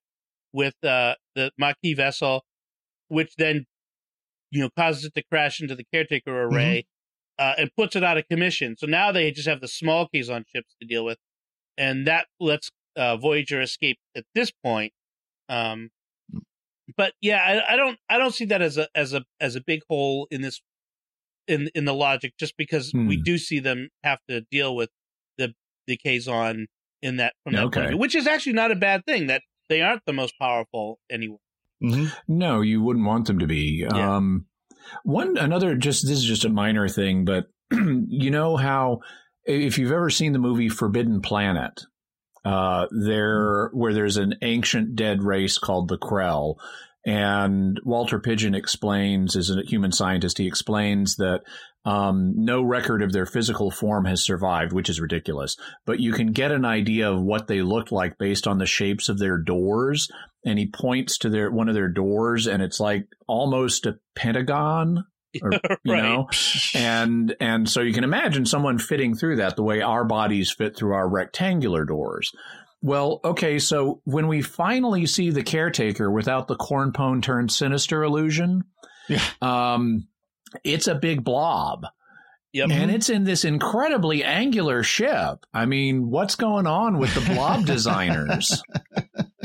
with 0.52 0.74
uh, 0.84 1.14
the 1.34 1.50
Maquis 1.56 1.96
vessel, 1.96 2.44
which 3.08 3.32
then 3.38 3.64
you 4.50 4.60
know 4.60 4.70
causes 4.76 5.04
it 5.04 5.14
to 5.14 5.22
crash 5.30 5.60
into 5.60 5.74
the 5.74 5.84
caretaker 5.92 6.42
array 6.44 6.84
uh, 7.38 7.54
and 7.58 7.70
puts 7.76 7.96
it 7.96 8.04
out 8.04 8.16
of 8.18 8.26
commission. 8.28 8.76
So 8.78 8.86
now 8.86 9.12
they 9.12 9.30
just 9.30 9.48
have 9.48 9.60
the 9.60 9.68
small 9.68 10.08
Kazon 10.14 10.44
ships 10.54 10.74
to 10.80 10.86
deal 10.86 11.04
with, 11.04 11.18
and 11.76 12.06
that 12.06 12.26
lets 12.40 12.70
uh, 12.96 13.16
Voyager 13.16 13.60
escape 13.60 13.98
at 14.16 14.24
this 14.34 14.50
point. 14.64 14.92
Um, 15.48 15.90
but 16.96 17.14
yeah, 17.20 17.38
I, 17.68 17.74
I 17.74 17.76
don't 17.76 17.98
I 18.08 18.18
don't 18.18 18.34
see 18.34 18.44
that 18.46 18.62
as 18.62 18.78
a 18.78 18.88
as 18.94 19.12
a 19.12 19.24
as 19.40 19.56
a 19.56 19.60
big 19.60 19.82
hole 19.88 20.28
in 20.30 20.40
this 20.42 20.60
in 21.48 21.68
in 21.74 21.84
the 21.84 21.94
logic, 21.94 22.34
just 22.38 22.56
because 22.56 22.94
we 23.04 23.16
Hmm. 23.16 23.22
do 23.22 23.38
see 23.38 23.58
them 23.60 23.88
have 24.04 24.20
to 24.28 24.42
deal 24.50 24.74
with 24.76 24.90
the 25.38 25.54
the 25.86 25.96
Kazon 26.04 26.66
in 27.02 27.16
that 27.16 27.34
from 27.44 27.54
that 27.54 27.62
point 27.62 27.68
Okay. 27.68 27.84
of 27.84 27.88
view, 27.90 27.98
which 27.98 28.14
is 28.14 28.26
actually 28.26 28.52
not 28.54 28.70
a 28.70 28.76
bad 28.76 29.04
thing. 29.04 29.26
That 29.26 29.42
they 29.68 29.82
aren't 29.82 30.02
the 30.06 30.12
most 30.12 30.34
powerful 30.40 30.98
anyway. 31.10 31.38
Mhm. 31.82 32.12
no, 32.26 32.60
you 32.62 32.80
wouldn't 32.82 33.06
want 33.06 33.26
them 33.26 33.40
to 33.40 33.46
be. 33.46 33.84
Yeah. 33.84 34.16
Um, 34.16 34.46
one 35.04 35.36
another 35.36 35.74
just 35.74 36.06
this 36.06 36.18
is 36.18 36.24
just 36.24 36.44
a 36.44 36.48
minor 36.48 36.88
thing, 36.88 37.24
but 37.24 37.46
you 37.72 38.30
know 38.30 38.56
how 38.56 39.00
if 39.44 39.78
you've 39.78 39.92
ever 39.92 40.10
seen 40.10 40.32
the 40.32 40.38
movie 40.38 40.68
Forbidden 40.68 41.20
Planet, 41.20 41.82
uh, 42.44 42.86
there 42.90 43.70
where 43.72 43.92
there's 43.92 44.16
an 44.16 44.34
ancient 44.42 44.96
dead 44.96 45.22
race 45.22 45.58
called 45.58 45.88
the 45.88 45.98
Krell. 45.98 46.56
And 47.04 47.80
Walter 47.84 48.18
Pidgeon 48.18 48.56
explains, 48.56 49.36
as 49.36 49.48
a 49.48 49.62
human 49.64 49.92
scientist, 49.92 50.38
he 50.38 50.48
explains 50.48 51.14
that 51.16 51.42
um, 51.84 52.32
no 52.36 52.62
record 52.62 53.00
of 53.00 53.12
their 53.12 53.26
physical 53.26 53.70
form 53.70 54.06
has 54.06 54.24
survived, 54.24 54.72
which 54.72 54.88
is 54.90 55.00
ridiculous. 55.00 55.56
But 55.84 56.00
you 56.00 56.12
can 56.12 56.32
get 56.32 56.50
an 56.50 56.64
idea 56.64 57.08
of 57.12 57.22
what 57.22 57.46
they 57.46 57.62
looked 57.62 57.92
like 57.92 58.18
based 58.18 58.48
on 58.48 58.58
the 58.58 58.66
shapes 58.66 59.08
of 59.08 59.20
their 59.20 59.38
doors. 59.38 60.10
And 60.46 60.58
he 60.58 60.66
points 60.66 61.18
to 61.18 61.28
their 61.28 61.50
one 61.50 61.68
of 61.68 61.74
their 61.74 61.88
doors, 61.88 62.46
and 62.46 62.62
it's 62.62 62.80
like 62.80 63.06
almost 63.26 63.84
a 63.84 63.98
pentagon, 64.14 65.04
or, 65.42 65.52
you 65.84 65.92
Right. 65.92 66.02
know. 66.02 66.28
And 66.74 67.34
and 67.40 67.68
so 67.68 67.80
you 67.82 67.92
can 67.92 68.04
imagine 68.04 68.46
someone 68.46 68.78
fitting 68.78 69.14
through 69.16 69.36
that 69.36 69.56
the 69.56 69.62
way 69.64 69.82
our 69.82 70.04
bodies 70.04 70.50
fit 70.52 70.76
through 70.76 70.94
our 70.94 71.08
rectangular 71.08 71.84
doors. 71.84 72.30
Well, 72.80 73.20
okay, 73.24 73.58
so 73.58 74.00
when 74.04 74.28
we 74.28 74.40
finally 74.42 75.06
see 75.06 75.30
the 75.30 75.42
caretaker 75.42 76.10
without 76.10 76.46
the 76.46 76.56
cornpone 76.56 77.22
turned 77.22 77.50
sinister 77.50 78.04
illusion, 78.04 78.62
Yeah. 79.08 79.22
um, 79.42 80.06
it's 80.62 80.86
a 80.86 80.94
big 80.94 81.24
blob. 81.24 81.86
Yep. 82.52 82.70
And 82.70 82.90
it's 82.90 83.10
in 83.10 83.24
this 83.24 83.44
incredibly 83.44 84.22
angular 84.24 84.82
ship. 84.82 85.44
I 85.52 85.66
mean, 85.66 86.08
what's 86.08 86.36
going 86.36 86.66
on 86.66 86.98
with 86.98 87.12
the 87.14 87.34
blob 87.34 87.66
designers? 87.66 88.62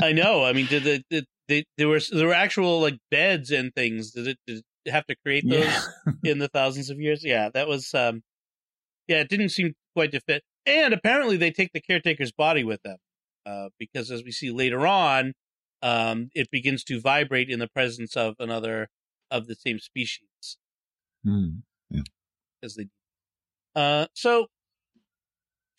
I 0.02 0.12
know. 0.12 0.44
I 0.44 0.52
mean, 0.52 0.66
did 0.66 0.84
the, 0.84 1.02
did 1.10 1.26
they, 1.48 1.64
there 1.78 1.88
were 1.88 2.00
there 2.10 2.26
were 2.26 2.34
actual 2.34 2.80
like 2.80 2.98
beds 3.10 3.50
and 3.50 3.74
things. 3.74 4.12
Did 4.12 4.28
it, 4.28 4.38
did 4.46 4.62
it 4.84 4.90
have 4.90 5.06
to 5.06 5.16
create 5.24 5.48
those 5.48 5.64
Yeah. 5.64 5.82
in 6.32 6.38
the 6.38 6.48
thousands 6.48 6.90
of 6.90 7.00
years? 7.00 7.24
Yeah, 7.24 7.48
that 7.54 7.68
was. 7.68 7.92
um 7.94 8.22
Yeah, 9.08 9.20
it 9.20 9.28
didn't 9.28 9.50
seem 9.50 9.74
quite 9.94 10.12
to 10.12 10.20
fit. 10.20 10.42
And 10.66 10.94
apparently, 10.94 11.36
they 11.36 11.50
take 11.50 11.72
the 11.72 11.80
caretaker's 11.80 12.32
body 12.32 12.62
with 12.64 12.82
them, 12.82 12.98
uh, 13.46 13.68
because 13.78 14.10
as 14.10 14.22
we 14.22 14.30
see 14.30 14.50
later 14.50 14.86
on, 14.86 15.32
um, 15.82 16.28
it 16.34 16.48
begins 16.50 16.84
to 16.84 17.00
vibrate 17.00 17.50
in 17.50 17.58
the 17.58 17.68
presence 17.68 18.16
of 18.16 18.34
another 18.38 18.88
of 19.30 19.46
the 19.46 19.54
same 19.56 19.78
species. 19.78 20.58
Hmm. 21.24 21.58
as 22.64 22.74
they 22.74 22.86
uh 23.76 24.06
so 24.12 24.46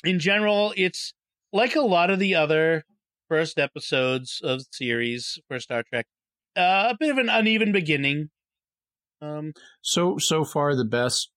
in 0.06 0.20
general 0.20 0.74
it's 0.78 1.14
like 1.52 1.76
a 1.76 1.82
lot 1.82 2.10
of 2.10 2.18
the 2.20 2.34
other 2.34 2.86
first 3.34 3.58
episodes 3.60 4.40
of 4.44 4.60
the 4.60 4.66
series 4.72 5.40
for 5.48 5.60
star 5.60 5.84
trek 5.92 6.06
uh, 6.56 6.90
a 6.92 6.98
bit 7.00 7.10
of 7.10 7.18
an 7.18 7.30
uneven 7.30 7.72
beginning 7.72 8.30
um 9.22 9.54
So 9.82 10.18
so 10.18 10.44
far, 10.44 10.76
the 10.76 10.86
best. 10.86 11.30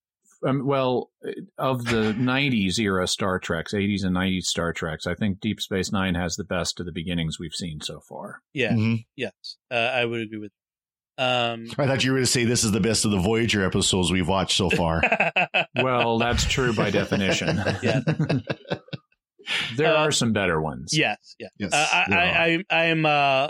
Um, 0.47 0.67
well, 0.67 1.11
of 1.57 1.87
the 1.87 2.13
'90s 2.13 2.79
era 2.79 3.07
Star 3.09 3.39
Treks, 3.39 3.73
'80s 3.73 4.05
and 4.05 4.15
'90s 4.15 4.45
Star 4.45 4.73
Treks, 4.75 5.07
I 5.07 5.15
think 5.15 5.41
Deep 5.41 5.61
Space 5.63 5.91
Nine 5.91 6.15
has 6.15 6.37
the 6.37 6.45
best 6.45 6.79
of 6.79 6.85
the 6.87 6.93
beginnings 6.93 7.39
we've 7.39 7.55
seen 7.55 7.81
so 7.81 8.01
far. 8.01 8.43
yeah 8.53 8.73
Mhm. 8.73 9.05
yes 9.17 9.33
uh, 9.71 9.75
i 10.01 10.05
would 10.05 10.21
agree 10.21 10.39
with 10.39 10.53
um 11.17 11.67
I 11.79 11.87
thought 11.87 12.05
you 12.05 12.11
were 12.13 12.19
going 12.19 12.27
to 12.27 12.31
say 12.31 12.45
this 12.45 12.65
is 12.65 12.73
the 12.73 12.81
best 12.81 13.07
of 13.07 13.11
the 13.13 13.19
Voyager 13.21 13.65
episodes 13.65 14.13
we've 14.13 14.29
watched 14.29 14.57
so 14.59 14.69
far. 14.69 15.01
Well, 15.89 16.19
that's 16.19 16.45
true 16.45 16.73
by 16.73 16.91
definition. 17.01 17.61
Yeah. 17.83 18.01
There 19.77 19.95
Uh, 19.95 20.05
are 20.05 20.13
some 20.13 20.33
better 20.33 20.61
ones. 20.61 20.91
yes 20.97 21.35
yes 21.39 21.51
yes, 21.59 21.73
uh, 21.73 21.89
I, 21.93 22.05
there 22.09 22.19
are. 22.19 22.25
I, 22.25 22.47
I 22.47 22.65
i 22.71 22.85
am 22.85 23.07
uh 23.07 23.49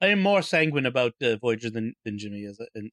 i 0.00 0.06
am 0.08 0.20
more 0.20 0.42
sanguine 0.42 0.86
about 0.86 1.12
uh, 1.22 1.36
voyager 1.36 1.70
than 1.70 1.94
than 2.04 2.18
jimmy 2.18 2.42
is 2.42 2.58
and 2.74 2.90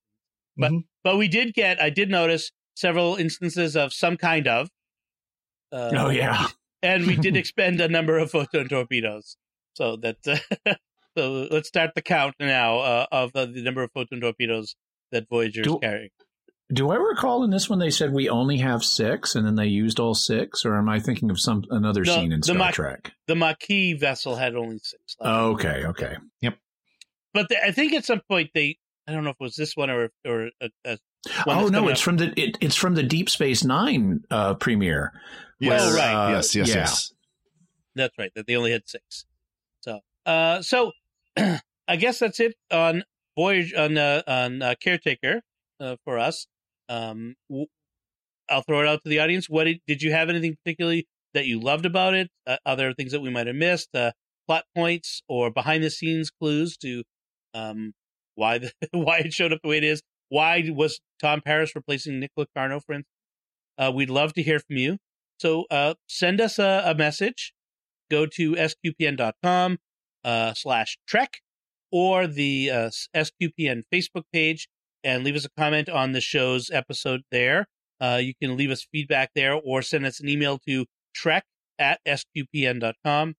but 0.58 0.72
Mhm. 0.72 0.84
but 1.04 1.18
we 1.18 1.28
did 1.28 1.54
get 1.54 1.82
i 1.82 1.90
did 1.90 2.10
notice 2.10 2.52
several 2.76 3.16
instances 3.16 3.76
of 3.76 3.94
some 3.94 4.18
kind 4.18 4.48
of 4.48 4.70
uh, 5.72 5.92
Oh 5.96 6.10
yeah. 6.10 6.48
and 6.84 7.06
we 7.08 7.16
did 7.16 7.36
expend 7.42 7.80
a 7.82 7.88
number 7.88 8.18
of 8.18 8.32
photon 8.32 8.68
torpedoes. 8.68 9.38
So 9.74 9.96
that 9.98 10.18
uh, 10.28 10.74
so 11.18 11.48
let's 11.52 11.68
start 11.70 11.92
the 11.96 12.02
count 12.02 12.36
now 12.40 12.80
uh, 12.80 13.06
of 13.12 13.32
uh, 13.36 13.46
the 13.46 13.62
number 13.62 13.82
of 13.84 13.92
photon 13.94 14.20
torpedoes 14.20 14.76
that 15.12 15.28
Voyager 15.30 15.62
is 15.62 15.68
Do- 15.68 15.80
carrying. 15.82 16.10
Do 16.74 16.92
I 16.92 16.96
recall 16.96 17.44
in 17.44 17.50
this 17.50 17.70
one 17.70 17.80
they 17.80 17.90
said 17.90 18.14
we 18.14 18.30
only 18.30 18.58
have 18.58 18.84
six, 18.84 19.36
and 19.36 19.46
then 19.46 19.56
they 19.56 19.66
used 19.68 20.00
all 20.00 20.14
six, 20.14 20.64
or 20.66 20.78
am 20.78 20.88
I 20.90 21.00
thinking 21.00 21.30
of 21.30 21.40
some 21.40 21.64
another 21.70 22.04
No, 22.04 22.16
scene 22.16 22.32
in 22.32 22.40
the 22.40 22.46
Star 22.46 22.58
Mach- 22.58 22.74
Trek? 22.74 23.12
The 23.28 23.36
Maquis 23.36 24.00
vessel 24.00 24.36
had 24.36 24.56
only 24.56 24.80
six. 24.80 25.16
left. 25.20 25.34
Okay, 25.36 25.86
okay. 25.86 26.16
Yep. 26.42 26.58
But 27.34 27.50
the, 27.50 27.64
I 27.66 27.72
think 27.72 27.94
at 27.94 28.06
some 28.06 28.22
point 28.30 28.52
they 28.54 28.78
I 29.08 29.12
don't 29.14 29.24
know 29.24 29.32
if 29.32 29.38
it 29.40 29.44
was 29.44 29.56
this 29.56 29.76
one 29.76 29.90
or 29.90 30.10
or 30.26 30.50
a, 30.62 30.70
a 30.86 30.98
one 31.46 31.58
Oh 31.58 31.68
no, 31.68 31.88
it's 31.90 32.00
up. 32.02 32.04
from 32.06 32.18
the 32.18 32.34
it, 32.40 32.58
it's 32.62 32.76
from 32.76 32.96
the 32.96 33.04
Deep 33.04 33.30
Space 33.30 33.64
Nine 33.64 34.22
uh, 34.30 34.54
premiere. 34.56 35.12
yes, 35.60 35.82
Oh, 35.84 35.96
right. 35.96 36.14
uh, 36.14 36.30
yes, 36.32 36.56
yes, 36.56 36.70
yeah. 36.70 36.76
yes. 36.76 37.14
That's 37.96 38.18
right. 38.18 38.32
That 38.36 38.48
they 38.48 38.56
only 38.56 38.72
had 38.72 38.84
six. 38.88 39.26
So, 39.82 40.00
uh, 40.26 40.62
so 40.62 40.92
I 41.38 41.96
guess 41.98 42.20
that's 42.20 42.40
it 42.40 42.56
on 42.72 43.04
Voyage 43.38 43.74
on 43.74 43.98
uh, 43.98 44.22
on 44.28 44.62
uh, 44.62 44.76
Caretaker 44.82 45.42
uh, 45.80 45.96
for 46.06 46.18
us. 46.20 46.48
Um, 46.92 47.36
I'll 48.50 48.64
throw 48.64 48.82
it 48.82 48.88
out 48.88 49.02
to 49.04 49.10
the 49.10 49.20
audience. 49.20 49.50
What 49.50 49.64
did, 49.64 49.80
did 49.88 50.02
you 50.02 50.12
have 50.12 50.30
anything 50.30 50.56
particularly 50.64 51.08
that 51.34 51.46
you 51.46 51.60
loved 51.60 51.86
about 51.86 52.14
it? 52.14 52.30
Uh, 52.46 52.58
other 52.66 52.94
things 52.94 53.14
that 53.14 53.22
we 53.22 53.30
might 53.30 53.48
have 53.48 53.56
missed, 53.56 53.90
uh, 53.96 54.12
plot 54.48 54.66
points 54.76 55.22
or 55.30 55.50
behind 55.50 55.84
the 55.84 55.90
scenes 55.90 56.30
clues 56.30 56.76
to 56.78 57.04
um, 57.54 57.94
why 58.36 58.58
the 58.58 58.72
why 58.92 59.20
it 59.20 59.34
showed 59.34 59.54
up 59.54 59.60
the 59.64 59.70
way 59.70 59.78
it 59.78 59.84
is. 59.84 60.02
Why 60.30 60.70
was 60.70 61.00
Tom 61.22 61.42
Paris 61.42 61.76
replacing 61.76 62.20
Nick 62.20 62.32
Locarno, 62.38 62.80
for 62.80 62.94
instance? 62.94 63.08
Uh, 63.78 63.92
we'd 63.94 64.10
love 64.10 64.34
to 64.34 64.44
hear 64.44 64.60
from 64.60 64.78
you. 64.78 64.98
So 65.40 65.66
uh, 65.72 65.96
send 66.08 66.40
us 66.40 66.60
a, 66.60 66.84
a 66.86 66.96
message 66.96 67.54
go 68.12 68.26
to 68.26 68.54
sqpn.com 68.54 69.78
uh, 70.24 70.54
slash 70.54 70.98
trek 71.08 71.40
or 71.92 72.28
the 72.28 72.70
uh, 72.70 72.90
sqpn 73.16 73.82
facebook 73.92 74.24
page 74.32 74.68
and 75.04 75.24
leave 75.24 75.36
us 75.36 75.46
a 75.46 75.50
comment 75.58 75.90
on 75.90 76.12
the 76.12 76.22
show's 76.22 76.70
episode 76.72 77.22
there 77.32 77.68
uh, 78.00 78.20
you 78.22 78.34
can 78.42 78.58
leave 78.58 78.72
us 78.72 78.86
feedback 78.92 79.32
there 79.36 79.54
or 79.54 79.82
send 79.82 80.06
us 80.06 80.20
an 80.20 80.30
email 80.30 80.60
to 80.68 80.86
trek 81.14 81.46
at 81.80 82.00
sqpn.com 82.08 83.36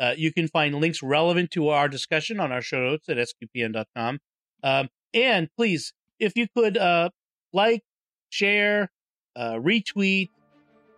uh, 0.00 0.14
you 0.16 0.32
can 0.32 0.48
find 0.48 0.74
links 0.74 1.02
relevant 1.02 1.50
to 1.50 1.68
our 1.68 1.88
discussion 1.88 2.40
on 2.40 2.52
our 2.52 2.62
show 2.62 2.78
notes 2.78 3.08
at 3.08 3.16
sqpn.com 3.16 4.18
um, 4.62 4.88
and 5.12 5.48
please 5.56 5.92
if 6.18 6.36
you 6.36 6.46
could 6.56 6.76
uh, 6.76 7.08
like 7.52 7.82
share 8.30 8.90
uh, 9.36 9.54
retweet 9.54 10.30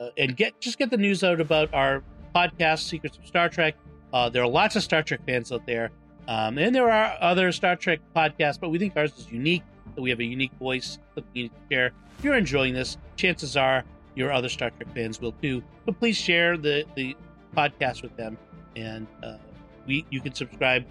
uh, 0.00 0.08
and 0.18 0.36
get 0.36 0.58
just 0.60 0.78
get 0.78 0.90
the 0.90 0.96
news 0.96 1.24
out 1.24 1.40
about 1.40 1.72
our 1.72 2.02
podcast, 2.34 2.80
Secrets 2.80 3.16
of 3.16 3.26
Star 3.26 3.48
Trek. 3.48 3.76
Uh, 4.12 4.28
there 4.28 4.42
are 4.42 4.48
lots 4.48 4.76
of 4.76 4.82
Star 4.82 5.02
Trek 5.02 5.20
fans 5.26 5.50
out 5.50 5.66
there, 5.66 5.90
um, 6.28 6.58
and 6.58 6.74
there 6.74 6.90
are 6.90 7.16
other 7.20 7.50
Star 7.52 7.76
Trek 7.76 8.00
podcasts, 8.14 8.60
but 8.60 8.70
we 8.70 8.78
think 8.78 8.96
ours 8.96 9.12
is 9.16 9.30
unique. 9.30 9.62
That 9.94 10.02
we 10.02 10.10
have 10.10 10.20
a 10.20 10.24
unique 10.24 10.52
voice 10.58 10.98
that 11.14 11.24
we 11.34 11.42
need 11.42 11.48
to 11.48 11.74
share. 11.74 11.86
If 12.18 12.24
you're 12.24 12.36
enjoying 12.36 12.74
this, 12.74 12.96
chances 13.16 13.56
are 13.56 13.84
your 14.14 14.32
other 14.32 14.48
Star 14.48 14.70
Trek 14.70 14.92
fans 14.94 15.20
will 15.20 15.32
too. 15.32 15.62
But 15.84 15.98
please 15.98 16.16
share 16.16 16.56
the 16.56 16.84
the 16.94 17.16
podcast 17.56 18.02
with 18.02 18.16
them, 18.16 18.36
and 18.74 19.06
uh, 19.22 19.36
we 19.86 20.04
you 20.10 20.20
can 20.20 20.34
subscribe 20.34 20.84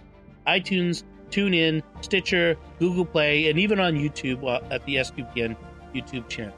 iTunes, 0.48 1.04
TuneIn, 1.30 1.82
Stitcher, 2.02 2.56
Google 2.80 3.06
Play, 3.06 3.50
and 3.50 3.60
even 3.60 3.80
on 3.80 3.94
YouTube 3.96 4.44
uh, 4.44 4.62
at 4.72 4.86
the 4.86 4.96
SQPN 4.96 5.56
YouTube 5.94 6.28
channel. 6.30 6.56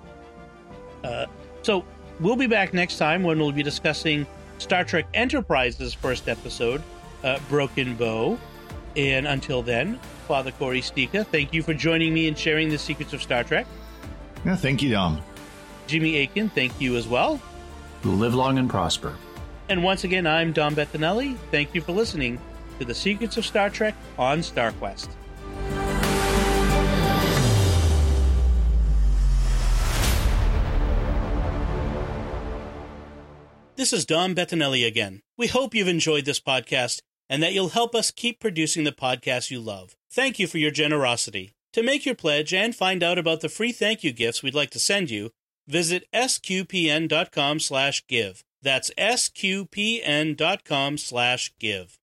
Uh, 1.04 1.26
so 1.62 1.86
we'll 2.20 2.36
be 2.36 2.48
back 2.48 2.74
next 2.74 2.98
time 2.98 3.24
when 3.24 3.40
we'll 3.40 3.52
be 3.52 3.64
discussing 3.64 4.26
Star 4.58 4.84
Trek 4.84 5.06
Enterprise's 5.14 5.94
first 5.94 6.28
episode, 6.28 6.82
uh, 7.24 7.40
Broken 7.50 7.96
Bow. 7.96 8.38
And 8.98 9.28
until 9.28 9.62
then, 9.62 10.00
Father 10.28 10.52
Cory 10.52 10.82
Sticha, 10.82 11.26
thank 11.28 11.54
you 11.54 11.62
for 11.62 11.76
joining 11.76 12.14
me 12.16 12.28
and 12.28 12.38
sharing 12.38 12.70
the 12.70 12.80
secrets 12.80 13.14
of 13.14 13.22
Star 13.22 13.44
Trek. 13.44 13.68
Yeah, 14.44 14.56
thank 14.56 14.82
you, 14.82 14.90
Dom. 14.90 15.22
Jimmy 15.86 16.18
Akin, 16.24 16.50
thank 16.50 16.82
you 16.82 16.98
as 16.98 17.08
well. 17.08 17.40
Live 18.04 18.34
long 18.34 18.58
and 18.58 18.70
prosper. 18.70 19.16
And 19.70 19.84
once 19.84 20.04
again, 20.04 20.26
I'm 20.26 20.52
Dom 20.52 20.76
Bettinelli. 20.76 21.38
Thank 21.52 21.76
you 21.76 21.82
for 21.82 21.92
listening 21.92 22.40
to 22.80 22.86
the 22.86 22.96
Secrets 22.96 23.38
of 23.38 23.46
Star 23.46 23.70
Trek 23.70 23.94
on 24.18 24.40
StarQuest. 24.40 25.10
This 33.76 33.94
is 33.94 34.06
Dom 34.06 34.34
Bettinelli 34.34 34.88
again. 34.88 35.22
We 35.38 35.46
hope 35.46 35.76
you've 35.76 35.88
enjoyed 35.88 36.26
this 36.26 36.40
podcast 36.40 37.02
and 37.30 37.44
that 37.44 37.54
you'll 37.54 37.70
help 37.70 37.94
us 37.96 38.12
keep 38.12 38.40
producing 38.40 38.84
the 38.84 38.92
podcast 38.92 39.52
you 39.52 39.60
love. 39.60 39.96
Thank 40.12 40.40
you 40.40 40.48
for 40.48 40.58
your 40.58 40.72
generosity. 40.72 41.54
To 41.74 41.84
make 41.84 42.06
your 42.06 42.16
pledge 42.16 42.54
and 42.54 42.76
find 42.76 43.04
out 43.04 43.18
about 43.18 43.42
the 43.42 43.50
free 43.50 43.72
thank 43.72 44.04
you 44.04 44.12
gifts 44.12 44.42
we'd 44.42 44.56
like 44.56 44.72
to 44.72 44.80
send 44.80 45.12
you, 45.12 45.32
visit 45.68 46.06
sqpn.com 46.14 47.60
slash 47.60 48.08
give. 48.08 48.44
That's 48.62 48.92
sqpn.com 48.98 50.38
slash 50.98 51.54
give. 51.60 52.00